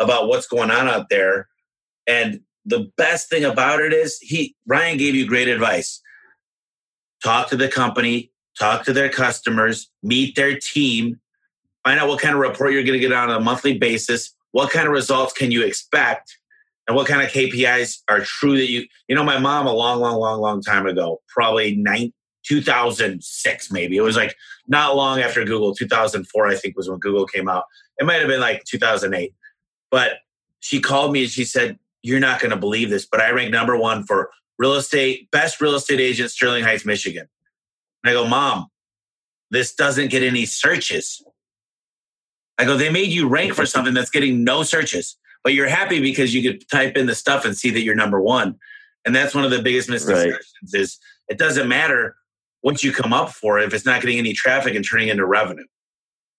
about 0.00 0.26
what's 0.26 0.48
going 0.48 0.70
on 0.70 0.88
out 0.88 1.08
there. 1.10 1.46
And 2.08 2.40
the 2.64 2.90
best 2.96 3.28
thing 3.28 3.44
about 3.44 3.80
it 3.80 3.92
is 3.92 4.18
he 4.18 4.56
Ryan 4.66 4.98
gave 4.98 5.14
you 5.14 5.26
great 5.26 5.46
advice. 5.46 6.00
Talk 7.22 7.48
to 7.50 7.56
the 7.56 7.68
company, 7.68 8.32
talk 8.58 8.84
to 8.86 8.92
their 8.92 9.10
customers, 9.10 9.90
meet 10.02 10.34
their 10.34 10.58
team, 10.58 11.20
find 11.84 12.00
out 12.00 12.08
what 12.08 12.20
kind 12.20 12.34
of 12.34 12.40
report 12.40 12.72
you're 12.72 12.82
going 12.82 12.98
to 12.98 12.98
get 12.98 13.12
on 13.12 13.30
a 13.30 13.38
monthly 13.38 13.78
basis, 13.78 14.34
what 14.52 14.70
kind 14.70 14.86
of 14.86 14.92
results 14.92 15.34
can 15.34 15.50
you 15.50 15.62
expect, 15.62 16.38
and 16.88 16.96
what 16.96 17.06
kind 17.06 17.22
of 17.22 17.28
KPIs 17.28 17.98
are 18.08 18.20
true 18.20 18.56
that 18.56 18.70
you 18.70 18.86
you 19.06 19.14
know 19.14 19.22
my 19.22 19.38
mom 19.38 19.66
a 19.66 19.72
long 19.72 20.00
long 20.00 20.18
long 20.18 20.40
long 20.40 20.62
time 20.62 20.86
ago, 20.86 21.20
probably 21.28 21.76
nine, 21.76 22.12
2006 22.44 23.70
maybe. 23.70 23.96
It 23.96 24.02
was 24.02 24.16
like 24.16 24.34
not 24.66 24.96
long 24.96 25.20
after 25.20 25.44
Google, 25.44 25.74
2004 25.74 26.46
I 26.46 26.54
think 26.56 26.76
was 26.76 26.88
when 26.88 26.98
Google 26.98 27.26
came 27.26 27.48
out. 27.48 27.64
It 27.98 28.06
might 28.06 28.20
have 28.20 28.28
been 28.28 28.40
like 28.40 28.64
2008. 28.64 29.34
But 29.90 30.18
she 30.60 30.80
called 30.80 31.12
me 31.12 31.22
and 31.22 31.30
she 31.30 31.44
said, 31.44 31.78
You're 32.02 32.20
not 32.20 32.40
going 32.40 32.50
to 32.50 32.56
believe 32.56 32.90
this, 32.90 33.06
but 33.06 33.20
I 33.20 33.30
rank 33.30 33.50
number 33.50 33.76
one 33.76 34.04
for 34.04 34.30
real 34.58 34.74
estate, 34.74 35.30
best 35.30 35.60
real 35.60 35.74
estate 35.74 36.00
agent, 36.00 36.30
Sterling 36.30 36.64
Heights, 36.64 36.84
Michigan. 36.84 37.26
And 38.04 38.10
I 38.10 38.14
go, 38.14 38.26
Mom, 38.26 38.68
this 39.50 39.74
doesn't 39.74 40.10
get 40.10 40.22
any 40.22 40.46
searches. 40.46 41.22
I 42.58 42.64
go, 42.64 42.76
They 42.76 42.90
made 42.90 43.08
you 43.08 43.28
rank 43.28 43.54
for 43.54 43.66
something 43.66 43.94
that's 43.94 44.10
getting 44.10 44.44
no 44.44 44.62
searches, 44.62 45.16
but 45.42 45.54
you're 45.54 45.68
happy 45.68 46.00
because 46.00 46.34
you 46.34 46.42
could 46.42 46.68
type 46.68 46.96
in 46.96 47.06
the 47.06 47.14
stuff 47.14 47.44
and 47.44 47.56
see 47.56 47.70
that 47.70 47.82
you're 47.82 47.94
number 47.94 48.20
one. 48.20 48.56
And 49.04 49.16
that's 49.16 49.34
one 49.34 49.44
of 49.44 49.50
the 49.50 49.62
biggest 49.62 49.88
misconceptions 49.88 50.52
right. 50.74 50.80
is 50.80 50.98
it 51.28 51.38
doesn't 51.38 51.68
matter 51.68 52.16
what 52.62 52.82
you 52.82 52.92
come 52.92 53.12
up 53.12 53.30
for 53.30 53.58
if 53.58 53.72
it's 53.74 53.86
not 53.86 54.00
getting 54.00 54.18
any 54.18 54.32
traffic 54.32 54.74
and 54.74 54.84
turning 54.84 55.08
into 55.08 55.24
revenue. 55.24 55.64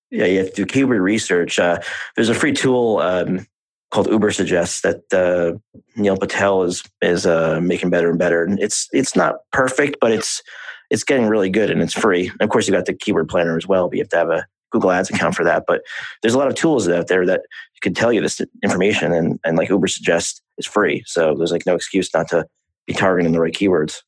Yeah, 0.09 0.25
you 0.25 0.39
have 0.39 0.49
to 0.49 0.55
do 0.55 0.65
keyword 0.65 1.01
research. 1.01 1.57
Uh, 1.57 1.79
there's 2.15 2.29
a 2.29 2.35
free 2.35 2.51
tool 2.51 2.99
um, 2.99 3.47
called 3.91 4.07
Ubersuggest 4.07 4.81
that 4.81 5.13
uh, 5.13 5.57
Neil 5.95 6.17
Patel 6.17 6.63
is 6.63 6.83
is 7.01 7.25
uh, 7.25 7.59
making 7.61 7.89
better 7.89 8.09
and 8.09 8.19
better. 8.19 8.43
And 8.43 8.59
it's 8.59 8.89
it's 8.91 9.15
not 9.15 9.35
perfect, 9.51 9.97
but 10.01 10.11
it's 10.11 10.41
it's 10.89 11.03
getting 11.05 11.27
really 11.27 11.49
good 11.49 11.69
and 11.69 11.81
it's 11.81 11.93
free. 11.93 12.27
And 12.27 12.41
of 12.41 12.49
course, 12.49 12.67
you 12.67 12.73
got 12.73 12.85
the 12.85 12.93
keyword 12.93 13.29
planner 13.29 13.55
as 13.57 13.67
well, 13.67 13.87
but 13.87 13.97
you 13.97 14.03
have 14.03 14.09
to 14.09 14.17
have 14.17 14.29
a 14.29 14.45
Google 14.71 14.91
Ads 14.91 15.09
account 15.09 15.35
for 15.35 15.45
that. 15.45 15.63
But 15.67 15.81
there's 16.21 16.33
a 16.33 16.37
lot 16.37 16.47
of 16.47 16.55
tools 16.55 16.89
out 16.89 17.07
there 17.07 17.25
that 17.25 17.41
can 17.81 17.93
tell 17.93 18.11
you 18.11 18.21
this 18.21 18.41
information, 18.63 19.11
and 19.13 19.39
and 19.43 19.57
like 19.57 19.69
Ubersuggest 19.69 20.41
is 20.57 20.65
free, 20.65 21.03
so 21.05 21.35
there's 21.35 21.51
like 21.51 21.65
no 21.65 21.75
excuse 21.75 22.13
not 22.13 22.27
to 22.29 22.45
be 22.85 22.93
targeting 22.93 23.31
the 23.31 23.39
right 23.39 23.53
keywords. 23.53 24.01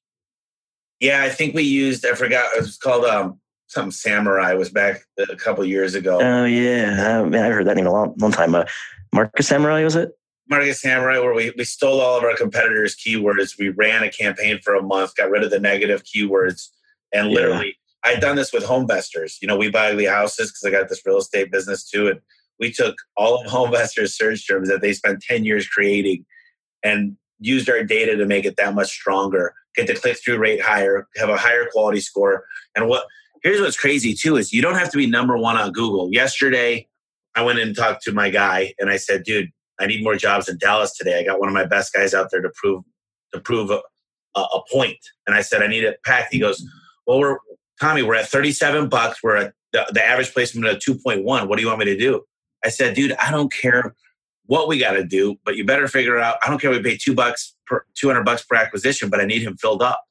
Yeah, 1.04 1.22
I 1.22 1.28
think 1.28 1.54
we 1.54 1.64
used. 1.64 2.06
I 2.06 2.14
forgot. 2.14 2.46
It 2.56 2.62
was 2.62 2.78
called 2.78 3.04
um, 3.04 3.38
some 3.68 3.92
samurai 3.92 4.54
was 4.54 4.70
back 4.70 5.02
a 5.18 5.36
couple 5.36 5.66
years 5.66 5.96
ago. 5.96 6.22
Oh 6.22 6.46
yeah, 6.46 7.20
uh, 7.20 7.26
man, 7.26 7.44
I 7.44 7.50
heard 7.50 7.68
that 7.68 7.76
name 7.76 7.88
a 7.88 7.92
long, 7.92 8.16
long 8.20 8.32
time. 8.32 8.56
Uh, 8.56 8.64
Market 9.14 9.44
Samurai 9.44 9.84
was 9.84 9.98
it? 9.98 10.12
Market 10.48 10.76
Samurai, 10.76 11.20
where 11.20 11.34
we, 11.34 11.52
we 11.58 11.66
stole 11.66 12.00
all 12.00 12.18
of 12.18 12.24
our 12.24 12.38
competitors' 12.38 12.96
keywords. 12.96 13.60
We 13.60 13.68
ran 13.68 14.02
a 14.04 14.10
campaign 14.10 14.60
for 14.64 14.76
a 14.76 14.82
month, 14.82 15.18
got 15.18 15.30
rid 15.30 15.44
of 15.44 15.52
the 15.52 15.60
negative 15.60 16.04
keywords, 16.06 16.70
and 17.14 17.28
yeah. 17.28 17.36
literally, 17.36 17.78
I'd 18.06 18.22
done 18.22 18.38
this 18.38 18.54
with 18.54 18.64
HomeVestors. 18.64 19.42
You 19.42 19.50
know, 19.50 19.58
we 19.58 19.70
buy 19.70 19.94
the 19.94 20.06
houses 20.06 20.52
because 20.52 20.64
I 20.64 20.72
got 20.72 20.88
this 20.88 21.06
real 21.06 21.18
estate 21.18 21.52
business 21.52 21.84
too, 21.84 22.08
and 22.08 22.22
we 22.62 22.72
took 22.72 22.96
all 23.18 23.42
of 23.42 23.48
HomeVestors' 23.52 24.14
search 24.14 24.48
terms 24.48 24.70
that 24.70 24.80
they 24.80 24.94
spent 24.94 25.22
ten 25.22 25.44
years 25.44 25.68
creating, 25.68 26.26
and 26.82 27.18
used 27.42 27.70
our 27.70 27.84
data 27.84 28.16
to 28.16 28.26
make 28.26 28.46
it 28.46 28.56
that 28.56 28.74
much 28.74 28.88
stronger, 28.88 29.54
get 29.76 29.88
the 29.88 29.96
click 29.96 30.18
through 30.24 30.38
rate 30.38 30.62
higher, 30.62 31.08
have 31.18 31.30
a 31.30 31.38
higher 31.38 31.68
quality 31.72 32.00
score, 32.00 32.46
and 32.76 32.88
what 32.88 33.06
here's 33.44 33.62
what's 33.62 33.78
crazy 33.78 34.14
too 34.14 34.38
is 34.38 34.54
you 34.54 34.62
don't 34.62 34.76
have 34.76 34.92
to 34.92 34.98
be 34.98 35.06
number 35.06 35.38
one 35.38 35.58
on 35.58 35.72
Google. 35.72 36.10
Yesterday, 36.12 36.88
I 37.36 37.44
went 37.44 37.60
and 37.60 37.76
talked 37.76 38.04
to 38.04 38.12
my 38.12 38.30
guy 38.30 38.74
and 38.80 38.90
I 38.90 38.98
said, 38.98 39.24
dude, 39.24 39.50
I 39.80 39.86
need 39.86 40.04
more 40.04 40.16
jobs 40.16 40.48
in 40.48 40.58
Dallas 40.58 40.96
today. 40.96 41.20
I 41.20 41.24
got 41.24 41.40
one 41.40 41.50
of 41.50 41.54
my 41.54 41.66
best 41.66 41.94
guys 41.94 42.14
out 42.14 42.30
there 42.32 42.42
to 42.42 42.52
prove 42.56 42.84
to 43.34 43.40
prove 43.40 43.72
a, 43.72 43.82
a 44.36 44.62
point. 44.72 44.98
And 45.28 45.36
I 45.36 45.42
said, 45.42 45.62
I 45.62 45.68
need 45.68 45.84
it 45.84 46.00
packed. 46.06 46.32
He 46.32 46.40
goes, 46.40 46.66
well, 47.06 47.20
we're 47.20 47.38
Tommy, 47.82 48.04
we're 48.04 48.16
at 48.16 48.28
37 48.28 48.88
bucks. 48.88 49.22
We're 49.24 49.36
at 49.38 49.54
the, 49.74 49.86
the 49.92 50.04
average 50.04 50.32
placement 50.34 50.68
of 50.68 50.78
2.1. 50.78 51.24
What 51.48 51.56
do 51.56 51.62
you 51.62 51.68
want 51.68 51.80
me 51.80 51.86
to 51.86 51.98
do? 51.98 52.22
I 52.64 52.70
said, 52.70 52.96
dude, 52.96 53.14
I 53.14 53.32
don't 53.32 53.52
care 53.52 53.96
what 54.46 54.68
we 54.68 54.78
got 54.78 54.92
to 54.92 55.04
do, 55.04 55.36
but 55.44 55.58
you 55.58 55.66
better 55.66 55.88
figure 55.88 56.18
out. 56.18 56.38
I 56.46 56.50
don't 56.50 56.62
care. 56.62 56.72
We 56.72 56.82
pay 56.82 56.98
two 56.98 57.16
bucks 57.16 57.53
per 57.66 57.86
200 57.96 58.24
bucks 58.24 58.44
per 58.44 58.56
acquisition, 58.56 59.10
but 59.10 59.20
I 59.20 59.26
need 59.26 59.42
him 59.42 59.58
filled 59.58 59.82
up. 59.82 60.04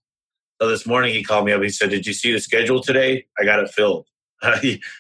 So 0.61 0.69
this 0.69 0.87
morning 0.87 1.15
he 1.15 1.25
called 1.25 1.47
me 1.47 1.53
up. 1.53 1.63
He 1.63 1.69
said, 1.69 1.91
"Did 1.91 2.07
you 2.07 2.13
see 2.13 2.33
the 2.33 2.41
schedule 2.41 2.83
today? 2.83 3.27
I 3.39 3.45
got 3.45 3.61
it 3.61 3.71
filled." 3.71 4.07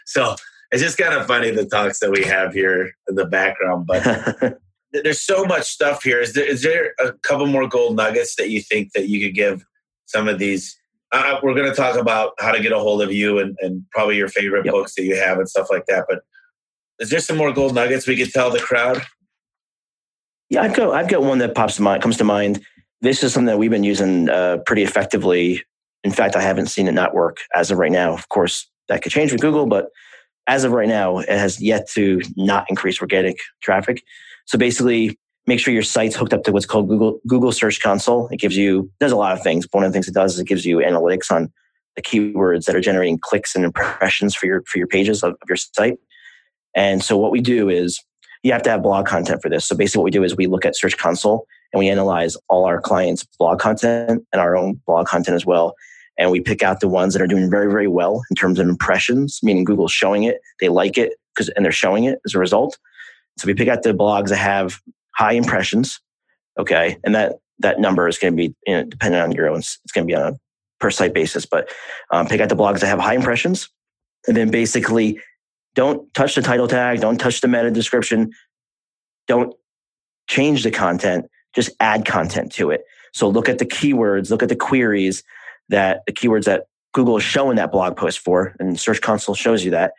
so 0.06 0.36
it's 0.70 0.82
just 0.82 0.98
kind 0.98 1.14
of 1.14 1.26
funny 1.26 1.50
the 1.50 1.66
talks 1.66 2.00
that 2.00 2.10
we 2.10 2.24
have 2.24 2.52
here 2.52 2.92
in 3.08 3.14
the 3.14 3.26
background, 3.26 3.86
but. 3.86 4.58
there's 4.92 5.20
so 5.20 5.44
much 5.44 5.64
stuff 5.64 6.02
here. 6.02 6.20
Is 6.20 6.34
there, 6.34 6.44
is 6.44 6.62
there 6.62 6.94
a 7.00 7.12
couple 7.22 7.46
more 7.46 7.66
gold 7.66 7.96
nuggets 7.96 8.36
that 8.36 8.50
you 8.50 8.60
think 8.60 8.92
that 8.92 9.08
you 9.08 9.20
could 9.24 9.34
give 9.34 9.64
some 10.06 10.28
of 10.28 10.38
these? 10.38 10.78
Uh, 11.12 11.38
we're 11.42 11.54
going 11.54 11.68
to 11.68 11.74
talk 11.74 11.96
about 11.96 12.32
how 12.38 12.52
to 12.52 12.60
get 12.60 12.72
a 12.72 12.78
hold 12.78 13.02
of 13.02 13.12
you 13.12 13.38
and, 13.38 13.56
and 13.60 13.84
probably 13.90 14.16
your 14.16 14.28
favorite 14.28 14.64
yep. 14.64 14.72
books 14.72 14.94
that 14.94 15.04
you 15.04 15.16
have 15.16 15.38
and 15.38 15.48
stuff 15.48 15.68
like 15.70 15.86
that. 15.86 16.04
But 16.08 16.20
is 16.98 17.10
there 17.10 17.20
some 17.20 17.36
more 17.36 17.52
gold 17.52 17.74
nuggets 17.74 18.06
we 18.06 18.16
could 18.16 18.32
tell 18.32 18.50
the 18.50 18.58
crowd? 18.58 19.02
Yeah, 20.52 20.60
I've 20.60 20.74
got 20.74 20.92
I've 20.92 21.08
got 21.08 21.22
one 21.22 21.38
that 21.38 21.54
pops 21.54 21.76
to 21.76 21.82
mind 21.82 22.02
comes 22.02 22.18
to 22.18 22.24
mind 22.24 22.62
this 23.00 23.22
is 23.22 23.32
something 23.32 23.46
that 23.46 23.56
we've 23.56 23.70
been 23.70 23.84
using 23.84 24.28
uh, 24.28 24.58
pretty 24.66 24.82
effectively. 24.82 25.62
In 26.04 26.12
fact, 26.12 26.36
I 26.36 26.42
haven't 26.42 26.66
seen 26.66 26.88
it 26.88 26.92
not 26.92 27.14
work 27.14 27.38
as 27.54 27.70
of 27.70 27.78
right 27.78 27.90
now. 27.90 28.12
Of 28.12 28.28
course, 28.28 28.70
that 28.88 29.00
could 29.00 29.12
change 29.12 29.32
with 29.32 29.40
Google, 29.40 29.64
but 29.64 29.86
as 30.46 30.64
of 30.64 30.72
right 30.72 30.88
now, 30.88 31.20
it 31.20 31.30
has 31.30 31.58
yet 31.58 31.88
to 31.92 32.20
not 32.36 32.66
increase 32.68 33.00
organic 33.00 33.38
traffic. 33.62 34.02
So 34.44 34.58
basically, 34.58 35.18
make 35.46 35.58
sure 35.58 35.72
your 35.72 35.82
site's 35.82 36.16
hooked 36.16 36.34
up 36.34 36.44
to 36.44 36.52
what's 36.52 36.66
called 36.66 36.86
Google 36.86 37.18
Google 37.26 37.50
Search 37.50 37.80
Console. 37.80 38.28
It 38.28 38.36
gives 38.36 38.54
you 38.54 38.90
does 39.00 39.10
a 39.10 39.16
lot 39.16 39.32
of 39.32 39.42
things. 39.42 39.66
But 39.66 39.78
one 39.78 39.84
of 39.86 39.90
the 39.90 39.94
things 39.94 40.06
it 40.06 40.12
does 40.12 40.34
is 40.34 40.40
it 40.40 40.46
gives 40.46 40.66
you 40.66 40.80
analytics 40.80 41.30
on 41.30 41.50
the 41.96 42.02
keywords 42.02 42.66
that 42.66 42.76
are 42.76 42.80
generating 42.82 43.18
clicks 43.18 43.54
and 43.54 43.64
impressions 43.64 44.34
for 44.34 44.44
your 44.44 44.64
for 44.66 44.76
your 44.76 44.86
pages 44.86 45.22
of, 45.22 45.32
of 45.32 45.48
your 45.48 45.56
site. 45.56 45.96
And 46.76 47.02
so 47.02 47.16
what 47.16 47.32
we 47.32 47.40
do 47.40 47.70
is 47.70 48.04
you 48.42 48.52
have 48.52 48.62
to 48.62 48.70
have 48.70 48.82
blog 48.82 49.06
content 49.06 49.40
for 49.40 49.48
this. 49.48 49.66
So 49.66 49.76
basically, 49.76 50.00
what 50.00 50.04
we 50.04 50.10
do 50.10 50.24
is 50.24 50.36
we 50.36 50.46
look 50.46 50.64
at 50.64 50.76
Search 50.76 50.96
Console 50.96 51.46
and 51.72 51.78
we 51.78 51.88
analyze 51.88 52.36
all 52.48 52.64
our 52.64 52.80
clients' 52.80 53.24
blog 53.38 53.60
content 53.60 54.24
and 54.32 54.40
our 54.40 54.56
own 54.56 54.80
blog 54.86 55.06
content 55.06 55.34
as 55.34 55.46
well. 55.46 55.74
And 56.18 56.30
we 56.30 56.40
pick 56.40 56.62
out 56.62 56.80
the 56.80 56.88
ones 56.88 57.14
that 57.14 57.22
are 57.22 57.26
doing 57.26 57.50
very, 57.50 57.70
very 57.70 57.88
well 57.88 58.22
in 58.30 58.36
terms 58.36 58.58
of 58.58 58.68
impressions, 58.68 59.40
meaning 59.42 59.64
Google's 59.64 59.92
showing 59.92 60.24
it, 60.24 60.40
they 60.60 60.68
like 60.68 60.98
it, 60.98 61.14
because 61.34 61.48
and 61.50 61.64
they're 61.64 61.72
showing 61.72 62.04
it 62.04 62.18
as 62.26 62.34
a 62.34 62.38
result. 62.38 62.78
So 63.38 63.46
we 63.46 63.54
pick 63.54 63.68
out 63.68 63.82
the 63.82 63.94
blogs 63.94 64.28
that 64.28 64.36
have 64.36 64.80
high 65.14 65.32
impressions, 65.32 66.00
okay, 66.58 66.98
and 67.04 67.14
that 67.14 67.36
that 67.60 67.80
number 67.80 68.08
is 68.08 68.18
going 68.18 68.34
to 68.34 68.36
be 68.36 68.54
you 68.66 68.74
know, 68.74 68.84
dependent 68.84 69.22
on 69.22 69.32
your 69.32 69.48
own. 69.48 69.58
It's 69.58 69.92
going 69.92 70.06
to 70.06 70.10
be 70.10 70.16
on 70.16 70.34
a 70.34 70.38
per 70.80 70.90
site 70.90 71.14
basis, 71.14 71.46
but 71.46 71.70
um, 72.10 72.26
pick 72.26 72.40
out 72.40 72.48
the 72.48 72.56
blogs 72.56 72.80
that 72.80 72.88
have 72.88 72.98
high 72.98 73.14
impressions, 73.14 73.70
and 74.26 74.36
then 74.36 74.50
basically 74.50 75.18
don't 75.74 76.12
touch 76.14 76.34
the 76.34 76.42
title 76.42 76.68
tag, 76.68 77.00
don't 77.00 77.18
touch 77.18 77.40
the 77.40 77.48
meta 77.48 77.70
description, 77.70 78.32
don't 79.26 79.54
change 80.28 80.62
the 80.62 80.70
content, 80.70 81.26
just 81.54 81.70
add 81.80 82.04
content 82.04 82.52
to 82.52 82.70
it. 82.70 82.84
So 83.12 83.28
look 83.28 83.48
at 83.48 83.58
the 83.58 83.66
keywords, 83.66 84.30
look 84.30 84.42
at 84.42 84.48
the 84.48 84.56
queries 84.56 85.22
that 85.68 86.02
the 86.06 86.12
keywords 86.12 86.44
that 86.44 86.64
Google 86.92 87.16
is 87.16 87.22
showing 87.22 87.56
that 87.56 87.72
blog 87.72 87.96
post 87.96 88.18
for, 88.18 88.54
and 88.58 88.78
Search 88.78 89.00
Console 89.00 89.34
shows 89.34 89.64
you 89.64 89.70
that. 89.70 89.92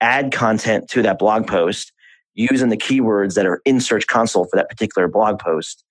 Add 0.00 0.32
content 0.32 0.88
to 0.90 1.02
that 1.02 1.18
blog 1.18 1.46
post 1.46 1.92
using 2.34 2.70
the 2.70 2.76
keywords 2.76 3.34
that 3.34 3.46
are 3.46 3.60
in 3.64 3.80
Search 3.80 4.06
Console 4.06 4.46
for 4.46 4.56
that 4.56 4.68
particular 4.68 5.08
blog 5.08 5.38
post. 5.38 5.84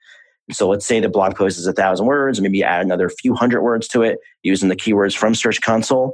So 0.52 0.68
let's 0.68 0.86
say 0.86 1.00
the 1.00 1.10
blog 1.10 1.36
post 1.36 1.60
is 1.60 1.68
a 1.68 1.74
thousand 1.74 2.08
words, 2.08 2.42
maybe 2.42 2.64
add 2.64 2.84
another 2.84 3.10
few 3.10 3.36
hundred 3.36 3.62
words 3.62 3.88
to 3.90 4.02
it 4.02 4.18
using 4.42 4.68
the 4.70 4.76
keywords 4.76 5.16
from 5.16 5.36
Search 5.36 5.62
Console. 5.62 6.14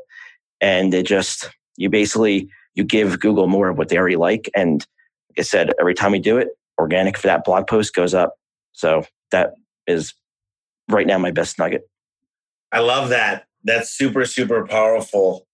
And 0.59 0.93
it 0.93 1.05
just, 1.05 1.49
you 1.77 1.89
basically, 1.89 2.49
you 2.75 2.83
give 2.83 3.19
Google 3.19 3.47
more 3.47 3.69
of 3.69 3.77
what 3.77 3.89
they 3.89 3.97
already 3.97 4.17
like. 4.17 4.49
And 4.55 4.85
like 5.29 5.39
I 5.39 5.41
said, 5.43 5.71
every 5.79 5.95
time 5.95 6.11
we 6.11 6.19
do 6.19 6.37
it, 6.37 6.49
organic 6.77 7.17
for 7.17 7.27
that 7.27 7.43
blog 7.43 7.67
post 7.67 7.95
goes 7.95 8.13
up. 8.13 8.35
So 8.73 9.05
that 9.31 9.53
is 9.87 10.13
right 10.89 11.07
now 11.07 11.17
my 11.17 11.31
best 11.31 11.57
nugget. 11.57 11.89
I 12.71 12.79
love 12.79 13.09
that. 13.09 13.45
That's 13.63 13.89
super, 13.89 14.25
super 14.25 14.67
powerful. 14.67 15.47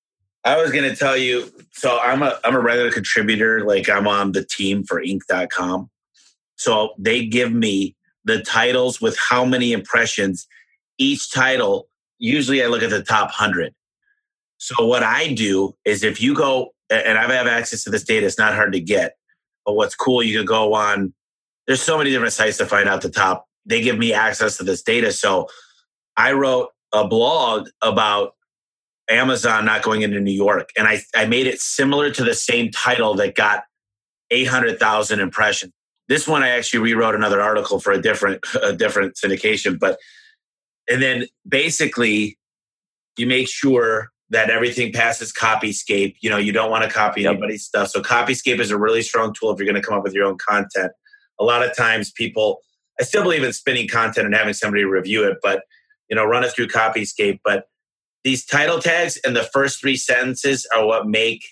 I 0.43 0.59
was 0.59 0.71
going 0.71 0.89
to 0.89 0.95
tell 0.95 1.15
you, 1.15 1.51
so 1.71 1.99
I'm 1.99 2.23
a 2.23 2.39
I'm 2.43 2.55
a 2.55 2.59
regular 2.59 2.91
contributor. 2.91 3.63
Like 3.63 3.87
I'm 3.89 4.07
on 4.07 4.31
the 4.31 4.43
team 4.43 4.83
for 4.83 5.01
Inc.com. 5.01 5.89
So 6.55 6.93
they 6.97 7.25
give 7.25 7.53
me 7.53 7.95
the 8.25 8.41
titles 8.41 8.99
with 8.99 9.17
how 9.17 9.45
many 9.45 9.71
impressions 9.71 10.47
each 10.97 11.31
title. 11.31 11.87
Usually, 12.17 12.63
I 12.63 12.67
look 12.67 12.81
at 12.81 12.89
the 12.89 13.03
top 13.03 13.29
hundred. 13.29 13.73
So 14.57 14.85
what 14.85 15.03
I 15.03 15.33
do 15.33 15.75
is 15.85 16.03
if 16.03 16.21
you 16.21 16.35
go 16.35 16.73
and 16.91 17.17
I 17.17 17.31
have 17.33 17.47
access 17.47 17.83
to 17.85 17.89
this 17.89 18.03
data, 18.03 18.25
it's 18.25 18.37
not 18.37 18.53
hard 18.53 18.73
to 18.73 18.79
get. 18.79 19.15
But 19.65 19.73
what's 19.73 19.95
cool, 19.95 20.21
you 20.21 20.37
can 20.37 20.45
go 20.45 20.73
on. 20.73 21.13
There's 21.67 21.81
so 21.81 21.97
many 21.97 22.09
different 22.09 22.33
sites 22.33 22.57
to 22.57 22.65
find 22.65 22.89
out 22.89 23.01
the 23.01 23.09
top. 23.09 23.47
They 23.65 23.81
give 23.81 23.97
me 23.97 24.13
access 24.13 24.57
to 24.57 24.63
this 24.63 24.81
data. 24.81 25.11
So 25.11 25.47
I 26.17 26.33
wrote 26.33 26.69
a 26.91 27.07
blog 27.07 27.69
about 27.81 28.33
Amazon 29.09 29.65
not 29.65 29.83
going 29.83 30.01
into 30.01 30.19
New 30.19 30.31
York. 30.31 30.69
And 30.77 30.87
I, 30.87 31.01
I 31.15 31.25
made 31.25 31.47
it 31.47 31.61
similar 31.61 32.11
to 32.11 32.23
the 32.23 32.33
same 32.33 32.71
title 32.71 33.13
that 33.15 33.35
got 33.35 33.63
800,000 34.31 35.19
impressions. 35.19 35.73
This 36.07 36.27
one 36.27 36.43
I 36.43 36.49
actually 36.49 36.79
rewrote 36.79 37.15
another 37.15 37.41
article 37.41 37.79
for 37.79 37.93
a 37.93 38.01
different 38.01 38.43
a 38.61 38.73
different 38.73 39.15
syndication, 39.15 39.79
but 39.79 39.97
and 40.89 41.01
then 41.01 41.27
basically 41.47 42.37
you 43.17 43.27
make 43.27 43.47
sure 43.47 44.09
that 44.31 44.49
everything 44.49 44.91
passes 44.91 45.31
Copyscape. 45.31 46.15
You 46.21 46.29
know, 46.29 46.37
you 46.37 46.51
don't 46.51 46.71
want 46.71 46.83
to 46.83 46.89
copy 46.89 47.21
yep. 47.21 47.31
anybody's 47.31 47.63
stuff. 47.63 47.89
So 47.89 48.01
Copyscape 48.01 48.59
is 48.59 48.71
a 48.71 48.77
really 48.77 49.01
strong 49.01 49.33
tool 49.33 49.51
if 49.51 49.59
you're 49.59 49.71
going 49.71 49.81
to 49.81 49.87
come 49.87 49.97
up 49.97 50.03
with 50.03 50.13
your 50.13 50.25
own 50.25 50.37
content. 50.37 50.91
A 51.39 51.43
lot 51.43 51.63
of 51.63 51.75
times 51.75 52.11
people 52.11 52.61
I 52.99 53.03
still 53.03 53.23
believe 53.23 53.43
in 53.43 53.53
spinning 53.53 53.87
content 53.87 54.25
and 54.25 54.35
having 54.35 54.53
somebody 54.53 54.83
review 54.83 55.27
it, 55.27 55.37
but 55.41 55.63
you 56.09 56.15
know, 56.15 56.25
run 56.25 56.43
it 56.43 56.51
through 56.51 56.67
Copyscape. 56.67 57.39
But 57.43 57.65
these 58.23 58.45
title 58.45 58.79
tags 58.79 59.19
and 59.25 59.35
the 59.35 59.49
first 59.53 59.79
three 59.79 59.95
sentences 59.95 60.67
are 60.75 60.85
what 60.85 61.07
make 61.07 61.43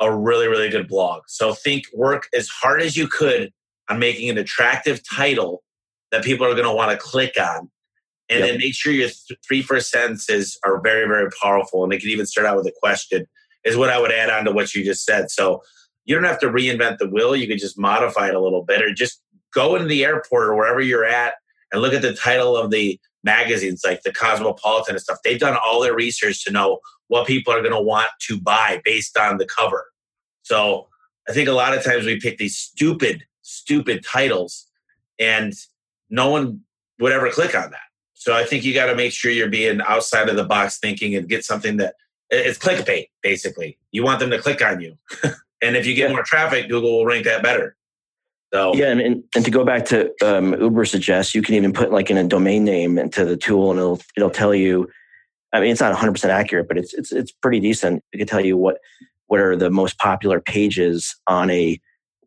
a 0.00 0.12
really, 0.12 0.48
really 0.48 0.68
good 0.68 0.88
blog. 0.88 1.22
So 1.28 1.54
think 1.54 1.84
work 1.94 2.28
as 2.36 2.48
hard 2.48 2.82
as 2.82 2.96
you 2.96 3.06
could 3.06 3.52
on 3.88 3.98
making 3.98 4.28
an 4.30 4.38
attractive 4.38 5.00
title 5.08 5.62
that 6.10 6.24
people 6.24 6.46
are 6.46 6.54
going 6.54 6.64
to 6.64 6.72
want 6.72 6.90
to 6.90 6.96
click 6.96 7.34
on. 7.38 7.70
And 8.32 8.40
yep. 8.40 8.48
then 8.48 8.58
make 8.58 8.74
sure 8.74 8.92
your 8.92 9.08
th- 9.08 9.38
three 9.46 9.60
first 9.62 9.90
sentences 9.90 10.58
are 10.64 10.80
very, 10.80 11.06
very 11.06 11.28
powerful. 11.40 11.82
And 11.82 11.92
they 11.92 11.98
can 11.98 12.08
even 12.08 12.24
start 12.24 12.46
out 12.46 12.56
with 12.56 12.66
a 12.66 12.72
question, 12.82 13.26
is 13.64 13.76
what 13.76 13.90
I 13.90 14.00
would 14.00 14.12
add 14.12 14.30
on 14.30 14.44
to 14.46 14.52
what 14.52 14.74
you 14.74 14.84
just 14.84 15.04
said. 15.04 15.30
So 15.30 15.60
you 16.04 16.14
don't 16.14 16.24
have 16.24 16.40
to 16.40 16.48
reinvent 16.48 16.98
the 16.98 17.08
wheel. 17.08 17.36
You 17.36 17.46
can 17.46 17.58
just 17.58 17.78
modify 17.78 18.28
it 18.28 18.34
a 18.34 18.40
little 18.40 18.64
bit 18.64 18.82
or 18.82 18.94
just 18.94 19.22
go 19.52 19.76
into 19.76 19.86
the 19.86 20.04
airport 20.04 20.48
or 20.48 20.56
wherever 20.56 20.80
you're 20.80 21.04
at 21.04 21.34
and 21.70 21.82
look 21.82 21.92
at 21.92 22.02
the 22.02 22.14
title 22.14 22.56
of 22.56 22.70
the 22.70 22.98
magazines 23.24 23.82
like 23.84 24.02
the 24.02 24.12
Cosmopolitan 24.12 24.94
and 24.94 25.02
stuff. 25.02 25.18
They've 25.22 25.38
done 25.38 25.56
all 25.64 25.80
their 25.80 25.94
research 25.94 26.44
to 26.44 26.50
know 26.50 26.80
what 27.08 27.26
people 27.26 27.52
are 27.52 27.60
going 27.60 27.74
to 27.74 27.80
want 27.80 28.08
to 28.22 28.40
buy 28.40 28.80
based 28.84 29.16
on 29.18 29.36
the 29.36 29.46
cover. 29.46 29.84
So 30.42 30.88
I 31.28 31.32
think 31.32 31.48
a 31.48 31.52
lot 31.52 31.76
of 31.76 31.84
times 31.84 32.04
we 32.04 32.18
pick 32.18 32.38
these 32.38 32.56
stupid, 32.56 33.24
stupid 33.42 34.04
titles 34.04 34.66
and 35.18 35.52
no 36.10 36.30
one 36.30 36.60
would 36.98 37.12
ever 37.12 37.30
click 37.30 37.54
on 37.54 37.70
that. 37.70 37.91
So 38.22 38.32
I 38.34 38.44
think 38.44 38.64
you 38.64 38.72
got 38.72 38.86
to 38.86 38.94
make 38.94 39.12
sure 39.12 39.32
you're 39.32 39.48
being 39.48 39.80
outside 39.80 40.28
of 40.28 40.36
the 40.36 40.44
box 40.44 40.78
thinking 40.78 41.16
and 41.16 41.28
get 41.28 41.44
something 41.44 41.78
that 41.78 41.96
it's 42.30 42.56
clickbait, 42.56 43.08
basically. 43.20 43.78
You 43.90 44.04
want 44.04 44.20
them 44.20 44.30
to 44.30 44.38
click 44.38 44.64
on 44.64 44.80
you. 44.80 44.96
and 45.62 45.76
if 45.76 45.86
you 45.86 45.94
get 45.96 46.10
more 46.10 46.22
traffic, 46.22 46.68
Google 46.68 46.98
will 46.98 47.04
rank 47.04 47.24
that 47.24 47.42
better. 47.42 47.76
So 48.54 48.76
yeah, 48.76 48.92
and, 48.92 49.24
and 49.34 49.44
to 49.44 49.50
go 49.50 49.64
back 49.64 49.86
to 49.86 50.06
um, 50.22 50.52
Ubersuggest, 50.52 51.34
you 51.34 51.42
can 51.42 51.56
even 51.56 51.72
put 51.72 51.90
like 51.90 52.10
in 52.10 52.16
a 52.16 52.22
domain 52.22 52.64
name 52.64 52.96
into 52.96 53.24
the 53.24 53.36
tool, 53.36 53.70
and 53.70 53.80
it'll 53.80 54.00
it'll 54.16 54.30
tell 54.30 54.54
you. 54.54 54.88
I 55.52 55.60
mean, 55.60 55.70
it's 55.70 55.80
not 55.80 55.90
100 55.90 56.12
percent 56.12 56.30
accurate, 56.30 56.68
but 56.68 56.78
it's 56.78 56.94
it's 56.94 57.10
it's 57.10 57.32
pretty 57.32 57.58
decent. 57.58 58.04
It 58.12 58.18
can 58.18 58.26
tell 58.26 58.44
you 58.44 58.56
what 58.56 58.78
what 59.26 59.40
are 59.40 59.56
the 59.56 59.70
most 59.70 59.98
popular 59.98 60.40
pages 60.40 61.16
on 61.26 61.50
a 61.50 61.80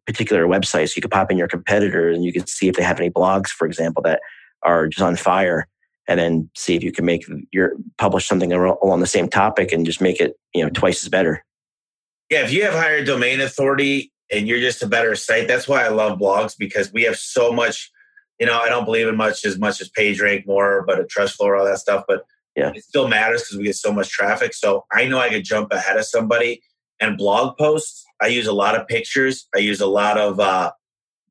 particular 0.06 0.46
website. 0.46 0.90
So 0.90 0.94
you 0.98 1.02
could 1.04 1.12
pop 1.12 1.32
in 1.32 1.38
your 1.38 1.48
competitor, 1.48 2.10
and 2.10 2.26
you 2.26 2.34
can 2.34 2.48
see 2.48 2.68
if 2.68 2.76
they 2.76 2.84
have 2.84 3.00
any 3.00 3.12
blogs, 3.12 3.50
for 3.50 3.66
example, 3.66 4.02
that 4.04 4.20
are 4.64 4.88
just 4.88 5.04
on 5.04 5.16
fire, 5.16 5.68
and 6.08 6.20
then 6.20 6.50
see 6.56 6.76
if 6.76 6.84
you 6.84 6.92
can 6.92 7.06
make 7.06 7.26
your 7.52 7.74
publish 7.98 8.28
something 8.28 8.54
along 8.54 9.00
the 9.00 9.08
same 9.08 9.28
topic 9.28 9.72
and 9.72 9.86
just 9.86 10.02
make 10.02 10.20
it 10.20 10.36
you 10.54 10.64
know 10.64 10.70
twice 10.70 11.04
as 11.04 11.10
better. 11.10 11.44
Yeah, 12.30 12.44
if 12.44 12.52
you 12.52 12.64
have 12.64 12.74
higher 12.74 13.04
domain 13.04 13.40
authority, 13.40 14.12
and 14.32 14.48
you're 14.48 14.60
just 14.60 14.84
a 14.84 14.88
better 14.88 15.16
site. 15.16 15.48
That's 15.48 15.68
why 15.68 15.84
I 15.84 15.90
love 15.90 16.20
blogs 16.20 16.56
because 16.58 16.92
we 16.92 17.04
have 17.04 17.18
so 17.18 17.52
much. 17.52 17.92
You 18.40 18.46
know, 18.46 18.60
I 18.60 18.68
don't 18.68 18.86
believe 18.86 19.08
in 19.08 19.16
much 19.16 19.46
as 19.46 19.58
much 19.58 19.80
as 19.80 19.90
PageRank 19.90 20.46
more, 20.46 20.84
but 20.86 21.00
a 21.00 21.04
TrustFlow, 21.04 21.58
all 21.58 21.66
that 21.66 21.80
stuff. 21.80 22.04
But 22.08 22.24
yeah, 22.56 22.72
it 22.74 22.84
still 22.84 23.08
matters 23.08 23.44
because 23.44 23.58
we 23.58 23.64
get 23.64 23.76
so 23.76 23.94
much 23.94 24.10
traffic. 24.10 24.54
So 24.54 24.86
I 24.92 25.06
know 25.06 25.20
I 25.20 25.30
could 25.30 25.46
jump 25.46 25.72
ahead 25.72 25.98
of 25.98 26.06
somebody. 26.06 26.62
And 27.00 27.18
blog 27.18 27.58
posts, 27.58 28.06
I 28.22 28.28
use 28.28 28.48
a 28.48 28.54
lot 28.54 28.80
of 28.80 28.88
pictures. 28.88 29.48
I 29.54 29.60
use 29.60 29.82
a 29.82 29.86
lot 29.86 30.18
of 30.18 30.40
uh, 30.40 30.72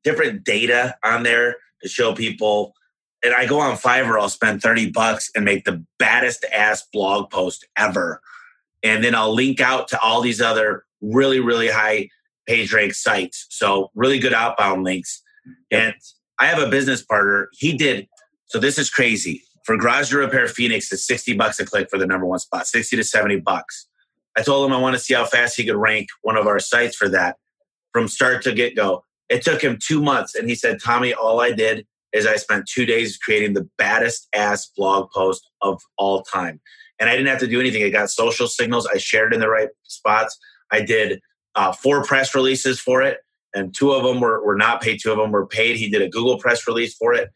different 0.03 0.43
data 0.43 0.95
on 1.03 1.23
there 1.23 1.57
to 1.81 1.89
show 1.89 2.13
people. 2.13 2.73
And 3.25 3.33
I 3.33 3.47
go 3.47 3.59
on 3.59 3.75
Fiverr, 3.75 4.21
I'll 4.21 4.29
spend 4.29 4.61
30 4.61 4.91
bucks 4.91 5.31
and 5.33 5.43
make 5.43 5.65
the 5.65 5.83
baddest 5.97 6.45
ass 6.53 6.85
blog 6.93 7.31
post 7.31 7.65
ever. 7.75 8.21
And 8.83 9.03
then 9.03 9.15
I'll 9.15 9.33
link 9.33 9.59
out 9.59 9.87
to 9.87 9.99
all 9.99 10.21
these 10.21 10.39
other 10.39 10.85
really, 11.01 11.39
really 11.39 11.67
high 11.67 12.09
PageRank 12.47 12.93
sites. 12.93 13.47
So 13.49 13.89
really 13.95 14.19
good 14.19 14.33
outbound 14.33 14.83
links. 14.83 15.23
And 15.71 15.95
I 16.37 16.45
have 16.45 16.59
a 16.61 16.69
business 16.69 17.01
partner. 17.01 17.49
He 17.53 17.75
did. 17.75 18.07
So 18.45 18.59
this 18.59 18.77
is 18.77 18.91
crazy. 18.91 19.41
For 19.63 19.75
Garage 19.75 20.11
to 20.11 20.17
Repair 20.17 20.47
Phoenix, 20.47 20.91
it's 20.91 21.07
60 21.07 21.33
bucks 21.33 21.59
a 21.59 21.65
click 21.65 21.89
for 21.89 21.97
the 21.97 22.05
number 22.05 22.27
one 22.27 22.37
spot, 22.37 22.67
60 22.67 22.95
to 22.97 23.03
70 23.03 23.37
bucks. 23.39 23.87
I 24.37 24.43
told 24.43 24.67
him 24.67 24.75
I 24.75 24.79
want 24.79 24.95
to 24.95 24.99
see 24.99 25.15
how 25.15 25.25
fast 25.25 25.57
he 25.57 25.65
could 25.65 25.77
rank 25.77 26.09
one 26.21 26.37
of 26.37 26.45
our 26.45 26.59
sites 26.59 26.95
for 26.95 27.09
that 27.09 27.37
from 27.91 28.07
start 28.07 28.43
to 28.43 28.53
get 28.53 28.75
go. 28.75 29.03
It 29.29 29.41
took 29.41 29.63
him 29.63 29.79
two 29.81 30.03
months. 30.03 30.35
And 30.35 30.47
he 30.47 30.53
said, 30.53 30.77
Tommy, 30.79 31.15
all 31.15 31.41
I 31.41 31.51
did 31.51 31.87
is 32.13 32.25
I 32.25 32.37
spent 32.37 32.67
two 32.67 32.85
days 32.85 33.17
creating 33.17 33.53
the 33.53 33.67
baddest 33.77 34.27
ass 34.33 34.71
blog 34.75 35.09
post 35.11 35.49
of 35.61 35.81
all 35.97 36.23
time. 36.23 36.61
And 36.99 37.09
I 37.09 37.13
didn't 37.13 37.27
have 37.27 37.39
to 37.39 37.47
do 37.47 37.59
anything. 37.59 37.83
I 37.83 37.89
got 37.89 38.09
social 38.09 38.47
signals. 38.47 38.87
I 38.87 38.97
shared 38.97 39.33
in 39.33 39.41
the 39.41 39.49
right 39.49 39.69
spots. 39.83 40.37
I 40.71 40.81
did 40.81 41.19
uh, 41.55 41.71
four 41.71 42.03
press 42.03 42.35
releases 42.35 42.79
for 42.79 43.01
it, 43.01 43.19
and 43.53 43.73
two 43.73 43.91
of 43.91 44.03
them 44.03 44.19
were, 44.19 44.45
were 44.45 44.55
not 44.55 44.81
paid. 44.81 44.99
Two 45.01 45.11
of 45.11 45.17
them 45.17 45.31
were 45.31 45.47
paid. 45.47 45.77
He 45.77 45.89
did 45.89 46.01
a 46.01 46.09
Google 46.09 46.37
press 46.37 46.67
release 46.67 46.95
for 46.95 47.13
it, 47.13 47.29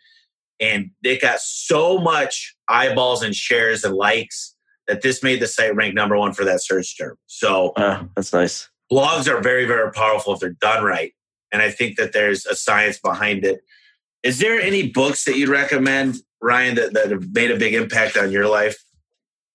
and 0.60 0.92
it 1.04 1.22
got 1.22 1.40
so 1.40 1.98
much 1.98 2.56
eyeballs 2.68 3.24
and 3.24 3.36
shares 3.36 3.84
and 3.84 3.96
likes 3.96 4.56
that 4.88 5.02
this 5.02 5.24
made 5.24 5.40
the 5.40 5.48
site 5.48 5.76
rank 5.76 5.94
number 5.94 6.18
one 6.18 6.34
for 6.34 6.44
that 6.46 6.64
search 6.64 6.98
term. 6.98 7.16
So 7.28 7.70
uh, 7.76 8.04
that's 8.16 8.34
nice. 8.34 8.70
Blogs 8.92 9.28
are 9.28 9.42
very, 9.42 9.66
very 9.66 9.92
powerful 9.92 10.34
if 10.34 10.40
they're 10.40 10.56
done 10.60 10.84
right, 10.84 11.14
and 11.52 11.62
I 11.62 11.70
think 11.72 11.98
that 11.98 12.12
there's 12.14 12.46
a 12.46 12.56
science 12.56 13.00
behind 13.00 13.46
it. 13.46 13.62
Is 14.24 14.40
there 14.40 14.60
any 14.60 14.90
books 14.90 15.26
that 15.26 15.38
you'd 15.38 15.50
recommend, 15.50 16.18
Ryan, 16.42 16.76
that, 16.76 16.94
that 16.94 17.12
have 17.12 17.34
made 17.34 17.52
a 17.52 17.58
big 17.58 17.74
impact 17.74 18.18
on 18.18 18.32
your 18.32 18.48
life? 18.48 18.78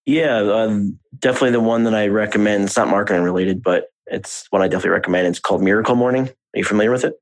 Yeah, 0.06 0.36
um, 0.38 0.98
definitely 1.18 1.52
the 1.52 1.60
one 1.60 1.84
that 1.84 1.94
I 1.94 2.08
recommend. 2.08 2.64
It's 2.64 2.76
not 2.76 2.88
marketing 2.88 3.22
related, 3.22 3.62
but 3.62 3.86
it's 4.06 4.46
one 4.50 4.62
I 4.62 4.68
definitely 4.68 4.90
recommend. 4.90 5.26
It's 5.28 5.38
called 5.38 5.62
Miracle 5.62 5.96
Morning. 5.96 6.28
Are 6.28 6.58
you 6.58 6.64
familiar 6.64 6.90
with 6.90 7.04
it? 7.04 7.14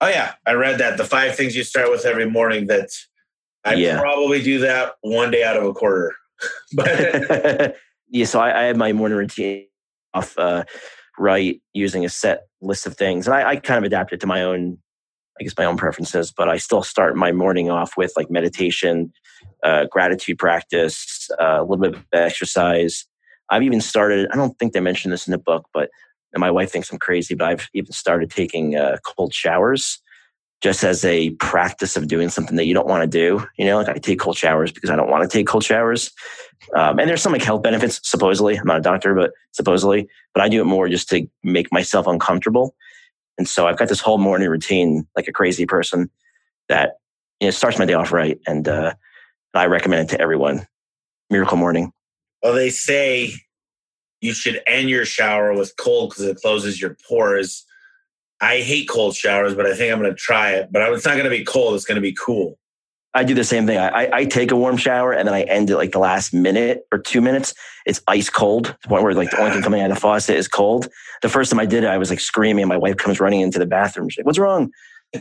Oh 0.00 0.08
yeah, 0.08 0.34
I 0.46 0.52
read 0.52 0.78
that. 0.78 0.96
The 0.96 1.04
five 1.04 1.36
things 1.36 1.54
you 1.54 1.62
start 1.62 1.90
with 1.90 2.04
every 2.04 2.28
morning. 2.28 2.66
That 2.66 2.88
I 3.64 3.74
yeah. 3.74 4.00
probably 4.00 4.42
do 4.42 4.60
that 4.60 4.94
one 5.02 5.30
day 5.30 5.44
out 5.44 5.56
of 5.56 5.64
a 5.64 5.72
quarter. 5.72 6.14
but 6.72 7.76
yeah, 8.08 8.24
so 8.24 8.40
I, 8.40 8.62
I 8.62 8.64
have 8.64 8.76
my 8.76 8.92
morning 8.92 9.18
routine 9.18 9.66
off 10.14 10.36
uh, 10.38 10.64
right 11.18 11.60
using 11.74 12.04
a 12.04 12.08
set 12.08 12.46
list 12.60 12.86
of 12.86 12.96
things. 12.96 13.26
And 13.26 13.34
I, 13.34 13.50
I 13.50 13.56
kind 13.56 13.78
of 13.78 13.84
adapted 13.84 14.18
it 14.18 14.20
to 14.20 14.26
my 14.26 14.42
own, 14.42 14.78
I 15.40 15.44
guess, 15.44 15.54
my 15.56 15.64
own 15.64 15.76
preferences, 15.76 16.30
but 16.30 16.48
I 16.48 16.58
still 16.58 16.82
start 16.82 17.16
my 17.16 17.32
morning 17.32 17.70
off 17.70 17.96
with 17.96 18.12
like 18.16 18.30
meditation, 18.30 19.12
uh, 19.62 19.86
gratitude 19.90 20.38
practice, 20.38 21.28
uh, 21.40 21.58
a 21.60 21.62
little 21.62 21.78
bit 21.78 21.94
of 21.94 22.04
exercise. 22.12 23.06
I've 23.48 23.62
even 23.62 23.80
started, 23.80 24.28
I 24.32 24.36
don't 24.36 24.58
think 24.58 24.72
they 24.72 24.80
mentioned 24.80 25.12
this 25.12 25.26
in 25.26 25.32
the 25.32 25.38
book, 25.38 25.66
but 25.72 25.90
my 26.36 26.50
wife 26.50 26.70
thinks 26.70 26.92
I'm 26.92 26.98
crazy, 26.98 27.34
but 27.34 27.48
I've 27.48 27.68
even 27.74 27.92
started 27.92 28.30
taking 28.30 28.76
uh, 28.76 28.98
cold 29.04 29.34
showers 29.34 30.00
just 30.60 30.84
as 30.84 31.04
a 31.04 31.30
practice 31.30 31.96
of 31.96 32.06
doing 32.06 32.28
something 32.28 32.56
that 32.56 32.66
you 32.66 32.74
don't 32.74 32.86
want 32.86 33.02
to 33.02 33.08
do. 33.08 33.44
You 33.56 33.64
know, 33.64 33.78
like 33.78 33.88
I 33.88 33.94
take 33.94 34.20
cold 34.20 34.36
showers 34.36 34.70
because 34.70 34.90
I 34.90 34.96
don't 34.96 35.10
want 35.10 35.28
to 35.28 35.28
take 35.28 35.46
cold 35.46 35.64
showers. 35.64 36.12
Um, 36.76 36.98
and 36.98 37.08
there's 37.08 37.22
some 37.22 37.32
like 37.32 37.42
health 37.42 37.62
benefits, 37.62 37.98
supposedly. 38.04 38.56
I'm 38.56 38.66
not 38.66 38.78
a 38.78 38.82
doctor, 38.82 39.14
but 39.14 39.32
supposedly. 39.52 40.06
But 40.34 40.42
I 40.42 40.48
do 40.48 40.60
it 40.60 40.66
more 40.66 40.88
just 40.88 41.08
to 41.10 41.26
make 41.42 41.72
myself 41.72 42.06
uncomfortable. 42.06 42.74
And 43.40 43.48
so 43.48 43.66
I've 43.66 43.78
got 43.78 43.88
this 43.88 44.00
whole 44.00 44.18
morning 44.18 44.50
routine, 44.50 45.08
like 45.16 45.26
a 45.26 45.32
crazy 45.32 45.64
person, 45.64 46.10
that 46.68 46.98
you 47.40 47.46
know 47.46 47.50
starts 47.50 47.78
my 47.78 47.86
day 47.86 47.94
off 47.94 48.12
right. 48.12 48.38
And 48.46 48.68
uh, 48.68 48.92
I 49.54 49.64
recommend 49.64 50.02
it 50.02 50.14
to 50.14 50.20
everyone. 50.20 50.66
Miracle 51.30 51.56
Morning. 51.56 51.90
Well, 52.42 52.52
they 52.52 52.68
say 52.68 53.32
you 54.20 54.34
should 54.34 54.60
end 54.66 54.90
your 54.90 55.06
shower 55.06 55.54
with 55.54 55.74
cold 55.78 56.10
because 56.10 56.24
it 56.24 56.36
closes 56.36 56.78
your 56.78 56.98
pores 57.08 57.64
I 58.42 58.60
hate 58.60 58.90
cold 58.90 59.16
showers, 59.16 59.54
but 59.54 59.64
I 59.64 59.74
think 59.74 59.90
I'm 59.90 60.00
going 60.00 60.10
to 60.10 60.16
try 60.16 60.52
it. 60.52 60.68
But 60.70 60.92
it's 60.92 61.06
not 61.06 61.12
going 61.12 61.24
to 61.24 61.30
be 61.30 61.44
cold; 61.44 61.74
it's 61.74 61.86
going 61.86 61.96
to 61.96 62.02
be 62.02 62.12
cool. 62.12 62.58
I 63.12 63.24
do 63.24 63.34
the 63.34 63.44
same 63.44 63.66
thing. 63.66 63.76
I, 63.76 64.08
I 64.12 64.24
take 64.24 64.52
a 64.52 64.56
warm 64.56 64.76
shower 64.76 65.12
and 65.12 65.26
then 65.26 65.34
I 65.34 65.42
end 65.42 65.68
it 65.68 65.76
like 65.76 65.90
the 65.90 65.98
last 65.98 66.32
minute 66.32 66.86
or 66.92 66.98
two 66.98 67.20
minutes. 67.20 67.54
It's 67.84 68.00
ice 68.06 68.30
cold 68.30 68.66
to 68.66 68.76
the 68.82 68.88
point 68.88 69.02
where 69.02 69.14
like 69.14 69.30
the 69.30 69.40
only 69.40 69.50
thing 69.50 69.62
coming 69.62 69.80
out 69.80 69.90
of 69.90 69.96
the 69.96 70.00
faucet 70.00 70.36
is 70.36 70.46
cold. 70.46 70.86
The 71.22 71.28
first 71.28 71.50
time 71.50 71.58
I 71.58 71.66
did 71.66 71.82
it, 71.82 71.88
I 71.88 71.98
was 71.98 72.08
like 72.08 72.20
screaming. 72.20 72.68
My 72.68 72.76
wife 72.76 72.96
comes 72.96 73.18
running 73.18 73.40
into 73.40 73.58
the 73.58 73.66
bathroom. 73.66 74.08
She's 74.08 74.18
like, 74.18 74.26
"What's 74.26 74.38
wrong?" 74.38 74.70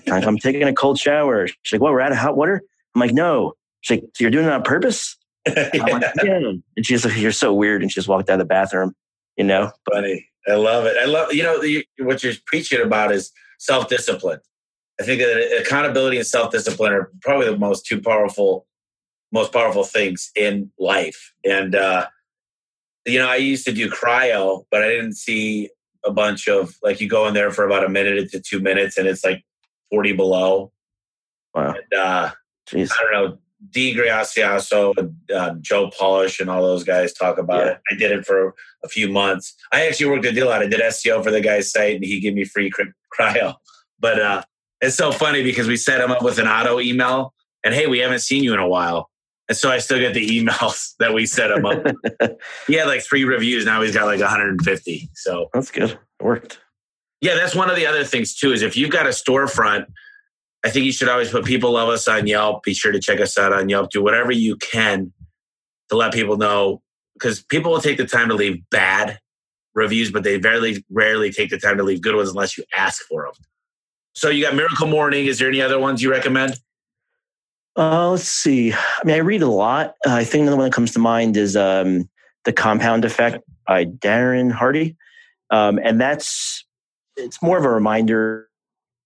I'm, 0.07 0.23
I'm 0.23 0.37
taking 0.37 0.63
a 0.63 0.73
cold 0.73 0.99
shower. 0.99 1.47
She's 1.47 1.73
like, 1.73 1.81
"What? 1.81 1.91
We're 1.91 2.01
out 2.01 2.11
of 2.11 2.19
hot 2.19 2.37
water." 2.37 2.61
I'm 2.93 3.01
like, 3.01 3.13
"No." 3.13 3.53
She's 3.81 3.97
like, 3.97 4.09
"So 4.13 4.23
you're 4.23 4.31
doing 4.31 4.45
it 4.45 4.51
on 4.51 4.61
purpose?" 4.61 5.17
yeah. 5.47 5.69
Like, 5.73 6.03
yeah. 6.23 6.39
And 6.77 6.85
she's 6.85 7.03
like, 7.03 7.17
"You're 7.17 7.31
so 7.31 7.53
weird." 7.53 7.81
And 7.81 7.91
she 7.91 7.95
just 7.95 8.07
walked 8.07 8.29
out 8.29 8.33
of 8.33 8.39
the 8.39 8.45
bathroom. 8.45 8.93
You 9.35 9.45
know, 9.45 9.71
funny. 9.91 10.27
I 10.47 10.55
love 10.55 10.85
it. 10.85 10.95
I 10.99 11.05
love 11.05 11.33
you 11.33 11.43
know 11.43 11.59
what 12.05 12.23
you're 12.23 12.33
preaching 12.45 12.81
about 12.81 13.11
is 13.11 13.31
self 13.57 13.89
discipline. 13.89 14.39
I 14.99 15.03
think 15.03 15.21
that 15.21 15.61
accountability 15.61 16.17
and 16.17 16.27
self 16.27 16.51
discipline 16.51 16.93
are 16.93 17.11
probably 17.21 17.47
the 17.47 17.57
most 17.57 17.85
two 17.85 18.01
powerful, 18.01 18.67
most 19.31 19.53
powerful 19.53 19.83
things 19.83 20.31
in 20.35 20.71
life. 20.77 21.33
And 21.45 21.75
uh, 21.75 22.07
you 23.05 23.19
know, 23.19 23.29
I 23.29 23.37
used 23.37 23.65
to 23.65 23.71
do 23.71 23.89
cryo, 23.89 24.65
but 24.71 24.83
I 24.83 24.89
didn't 24.89 25.15
see 25.15 25.69
a 26.05 26.11
bunch 26.11 26.47
of 26.47 26.75
like 26.83 27.01
you 27.01 27.07
go 27.09 27.27
in 27.27 27.33
there 27.33 27.51
for 27.51 27.65
about 27.65 27.85
a 27.85 27.89
minute 27.89 28.29
to 28.31 28.41
two 28.41 28.59
minutes, 28.59 28.97
and 28.97 29.07
it's 29.07 29.23
like 29.23 29.43
forty 29.89 30.13
below. 30.13 30.71
Wow. 31.53 31.73
And, 31.73 31.99
uh, 31.99 32.31
Jeez. 32.69 32.91
I 32.91 33.03
don't 33.03 33.11
know. 33.11 33.37
Dean 33.71 33.97
Graziosi, 33.97 35.11
uh, 35.35 35.53
Joe 35.59 35.91
Polish, 35.97 36.39
and 36.39 36.49
all 36.49 36.61
those 36.61 36.85
guys 36.85 37.11
talk 37.11 37.37
about 37.37 37.65
yeah. 37.65 37.71
it. 37.71 37.81
I 37.91 37.95
did 37.95 38.11
it 38.11 38.25
for 38.25 38.55
a 38.85 38.87
few 38.87 39.09
months. 39.09 39.53
I 39.73 39.85
actually 39.85 40.11
worked 40.11 40.25
a 40.25 40.31
deal 40.31 40.49
out. 40.49 40.61
I 40.61 40.67
did 40.67 40.79
SEO 40.79 41.21
for 41.23 41.31
the 41.31 41.41
guy's 41.41 41.69
site, 41.69 41.95
and 41.95 42.05
he 42.05 42.21
gave 42.21 42.35
me 42.35 42.45
free 42.45 42.71
cryo. 43.13 43.55
But 43.99 44.21
uh, 44.21 44.43
it's 44.81 44.95
so 44.95 45.11
funny 45.11 45.43
because 45.43 45.67
we 45.67 45.77
set 45.77 46.01
him 46.01 46.11
up 46.11 46.23
with 46.23 46.39
an 46.39 46.47
auto 46.47 46.79
email, 46.79 47.33
and 47.63 47.73
hey, 47.73 47.87
we 47.87 47.99
haven't 47.99 48.19
seen 48.19 48.43
you 48.43 48.53
in 48.53 48.59
a 48.59 48.67
while, 48.67 49.09
and 49.47 49.57
so 49.57 49.69
I 49.69 49.79
still 49.79 49.99
get 49.99 50.13
the 50.13 50.27
emails 50.27 50.95
that 50.99 51.13
we 51.13 51.25
set 51.25 51.51
him 51.51 51.65
up. 51.65 51.85
he 52.67 52.75
had 52.75 52.87
like 52.87 53.03
three 53.03 53.23
reviews. 53.23 53.65
Now 53.65 53.81
he's 53.81 53.93
got 53.93 54.05
like 54.05 54.19
150. 54.19 55.09
So 55.13 55.49
that's 55.53 55.71
good. 55.71 55.91
It 55.91 56.23
worked. 56.23 56.59
Yeah, 57.21 57.35
that's 57.35 57.55
one 57.55 57.69
of 57.69 57.75
the 57.75 57.85
other 57.85 58.03
things 58.03 58.35
too. 58.35 58.53
Is 58.53 58.61
if 58.61 58.77
you've 58.77 58.91
got 58.91 59.05
a 59.05 59.09
storefront 59.09 59.87
I 60.63 60.69
think 60.69 60.85
you 60.85 60.91
should 60.91 61.07
always 61.07 61.31
put 61.31 61.45
people 61.45 61.71
love 61.71 61.89
us 61.89 62.07
on 62.07 62.27
Yelp. 62.27 62.63
Be 62.63 62.73
sure 62.73 62.91
to 62.91 62.99
check 62.99 63.21
us 63.21 63.37
out 63.37 63.53
on 63.53 63.69
Yelp. 63.69 63.91
Do 63.91 64.03
whatever 64.03 64.31
you 64.31 64.57
can 64.57 65.13
to 65.89 65.95
let 65.95 66.13
people 66.13 66.37
know 66.37 66.81
because 67.13 67.41
people 67.41 67.71
will 67.71 67.81
take 67.81 67.97
the 67.97 68.05
time 68.05 68.29
to 68.29 68.35
leave 68.35 68.61
bad 68.69 69.19
reviews, 69.73 70.11
but 70.11 70.23
they 70.23 70.37
very 70.37 70.83
rarely 70.89 71.31
take 71.31 71.49
the 71.49 71.57
time 71.57 71.77
to 71.77 71.83
leave 71.83 72.01
good 72.01 72.15
ones 72.15 72.29
unless 72.29 72.57
you 72.57 72.65
ask 72.75 73.01
for 73.03 73.23
them. 73.23 73.33
So 74.13 74.29
you 74.29 74.43
got 74.43 74.55
Miracle 74.55 74.87
Morning. 74.87 75.25
Is 75.25 75.39
there 75.39 75.47
any 75.47 75.61
other 75.61 75.79
ones 75.79 76.01
you 76.01 76.11
recommend? 76.11 76.59
Uh, 77.77 78.11
let's 78.11 78.27
see. 78.27 78.73
I 78.73 79.01
mean, 79.05 79.15
I 79.15 79.19
read 79.19 79.41
a 79.41 79.47
lot. 79.47 79.95
Uh, 80.05 80.13
I 80.13 80.23
think 80.23 80.41
another 80.41 80.57
one 80.57 80.65
that 80.65 80.73
comes 80.73 80.91
to 80.93 80.99
mind 80.99 81.37
is 81.37 81.55
um, 81.55 82.09
The 82.43 82.51
Compound 82.51 83.05
Effect 83.05 83.43
by 83.65 83.85
Darren 83.85 84.51
Hardy. 84.51 84.97
Um, 85.49 85.79
and 85.81 86.01
that's, 86.01 86.65
it's 87.15 87.41
more 87.41 87.57
of 87.57 87.65
a 87.65 87.69
reminder 87.69 88.49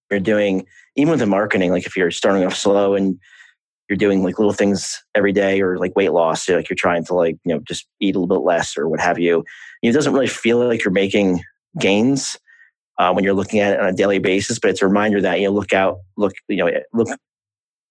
you're 0.10 0.20
doing 0.20 0.66
even 0.95 1.12
with 1.12 1.20
the 1.20 1.26
marketing, 1.26 1.72
like 1.72 1.86
if 1.86 1.97
you're 1.97 2.12
starting 2.12 2.45
off 2.45 2.56
slow 2.56 2.95
and 2.95 3.20
you're 3.89 3.97
doing 3.97 4.24
like 4.24 4.39
little 4.39 4.54
things 4.54 5.04
every 5.16 5.32
day 5.32 5.62
or 5.62 5.78
like 5.78 5.95
weight 5.95 6.12
loss, 6.12 6.47
like 6.47 6.70
you're 6.70 6.76
trying 6.76 7.04
to 7.06 7.14
like, 7.14 7.38
you 7.43 7.54
know, 7.54 7.60
just 7.60 7.88
eat 7.99 8.16
a 8.16 8.20
little 8.20 8.36
bit 8.36 8.45
less 8.45 8.78
or 8.78 8.88
what 8.88 8.99
have 8.99 9.20
you, 9.20 9.43
it 9.82 9.91
doesn't 9.91 10.14
really 10.14 10.28
feel 10.28 10.66
like 10.66 10.84
you're 10.84 10.91
making 10.91 11.43
gains 11.80 12.38
uh, 12.98 13.12
when 13.12 13.24
you're 13.24 13.34
looking 13.34 13.60
at 13.60 13.74
it 13.74 13.80
on 13.80 13.88
a 13.88 13.94
daily 13.94 14.20
basis, 14.20 14.60
but 14.60 14.70
it's 14.70 14.82
a 14.82 14.88
reminder 14.88 15.22
that, 15.22 15.39
you 15.39 15.48
know, 15.48 15.54
look 15.54 15.74
out, 15.74 16.00
look, 16.18 16.34
you 16.48 16.58
know, 16.58 16.70
look 16.94 17.08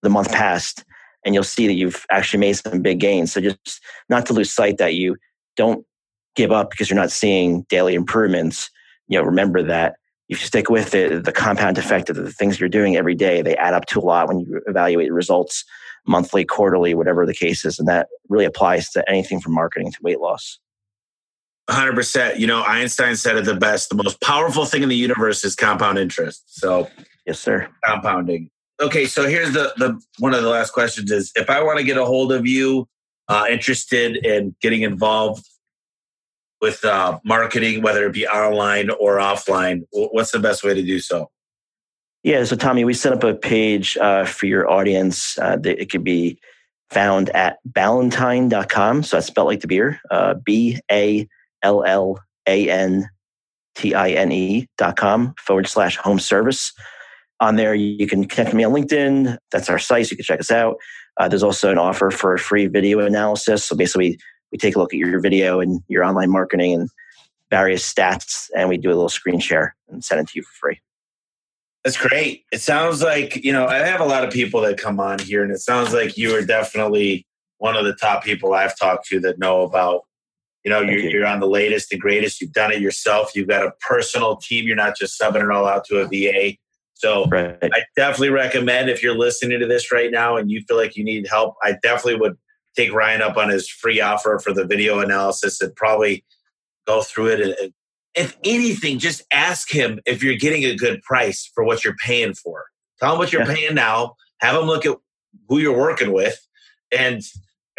the 0.03 0.11
month 0.11 0.33
past 0.33 0.85
and 1.25 1.35
you'll 1.35 1.45
see 1.45 1.67
that 1.67 1.75
you've 1.75 2.05
actually 2.11 2.41
made 2.41 2.55
some 2.55 2.83
big 2.83 3.01
gains. 3.01 3.33
So 3.33 3.41
just 3.41 3.81
not 4.09 4.27
to 4.27 4.33
lose 4.33 4.53
sight 4.53 4.79
that 4.79 4.95
you 4.95 5.17
don't 5.57 5.85
give 6.35 6.53
up 6.53 6.71
because 6.71 6.89
you're 6.89 6.99
not 6.99 7.11
seeing 7.11 7.63
daily 7.69 7.95
improvements. 7.95 8.71
You 9.09 9.19
know, 9.19 9.25
remember 9.25 9.63
that 9.63 9.97
if 10.29 10.41
you 10.41 10.47
stick 10.47 10.71
with 10.71 10.95
it, 10.95 11.25
the 11.25 11.33
compound 11.33 11.79
effect 11.79 12.09
of 12.09 12.17
the 12.17 12.33
things 12.33 12.59
you're 12.59 12.69
doing 12.69 12.97
every 12.97 13.15
day, 13.15 13.43
they 13.43 13.57
add 13.57 13.75
up 13.75 13.87
to 13.87 14.01
a 14.01 14.03
lot 14.03 14.29
when 14.29 14.41
you 14.41 14.61
evaluate 14.67 15.13
results 15.13 15.65
monthly, 16.07 16.45
quarterly, 16.45 16.95
whatever 16.95 17.27
the 17.27 17.35
case 17.35 17.65
is. 17.65 17.79
And 17.79 17.87
that 17.87 18.09
really 18.29 18.45
applies 18.45 18.91
to 18.91 19.09
anything 19.09 19.41
from 19.41 19.55
marketing 19.55 19.93
to 19.93 19.99
weight 20.03 20.21
loss. 20.21 20.59
100%. 21.71 22.39
You 22.39 22.47
know, 22.47 22.63
Einstein 22.63 23.17
said 23.17 23.37
it 23.37 23.45
the 23.45 23.55
best 23.55 23.89
the 23.91 23.97
most 23.97 24.21
powerful 24.21 24.65
thing 24.65 24.83
in 24.83 24.89
the 24.89 24.97
universe 24.97 25.45
is 25.45 25.55
compound 25.55 25.99
interest. 25.99 26.43
So, 26.59 26.89
yes, 27.27 27.39
sir. 27.39 27.69
Compounding. 27.85 28.51
Okay, 28.81 29.07
so 29.07 29.29
here's 29.29 29.53
the, 29.53 29.73
the 29.77 30.01
one 30.19 30.35
of 30.35 30.43
the 30.43 30.49
last 30.49 30.73
questions 30.73 31.11
is 31.11 31.31
if 31.37 31.49
I 31.49 31.63
want 31.63 31.79
to 31.79 31.85
get 31.85 31.97
a 31.97 32.05
hold 32.05 32.33
of 32.33 32.47
you, 32.47 32.89
uh, 33.29 33.47
interested 33.49 34.17
in 34.27 34.55
getting 34.61 34.83
involved 34.83 35.47
with 36.61 36.85
uh, 36.85 37.19
marketing, 37.25 37.83
whether 37.83 38.07
it 38.07 38.13
be 38.13 38.27
online 38.27 38.89
or 38.91 39.17
offline? 39.17 39.83
What's 39.91 40.31
the 40.31 40.39
best 40.39 40.63
way 40.63 40.75
to 40.75 40.83
do 40.83 41.01
so? 41.01 41.31
Yeah, 42.23 42.45
so 42.45 42.55
Tommy, 42.55 42.85
we 42.85 42.95
set 42.95 43.13
up 43.13 43.25
a 43.25 43.35
page 43.35 43.97
uh, 43.97 44.25
for 44.25 44.47
your 44.47 44.71
audience. 44.71 45.37
Uh, 45.39 45.59
it 45.65 45.91
could 45.91 46.05
be 46.05 46.39
found 46.91 47.31
at 47.31 47.59
ballantine.com. 47.65 49.03
So 49.03 49.17
that's 49.17 49.27
spelled 49.27 49.49
like 49.49 49.61
the 49.61 49.67
beer, 49.67 50.01
uh, 50.11 50.35
B 50.35 50.79
A 50.91 51.29
L 51.63 51.85
L 51.85 52.19
A 52.47 52.69
N 52.71 53.09
T 53.75 53.95
I 53.95 54.11
N 54.11 54.33
E 54.33 54.69
dot 54.79 54.97
com 54.97 55.35
forward 55.39 55.67
slash 55.67 55.97
home 55.97 56.19
service. 56.19 56.73
On 57.41 57.57
there, 57.57 57.75
you 57.75 58.07
can 58.07 58.27
connect 58.27 58.55
me 58.55 58.63
on 58.65 58.73
LinkedIn. 58.73 59.37
That's 59.51 59.69
our 59.69 59.79
site. 59.79 60.07
So 60.07 60.13
you 60.13 60.17
can 60.17 60.25
check 60.25 60.41
us 60.41 60.51
out. 60.51 60.77
Uh, 61.19 61.29
there's 61.29 61.43
also 61.43 61.71
an 61.71 61.79
offer 61.79 62.11
for 62.11 62.35
a 62.35 62.39
free 62.39 62.67
video 62.67 63.01
analysis. 63.01 63.65
So 63.65 63.77
basically, 63.77 64.19
we 64.51 64.59
take 64.59 64.77
a 64.77 64.79
look 64.79 64.95
at 64.95 64.99
your 64.99 65.21
video 65.21 65.61
and 65.61 65.81
your 65.89 66.05
online 66.05 66.31
marketing 66.31 66.75
and 66.75 66.89
various 67.51 67.91
stats, 67.93 68.49
and 68.57 68.69
we 68.69 68.79
do 68.79 68.89
a 68.89 68.95
little 68.95 69.09
screen 69.09 69.41
share 69.41 69.75
and 69.89 70.05
send 70.05 70.21
it 70.21 70.29
to 70.29 70.33
you 70.37 70.43
for 70.43 70.53
free. 70.69 70.81
That's 71.85 71.97
great. 71.97 72.45
It 72.53 72.61
sounds 72.61 73.03
like, 73.03 73.45
you 73.45 73.53
know, 73.53 73.67
I 73.67 73.79
have 73.79 74.01
a 74.01 74.07
lot 74.07 74.25
of 74.25 74.33
people 74.33 74.61
that 74.61 74.79
come 74.79 75.01
on 75.01 75.19
here, 75.19 75.43
and 75.43 75.51
it 75.51 75.59
sounds 75.59 75.93
like 75.93 76.17
you 76.17 76.35
are 76.37 76.43
definitely 76.43 77.27
one 77.59 77.77
of 77.77 77.85
the 77.85 77.95
top 77.95 78.25
people 78.25 78.55
I've 78.55 78.79
talked 78.79 79.07
to 79.09 79.21
that 79.21 79.39
know 79.39 79.63
about, 79.63 80.03
you 80.65 80.71
know, 80.71 80.81
you're, 80.81 80.99
you. 80.99 81.23
are 81.23 81.27
on 81.27 81.41
the 81.41 81.47
latest 81.47 81.93
and 81.93 82.01
greatest. 82.01 82.41
You've 82.41 82.53
done 82.53 82.73
it 82.73 82.81
yourself. 82.81 83.35
You've 83.35 83.49
got 83.49 83.67
a 83.67 83.73
personal 83.81 84.37
team. 84.37 84.67
You're 84.67 84.77
not 84.77 84.97
just 84.97 85.21
subbing 85.21 85.43
it 85.43 85.51
all 85.51 85.67
out 85.67 85.85
to 85.87 85.99
a 85.99 86.07
VA. 86.07 86.57
So 86.95 87.27
right. 87.27 87.59
I 87.63 87.83
definitely 87.97 88.31
recommend 88.31 88.89
if 88.89 89.03
you're 89.03 89.19
listening 89.19 89.59
to 89.59 89.67
this 89.67 89.91
right 89.91 90.11
now 90.11 90.37
and 90.37 90.51
you 90.51 90.63
feel 90.69 90.77
like 90.77 90.97
you 90.97 91.03
need 91.03 91.27
help, 91.29 91.57
I 91.63 91.77
definitely 91.83 92.21
would 92.21 92.37
take 92.77 92.93
Ryan 92.93 93.23
up 93.23 93.37
on 93.37 93.49
his 93.49 93.69
free 93.69 94.01
offer 94.01 94.39
for 94.39 94.53
the 94.53 94.65
video 94.65 95.01
analysis 95.01 95.61
and 95.61 95.75
probably 95.75 96.25
go 96.87 97.03
through 97.03 97.29
it. 97.29 97.41
And 97.41 97.73
if 98.15 98.37
anything, 98.45 99.01
just 99.01 99.23
ask 99.33 99.71
him 99.71 100.01
if 100.07 100.23
you're 100.23 100.37
getting 100.37 100.65
a 100.65 100.77
good 100.77 101.03
price 101.03 101.51
for 101.55 101.65
what 101.65 101.85
you're 101.85 101.97
paying 101.97 102.35
for. 102.35 102.67
Tell 103.01 103.13
him 103.13 103.19
what 103.19 103.33
you're 103.33 103.43
yeah. 103.43 103.55
paying 103.55 103.75
now. 103.75 104.15
Have 104.41 104.61
him 104.61 104.67
look 104.67 104.87
at 104.87 104.97
who 105.49 105.59
you're 105.59 105.77
working 105.77 106.13
with. 106.13 106.39
And 106.97 107.23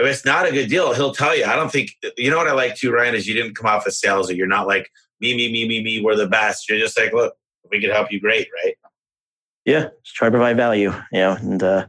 if 0.03 0.11
it's 0.11 0.25
not 0.25 0.47
a 0.47 0.51
good 0.51 0.69
deal, 0.69 0.93
he'll 0.93 1.13
tell 1.13 1.35
you. 1.35 1.45
I 1.45 1.55
don't 1.55 1.71
think, 1.71 1.91
you 2.17 2.29
know 2.29 2.37
what 2.37 2.47
I 2.47 2.53
like 2.53 2.75
too, 2.75 2.91
Ryan, 2.91 3.15
is 3.15 3.27
you 3.27 3.33
didn't 3.33 3.55
come 3.55 3.67
off 3.67 3.87
as 3.87 3.99
salesy. 3.99 4.35
You're 4.35 4.47
not 4.47 4.67
like, 4.67 4.89
me, 5.19 5.35
me, 5.35 5.51
me, 5.51 5.67
me, 5.67 5.83
me, 5.83 6.01
we're 6.01 6.15
the 6.15 6.27
best. 6.27 6.69
You're 6.69 6.79
just 6.79 6.97
like, 6.97 7.13
look, 7.13 7.35
we 7.71 7.79
can 7.79 7.89
help 7.89 8.11
you, 8.11 8.19
great, 8.19 8.47
right? 8.63 8.75
Yeah, 9.65 9.89
just 10.03 10.15
try 10.15 10.27
to 10.27 10.31
provide 10.31 10.57
value, 10.57 10.93
you 11.11 11.19
know, 11.19 11.33
and 11.33 11.63
uh, 11.63 11.85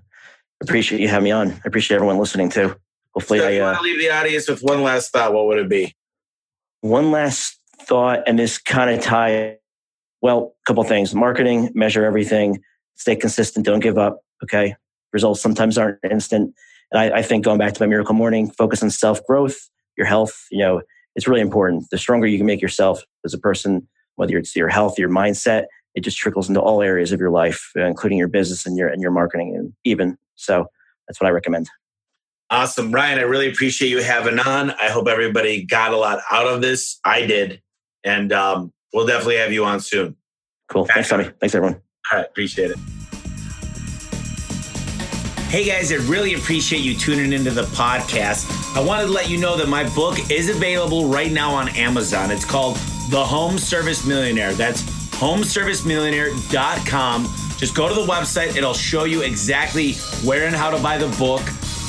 appreciate 0.61 1.01
you 1.01 1.09
having 1.09 1.25
me 1.25 1.31
on. 1.33 1.51
I 1.51 1.61
appreciate 1.65 1.97
everyone 1.97 2.19
listening 2.19 2.51
too 2.51 2.77
hopefully 3.15 3.39
so 3.39 3.49
I 3.49 3.59
uh, 3.59 3.65
want 3.67 3.79
to 3.79 3.85
leave 3.85 4.01
the 4.01 4.11
audience 4.11 4.49
with 4.49 4.63
one 4.63 4.83
last 4.83 5.13
thought. 5.13 5.33
What 5.33 5.47
would 5.47 5.59
it 5.59 5.69
be? 5.69 5.95
One 6.81 7.11
last 7.11 7.59
thought, 7.81 8.23
and 8.27 8.39
this 8.39 8.59
kind 8.59 8.91
of 8.91 9.01
tie 9.01 9.59
Well, 10.21 10.55
a 10.61 10.65
couple 10.67 10.85
things 10.85 11.15
marketing, 11.15 11.71
measure 11.75 12.05
everything, 12.05 12.63
stay 12.95 13.17
consistent, 13.17 13.65
don't 13.65 13.81
give 13.81 13.99
up. 13.99 14.21
Okay. 14.43 14.77
Results 15.13 15.41
sometimes 15.41 15.79
aren't 15.79 15.99
instant. 16.11 16.55
And 16.95 17.13
I, 17.13 17.19
I 17.19 17.23
think 17.23 17.45
going 17.45 17.59
back 17.59 17.75
to 17.75 17.83
my 17.83 17.87
miracle 17.87 18.15
morning, 18.15 18.51
focus 18.51 18.83
on 18.83 18.89
self 18.89 19.25
growth, 19.27 19.69
your 19.99 20.07
health, 20.07 20.47
you 20.51 20.61
know, 20.61 20.81
it's 21.17 21.29
really 21.29 21.41
important. 21.41 21.85
The 21.91 21.99
stronger 21.99 22.27
you 22.27 22.39
can 22.39 22.47
make 22.47 22.63
yourself 22.63 23.03
as 23.25 23.35
a 23.35 23.39
person, 23.39 23.87
whether 24.15 24.39
it's 24.39 24.55
your 24.57 24.69
health, 24.69 24.99
your 24.99 25.11
mindset, 25.11 25.65
it 25.95 26.01
just 26.01 26.17
trickles 26.17 26.49
into 26.49 26.61
all 26.61 26.83
areas 26.83 27.13
of 27.13 27.21
your 27.21 27.31
life, 27.31 27.71
uh, 27.77 27.85
including 27.85 28.19
your 28.19 28.29
business 28.29 28.65
and 28.65 28.77
your 28.77 28.89
and 28.89 29.03
your 29.03 29.11
marketing, 29.11 29.55
and 29.57 29.73
even 29.85 30.17
so. 30.37 30.67
That's 31.07 31.21
what 31.21 31.27
I 31.27 31.31
recommend. 31.31 31.69
Awesome, 32.49 32.93
Ryan. 32.93 33.19
I 33.19 33.23
really 33.23 33.51
appreciate 33.51 33.91
you 33.91 34.03
having 34.03 34.39
on. 34.39 34.71
I 34.71 34.89
hope 34.89 35.09
everybody 35.09 35.65
got 35.65 35.93
a 35.93 35.97
lot 35.97 36.21
out 36.31 36.47
of 36.47 36.63
this. 36.63 36.99
I 37.05 37.27
did, 37.27 37.61
and 38.05 38.33
um, 38.33 38.73
we'll 38.93 39.07
definitely 39.07 39.37
have 39.37 39.53
you 39.53 39.65
on 39.65 39.81
soon. 39.81 40.17
Cool. 40.69 40.85
Back 40.85 40.95
Thanks, 40.95 41.09
Tommy. 41.11 41.25
Thanks, 41.41 41.55
everyone. 41.55 41.81
All 42.11 42.19
right, 42.19 42.27
appreciate 42.27 42.71
it. 42.71 42.79
Hey 45.55 45.63
guys, 45.63 45.93
I 45.93 45.97
really 46.11 46.35
appreciate 46.35 46.83
you 46.83 46.97
tuning 46.97 47.33
into 47.33 47.53
the 47.53 47.63
podcast. 47.63 48.77
I 48.77 48.81
wanted 48.81 49.05
to 49.05 49.13
let 49.13 49.31
you 49.31 49.39
know 49.39 49.57
that 49.57 49.69
my 49.69 49.89
book 49.91 50.29
is 50.29 50.49
available 50.49 51.07
right 51.07 51.31
now 51.31 51.55
on 51.55 51.69
Amazon. 51.77 52.33
It's 52.33 52.45
called 52.45 52.75
The 53.09 53.25
Home 53.25 53.57
Service 53.57 54.05
Millionaire. 54.05 54.53
That's 54.55 54.83
homeservicemillionaire.com. 55.13 57.35
Just 57.57 57.77
go 57.77 57.89
to 57.89 57.95
the 57.95 58.05
website, 58.05 58.57
it'll 58.57 58.75
show 58.75 59.05
you 59.05 59.23
exactly 59.23 59.93
where 60.25 60.49
and 60.49 60.57
how 60.57 60.71
to 60.71 60.83
buy 60.83 60.99
the 60.99 61.07
book. 61.19 61.43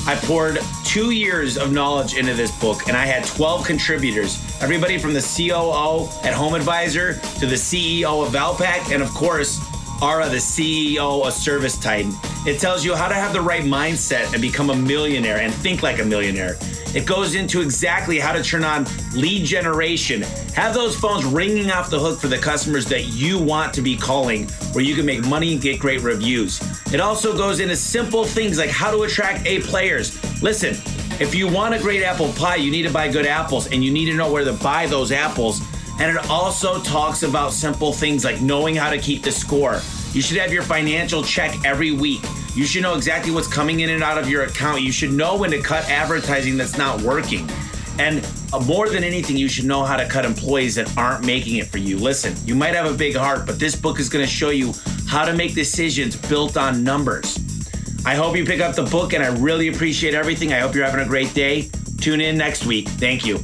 I 0.06 0.14
poured 0.14 0.60
two 0.84 1.10
years 1.10 1.58
of 1.58 1.74
knowledge 1.74 2.16
into 2.16 2.36
this 2.36 2.52
book, 2.60 2.88
and 2.88 2.96
I 2.96 3.08
had 3.08 3.26
12 3.26 3.66
contributors. 3.66 4.38
Everybody 4.62 5.00
from 5.00 5.16
the 5.16 5.22
COO 5.22 6.08
at 6.24 6.36
Home 6.36 6.54
Advisor 6.54 7.16
to 7.40 7.48
the 7.48 7.56
CEO 7.56 8.24
of 8.24 8.32
Valpak, 8.32 8.92
and 8.94 9.02
of 9.02 9.12
course, 9.16 9.60
Ara, 10.02 10.28
the 10.30 10.38
CEO 10.38 11.26
of 11.26 11.34
Service 11.34 11.78
Titan. 11.78 12.14
It 12.46 12.60
tells 12.60 12.84
you 12.84 12.96
how 12.96 13.08
to 13.08 13.16
have 13.16 13.34
the 13.34 13.42
right 13.42 13.64
mindset 13.64 14.32
and 14.34 14.42
become 14.42 14.70
a 14.70 14.76
millionaire 14.76 15.38
and 15.38 15.54
think 15.54 15.84
like 15.84 16.00
a 16.00 16.06
millionaire. 16.06 16.58
It 16.94 17.06
goes 17.06 17.36
into 17.36 17.62
exactly 17.62 18.20
how 18.20 18.32
to 18.32 18.44
turn 18.44 18.64
on 18.64 18.86
lead 19.14 19.46
generation, 19.46 20.22
have 20.54 20.74
those 20.74 20.96
phones 20.96 21.26
ringing 21.26 21.72
off 21.72 21.90
the 21.90 22.00
hook 22.00 22.20
for 22.20 22.28
the 22.28 22.38
customers 22.38 22.86
that 22.86 23.06
you 23.06 23.38
want 23.40 23.74
to 23.74 23.82
be 23.82 23.98
calling, 23.98 24.48
where 24.74 24.84
you 24.84 24.96
can 24.96 25.06
make 25.06 25.26
money 25.26 25.54
and 25.54 25.62
get 25.62 25.80
great 25.80 26.02
reviews. 26.02 26.62
It 26.94 27.02
also 27.02 27.36
goes 27.36 27.60
into 27.60 27.76
simple 27.76 28.26
things 28.26 28.58
like 28.58 28.70
how 28.70 28.92
to 28.92 29.04
attract 29.04 29.46
A 29.46 29.60
players. 29.62 30.14
Listen, 30.42 30.76
if 31.20 31.34
you 31.34 31.48
want 31.48 31.74
a 31.74 31.80
great 31.80 32.04
apple 32.04 32.32
pie, 32.34 32.58
you 32.58 32.72
need 32.72 32.84
to 32.84 32.92
buy 32.92 33.10
good 33.10 33.26
apples 33.26 33.68
and 33.72 33.84
you 33.84 33.92
need 33.92 34.06
to 34.06 34.14
know 34.14 34.32
where 34.32 34.44
to 34.44 34.54
buy 34.54 34.86
those 34.86 35.12
apples 35.12 35.62
and 36.00 36.16
it 36.16 36.30
also 36.30 36.82
talks 36.82 37.24
about 37.24 37.54
simple 37.54 37.94
things 37.94 38.26
like 38.26 38.42
knowing 38.42 38.76
how 38.76 38.90
to 38.90 38.98
keep 38.98 39.24
the 39.24 39.32
score. 39.32 39.80
You 40.14 40.22
should 40.22 40.38
have 40.38 40.52
your 40.52 40.64
financial 40.64 41.24
check 41.24 41.66
every 41.66 41.92
week. 41.92 42.22
You 42.56 42.66
should 42.66 42.84
know 42.84 42.96
exactly 42.96 43.32
what's 43.32 43.48
coming 43.48 43.82
in 43.82 43.90
and 43.90 44.04
out 44.04 44.18
of 44.18 44.30
your 44.30 44.44
account. 44.44 44.82
You 44.82 44.92
should 44.92 45.12
know 45.12 45.38
when 45.38 45.52
to 45.52 45.62
cut 45.62 45.90
advertising 45.90 46.58
that's 46.58 46.78
not 46.78 47.02
working. 47.02 47.50
And 47.98 48.28
uh, 48.52 48.60
more 48.62 48.90
than 48.90 49.04
anything, 49.04 49.38
you 49.38 49.48
should 49.48 49.66
know 49.66 49.84
how 49.84 49.96
to 49.98 50.08
cut 50.08 50.26
employees 50.26 50.76
that 50.76 50.96
aren't 50.98 51.26
making 51.26 51.58
it 51.58 51.68
for 51.68 51.78
you. 51.78 51.98
Listen, 51.98 52.36
you 52.46 52.56
might 52.56 52.76
have 52.76 52.92
a 52.92 52.98
big 52.98 53.16
heart, 53.16 53.46
but 53.46 53.60
this 53.60 53.76
book 53.76 54.00
is 54.00 54.10
going 54.10 54.24
to 54.24 54.30
show 54.32 54.50
you 54.50 54.74
how 55.08 55.26
to 55.26 55.34
make 55.34 55.54
decisions 55.54 56.16
built 56.16 56.58
on 56.58 56.84
numbers. 56.84 57.40
I 58.06 58.16
hope 58.16 58.36
you 58.36 58.46
pick 58.46 58.62
up 58.62 58.76
the 58.76 58.84
book, 58.84 59.14
and 59.14 59.24
I 59.24 59.36
really 59.38 59.70
appreciate 59.70 60.14
everything. 60.14 60.54
I 60.54 60.60
hope 60.60 60.76
you're 60.76 60.86
having 60.86 61.06
a 61.06 61.10
great 61.10 61.34
day. 61.34 61.70
Tune 62.00 62.22
in 62.22 62.38
next 62.38 62.66
week. 62.66 62.88
Thank 62.88 63.26
you. 63.26 63.40